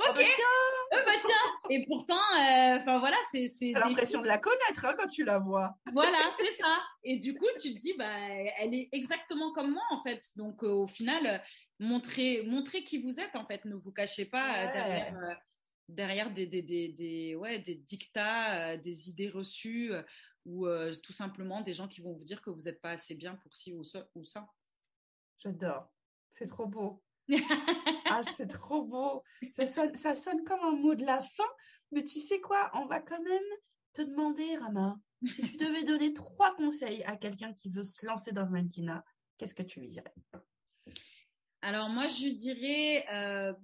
oh, 0.00 0.06
ok, 0.10 0.16
bah 0.16 0.22
tiens. 0.26 1.02
bah 1.06 1.12
tiens. 1.24 1.70
Et 1.70 1.86
pourtant, 1.86 2.18
enfin 2.32 2.98
voilà, 2.98 3.16
c'est. 3.30 3.46
c'est 3.46 3.70
l'impression 3.72 4.20
de 4.22 4.26
la 4.26 4.38
connaître 4.38 4.84
hein, 4.84 4.94
quand 4.98 5.06
tu 5.06 5.24
la 5.24 5.38
vois. 5.38 5.76
Voilà, 5.92 6.34
c'est 6.36 6.60
ça. 6.60 6.82
Et 7.04 7.18
du 7.18 7.34
coup, 7.34 7.46
tu 7.62 7.74
te 7.74 7.78
dis, 7.78 7.94
bah, 7.96 8.10
elle 8.58 8.74
est 8.74 8.88
exactement 8.90 9.52
comme 9.52 9.70
moi 9.70 9.84
en 9.92 10.02
fait. 10.02 10.20
Donc 10.34 10.64
au 10.64 10.88
final, 10.88 11.40
montrez, 11.78 12.42
montrez 12.42 12.82
qui 12.82 12.98
vous 12.98 13.20
êtes 13.20 13.36
en 13.36 13.46
fait. 13.46 13.64
Ne 13.66 13.76
vous 13.76 13.92
cachez 13.92 14.24
pas 14.24 14.66
derrière 14.72 15.14
derrière 15.88 16.32
des, 16.32 16.46
des, 16.46 16.62
des, 16.62 16.88
des, 16.88 17.36
ouais, 17.36 17.58
des 17.58 17.74
dictats, 17.74 18.78
des 18.78 19.10
idées 19.10 19.28
reçues 19.28 19.92
ou 20.44 20.66
euh, 20.66 20.92
tout 21.02 21.12
simplement 21.12 21.60
des 21.60 21.72
gens 21.72 21.88
qui 21.88 22.00
vont 22.00 22.12
vous 22.12 22.24
dire 22.24 22.40
que 22.40 22.50
vous 22.50 22.64
n'êtes 22.64 22.80
pas 22.80 22.90
assez 22.90 23.14
bien 23.14 23.36
pour 23.36 23.54
ci 23.54 23.72
ou 23.72 23.84
ça. 23.84 24.06
Ou 24.14 24.24
ça. 24.24 24.46
J'adore. 25.38 25.90
C'est 26.30 26.46
trop 26.46 26.66
beau. 26.66 27.02
ah, 28.06 28.22
c'est 28.22 28.46
trop 28.46 28.82
beau. 28.82 29.22
Ça 29.52 29.66
sonne, 29.66 29.96
ça 29.96 30.14
sonne 30.14 30.44
comme 30.44 30.60
un 30.60 30.76
mot 30.76 30.94
de 30.94 31.04
la 31.04 31.22
fin. 31.22 31.48
Mais 31.92 32.02
tu 32.02 32.18
sais 32.18 32.40
quoi? 32.40 32.70
On 32.74 32.86
va 32.86 33.00
quand 33.00 33.22
même 33.22 33.42
te 33.92 34.02
demander, 34.02 34.56
Rama, 34.56 34.98
si 35.26 35.42
tu 35.42 35.56
devais 35.56 35.84
donner 35.84 36.12
trois 36.12 36.54
conseils 36.56 37.02
à 37.04 37.16
quelqu'un 37.16 37.52
qui 37.54 37.70
veut 37.70 37.84
se 37.84 38.04
lancer 38.04 38.32
dans 38.32 38.44
le 38.44 38.50
mannequinat, 38.50 39.04
qu'est-ce 39.38 39.54
que 39.54 39.62
tu 39.62 39.80
lui 39.80 39.88
dirais? 39.88 40.14
Alors 41.62 41.88
moi, 41.88 42.08
je 42.08 42.28
dirais, 42.28 43.06
euh, 43.10 43.54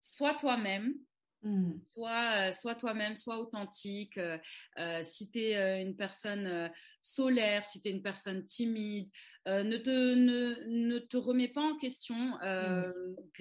sois 0.00 0.34
toi-même. 0.34 0.94
Mmh. 1.42 1.72
Soit, 1.90 2.48
euh, 2.48 2.52
soit 2.52 2.74
toi-même, 2.74 3.14
soit 3.14 3.38
authentique. 3.38 4.18
Euh, 4.18 4.38
euh, 4.78 5.02
si 5.02 5.30
tu 5.30 5.38
es 5.38 5.82
une 5.82 5.96
personne 5.96 6.70
solaire, 7.00 7.64
si 7.64 7.80
tu 7.80 7.88
es 7.88 7.92
une 7.92 8.02
personne 8.02 8.44
timide, 8.44 9.08
ne, 9.46 9.78
te, 9.78 10.14
ne, 10.14 10.98
te 10.98 11.16
remets 11.16 11.48
pas 11.48 11.62
en 11.62 11.78
question. 11.78 12.16
Mmh. 12.42 12.92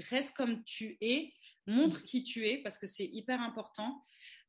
Reste 0.09 0.35
comme 0.35 0.63
tu 0.63 0.97
es. 1.01 1.33
Montre 1.65 1.99
mmh. 1.99 2.03
qui 2.03 2.23
tu 2.23 2.47
es 2.47 2.59
parce 2.59 2.79
que 2.79 2.87
c'est 2.87 3.05
hyper 3.05 3.41
important. 3.41 4.01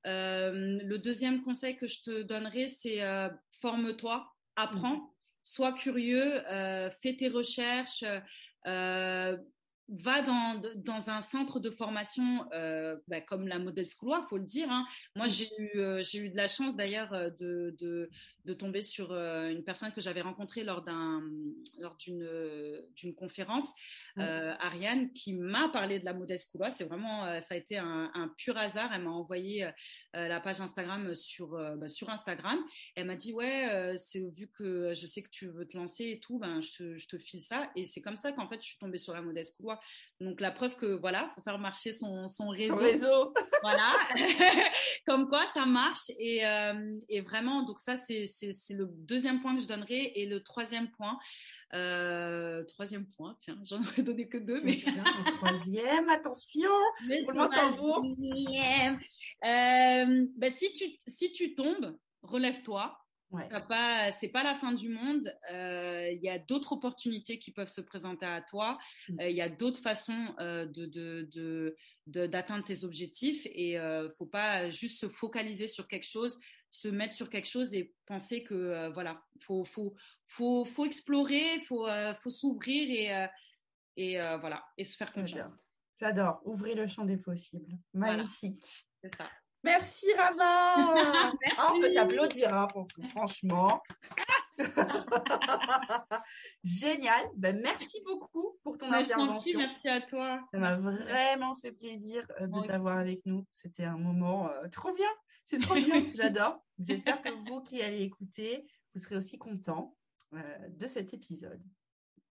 le 0.04 0.96
deuxième 0.96 1.42
conseil 1.42 1.76
que 1.76 1.88
je 1.88 2.02
te 2.02 2.22
donnerai, 2.22 2.68
c'est 2.68 3.00
forme-toi, 3.60 4.30
apprends, 4.54 5.14
sois 5.42 5.72
curieux, 5.72 6.42
fais 7.02 7.16
tes 7.16 7.28
recherches 7.28 8.04
va 9.88 10.20
dans, 10.22 10.60
dans 10.76 11.10
un 11.10 11.20
centre 11.20 11.60
de 11.60 11.70
formation 11.70 12.44
euh, 12.52 12.96
bah, 13.08 13.20
comme 13.20 13.48
la 13.48 13.58
Model 13.58 13.86
School, 13.88 14.18
faut 14.28 14.36
le 14.36 14.44
dire. 14.44 14.70
Hein. 14.70 14.86
Moi, 15.16 15.26
j'ai 15.28 15.48
eu, 15.58 15.78
euh, 15.78 16.02
j'ai 16.02 16.18
eu 16.18 16.28
de 16.28 16.36
la 16.36 16.48
chance 16.48 16.76
d'ailleurs 16.76 17.12
euh, 17.14 17.30
de, 17.30 17.74
de, 17.78 18.10
de, 18.48 18.54
tomber 18.54 18.80
sur 18.80 19.12
euh, 19.12 19.48
une 19.48 19.62
personne 19.62 19.92
que 19.92 20.00
j'avais 20.00 20.20
rencontrée 20.20 20.64
lors, 20.64 20.82
d'un, 20.82 21.22
lors 21.78 21.96
d'une, 21.96 22.28
d'une 22.96 23.14
conférence, 23.14 23.72
Ariane, 24.16 25.12
qui 25.12 25.34
m'a 25.34 25.68
parlé 25.68 26.00
de 26.00 26.04
la 26.04 26.12
Model 26.12 26.38
School. 26.38 26.66
C'est 26.70 26.84
vraiment, 26.84 27.40
ça 27.40 27.54
a 27.54 27.56
été 27.56 27.78
un, 27.78 28.10
un, 28.14 28.28
pur 28.36 28.56
hasard. 28.56 28.90
Elle 28.92 29.02
m'a 29.02 29.10
envoyé 29.10 29.70
la 30.12 30.40
page 30.40 30.60
Instagram 30.60 31.14
sur, 31.14 31.50
bah, 31.76 31.86
sur 31.86 32.10
Instagram. 32.10 32.58
Elle 32.96 33.06
m'a 33.06 33.14
dit, 33.14 33.32
ouais, 33.32 33.94
c'est 33.96 34.18
vu 34.18 34.48
que 34.48 34.92
je 34.92 35.06
sais 35.06 35.22
que 35.22 35.30
tu 35.30 35.46
veux 35.46 35.66
te 35.68 35.76
lancer 35.76 36.04
et 36.04 36.20
tout, 36.20 36.40
ben, 36.40 36.60
je, 36.60 36.72
te, 36.72 36.96
je 36.96 37.06
te 37.06 37.16
file 37.16 37.42
ça. 37.42 37.70
Et 37.76 37.84
c'est 37.84 38.00
comme 38.00 38.16
ça 38.16 38.32
qu'en 38.32 38.48
fait, 38.48 38.60
je 38.60 38.66
suis 38.66 38.78
tombée 38.78 38.98
sur 38.98 39.14
la 39.14 39.22
Model 39.22 39.44
School. 39.44 39.76
Donc 40.20 40.40
la 40.40 40.50
preuve 40.50 40.74
que 40.74 40.86
voilà, 40.86 41.30
faut 41.34 41.42
faire 41.42 41.58
marcher 41.58 41.92
son, 41.92 42.26
son 42.28 42.48
réseau. 42.48 42.74
Son 42.74 42.82
réseau. 42.82 43.34
Voilà, 43.62 43.90
comme 45.06 45.28
quoi 45.28 45.46
ça 45.46 45.66
marche 45.66 46.10
et, 46.18 46.44
euh, 46.46 46.98
et 47.08 47.20
vraiment 47.20 47.62
donc 47.62 47.78
ça 47.78 47.96
c'est 47.96 48.24
le 48.70 48.86
deuxième 48.86 49.40
point 49.40 49.56
que 49.56 49.62
je 49.62 49.68
donnerai 49.68 50.12
et 50.14 50.26
le 50.26 50.42
troisième 50.42 50.90
point. 50.90 51.18
Euh, 51.74 52.62
troisième 52.64 53.06
point, 53.06 53.36
tiens, 53.38 53.58
j'en 53.62 53.82
aurais 53.82 54.02
donné 54.02 54.26
que 54.26 54.38
deux, 54.38 54.62
mais 54.62 54.80
le 54.86 55.36
troisième, 55.36 56.08
attention, 56.08 56.70
le 57.08 57.54
tambour. 57.54 58.02
Euh, 59.44 60.26
ben, 60.34 60.50
si 60.50 60.72
tu 60.72 60.84
si 61.06 61.30
tu 61.32 61.54
tombes, 61.54 61.98
relève-toi 62.22 62.98
Ouais. 63.30 63.46
Pas, 63.68 64.10
c'est 64.10 64.28
pas 64.28 64.42
la 64.42 64.54
fin 64.54 64.72
du 64.72 64.88
monde. 64.88 65.30
Euh, 65.52 66.10
il 66.10 66.22
y 66.22 66.30
a 66.30 66.38
d'autres 66.38 66.72
opportunités 66.72 67.38
qui 67.38 67.52
peuvent 67.52 67.68
se 67.68 67.82
présenter 67.82 68.24
à 68.24 68.40
toi. 68.40 68.78
Mm. 69.08 69.20
Euh, 69.20 69.28
il 69.28 69.36
y 69.36 69.42
a 69.42 69.50
d'autres 69.50 69.80
façons 69.80 70.34
euh, 70.38 70.64
de, 70.64 70.86
de, 70.86 71.28
de, 72.06 72.26
d'atteindre 72.26 72.64
tes 72.64 72.84
objectifs 72.84 73.46
et 73.46 73.78
euh, 73.78 74.10
faut 74.12 74.26
pas 74.26 74.70
juste 74.70 74.98
se 74.98 75.08
focaliser 75.08 75.68
sur 75.68 75.88
quelque 75.88 76.06
chose, 76.06 76.40
se 76.70 76.88
mettre 76.88 77.12
sur 77.12 77.28
quelque 77.28 77.48
chose 77.48 77.74
et 77.74 77.94
penser 78.06 78.44
que 78.44 78.90
voilà, 78.94 79.22
faut, 79.40 79.64
faut, 79.64 79.94
faut, 80.26 80.64
faut 80.64 80.86
explorer, 80.86 81.60
faut, 81.66 81.86
faut 82.22 82.30
s'ouvrir 82.30 82.88
et, 82.90 83.28
et 83.96 84.20
voilà, 84.40 84.64
et 84.78 84.84
se 84.84 84.96
faire 84.96 85.12
confiance. 85.12 85.52
J'adore. 86.00 86.40
Ouvrez 86.44 86.74
le 86.74 86.86
champ 86.86 87.04
des 87.04 87.16
possibles. 87.16 87.76
Magnifique. 87.92 88.86
C'est 89.02 89.14
ça. 89.14 89.28
Merci 89.64 90.06
Rama. 90.16 91.32
Ah, 91.58 91.72
on 91.74 91.80
peut 91.80 91.90
s'applaudir, 91.90 92.54
hein, 92.54 92.68
franchement. 93.10 93.82
Génial. 96.64 97.28
Ben, 97.36 97.60
merci 97.60 98.00
beaucoup 98.04 98.58
pour 98.62 98.78
ton 98.78 98.92
intervention. 98.92 99.58
merci 99.58 99.88
à 99.88 100.00
toi. 100.00 100.40
Ça 100.52 100.58
m'a 100.58 100.76
vraiment 100.76 101.56
fait 101.56 101.72
plaisir 101.72 102.24
euh, 102.40 102.46
de 102.46 102.60
t'avoir 102.60 102.98
avec 102.98 103.20
nous. 103.26 103.44
C'était 103.50 103.84
un 103.84 103.98
moment 103.98 104.48
euh, 104.50 104.68
trop 104.68 104.92
bien. 104.94 105.10
C'est 105.44 105.58
trop 105.58 105.74
bien. 105.74 106.06
J'adore. 106.14 106.64
J'espère 106.78 107.20
que 107.22 107.30
vous 107.48 107.60
qui 107.62 107.82
allez 107.82 108.02
écouter, 108.02 108.66
vous 108.94 109.00
serez 109.00 109.16
aussi 109.16 109.38
contents 109.38 109.96
euh, 110.34 110.68
de 110.68 110.86
cet 110.86 111.12
épisode. 111.14 111.62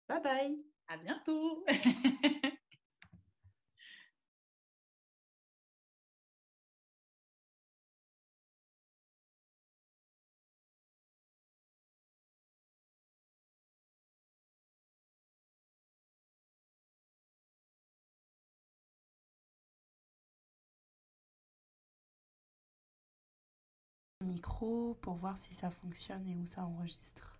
Bye 0.09 0.22
bye. 0.22 0.59
À 0.88 0.98
bientôt. 0.98 1.64
Micro 24.24 24.94
pour 25.00 25.14
voir 25.14 25.38
si 25.38 25.54
ça 25.54 25.70
fonctionne 25.70 26.26
et 26.26 26.36
où 26.36 26.46
ça 26.46 26.64
enregistre. 26.64 27.34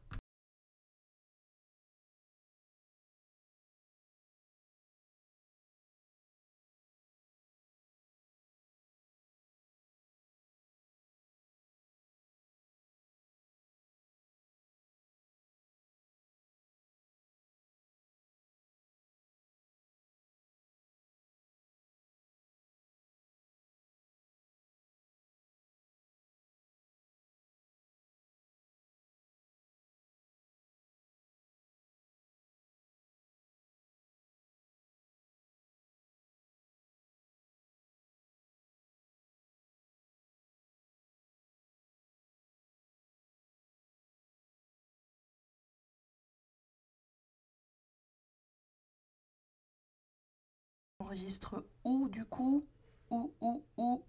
Enregistre 51.05 51.67
où 51.85 52.09
du 52.09 52.25
coup? 52.25 52.67
Où, 53.11 53.33
où 53.77 54.03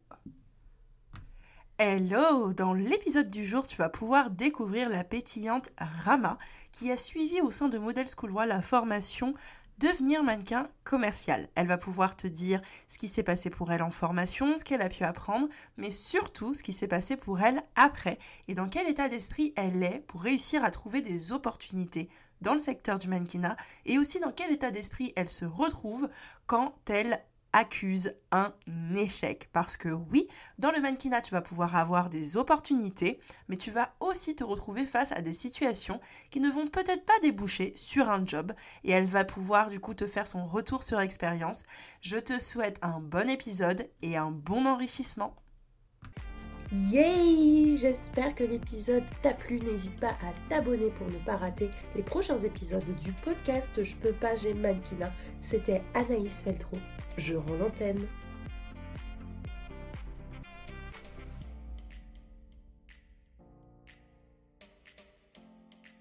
Hello! 1.77 2.53
Dans 2.53 2.73
l'épisode 2.73 3.29
du 3.29 3.43
jour, 3.43 3.67
tu 3.67 3.75
vas 3.75 3.89
pouvoir 3.89 4.29
découvrir 4.29 4.87
la 4.87 5.03
pétillante 5.03 5.69
Rama 5.77 6.37
qui 6.71 6.91
a 6.91 6.97
suivi 6.97 7.41
au 7.41 7.51
sein 7.51 7.67
de 7.67 7.77
Model 7.77 8.07
School 8.07 8.33
la 8.47 8.61
formation 8.61 9.33
Devenir 9.77 10.23
mannequin 10.23 10.69
commercial. 10.85 11.49
Elle 11.55 11.67
va 11.67 11.77
pouvoir 11.77 12.15
te 12.15 12.27
dire 12.27 12.61
ce 12.87 12.97
qui 12.97 13.09
s'est 13.09 13.23
passé 13.23 13.49
pour 13.49 13.73
elle 13.73 13.83
en 13.83 13.91
formation, 13.91 14.57
ce 14.57 14.63
qu'elle 14.63 14.81
a 14.81 14.87
pu 14.87 15.03
apprendre, 15.03 15.49
mais 15.75 15.89
surtout 15.89 16.53
ce 16.53 16.63
qui 16.63 16.71
s'est 16.71 16.87
passé 16.87 17.17
pour 17.17 17.41
elle 17.41 17.61
après. 17.75 18.19
Et 18.47 18.55
dans 18.55 18.69
quel 18.69 18.87
état 18.87 19.09
d'esprit 19.09 19.51
elle 19.57 19.83
est 19.83 20.01
pour 20.07 20.21
réussir 20.21 20.63
à 20.63 20.71
trouver 20.71 21.01
des 21.01 21.33
opportunités 21.33 22.07
dans 22.41 22.53
le 22.53 22.59
secteur 22.59 22.99
du 22.99 23.07
mannequinat 23.07 23.57
et 23.85 23.97
aussi 23.97 24.19
dans 24.19 24.31
quel 24.31 24.51
état 24.51 24.71
d'esprit 24.71 25.13
elle 25.15 25.29
se 25.29 25.45
retrouve 25.45 26.09
quand 26.47 26.75
elle 26.89 27.21
accuse 27.55 28.13
un 28.33 28.53
échec. 28.97 29.49
Parce 29.53 29.77
que 29.77 29.87
oui, 29.87 30.27
dans 30.59 30.71
le 30.71 30.81
mannequinat, 30.81 31.21
tu 31.21 31.31
vas 31.31 31.41
pouvoir 31.41 31.77
avoir 31.77 32.09
des 32.09 32.35
opportunités, 32.35 33.17
mais 33.47 33.55
tu 33.55 33.71
vas 33.71 33.93
aussi 34.01 34.35
te 34.35 34.43
retrouver 34.43 34.85
face 34.85 35.13
à 35.13 35.21
des 35.21 35.33
situations 35.33 36.01
qui 36.31 36.41
ne 36.41 36.49
vont 36.49 36.67
peut-être 36.67 37.05
pas 37.05 37.17
déboucher 37.21 37.71
sur 37.77 38.09
un 38.09 38.25
job 38.25 38.51
et 38.83 38.91
elle 38.91 39.05
va 39.05 39.23
pouvoir 39.23 39.69
du 39.69 39.79
coup 39.79 39.93
te 39.93 40.05
faire 40.05 40.27
son 40.27 40.45
retour 40.45 40.83
sur 40.83 40.99
expérience. 40.99 41.63
Je 42.01 42.17
te 42.17 42.39
souhaite 42.39 42.77
un 42.81 42.99
bon 42.99 43.29
épisode 43.29 43.89
et 44.01 44.17
un 44.17 44.31
bon 44.31 44.65
enrichissement. 44.65 45.33
Yay 46.71 47.75
J'espère 47.75 48.33
que 48.33 48.43
l'épisode 48.43 49.03
t'a 49.21 49.33
plu. 49.33 49.59
N'hésite 49.59 49.99
pas 49.99 50.09
à 50.09 50.33
t'abonner 50.49 50.89
pour 50.97 51.07
ne 51.07 51.17
pas 51.25 51.37
rater 51.37 51.69
les 51.95 52.01
prochains 52.01 52.39
épisodes 52.39 52.83
du 53.03 53.11
podcast 53.11 53.83
Je 53.83 53.95
peux 53.97 54.13
pas, 54.13 54.35
j'ai 54.35 54.53
mannequinat. 54.53 55.11
C'était 55.41 55.83
Anaïs 55.93 56.41
Feltro. 56.41 56.77
Je 57.17 57.35
rends 57.35 57.55
l'antenne. 57.59 58.07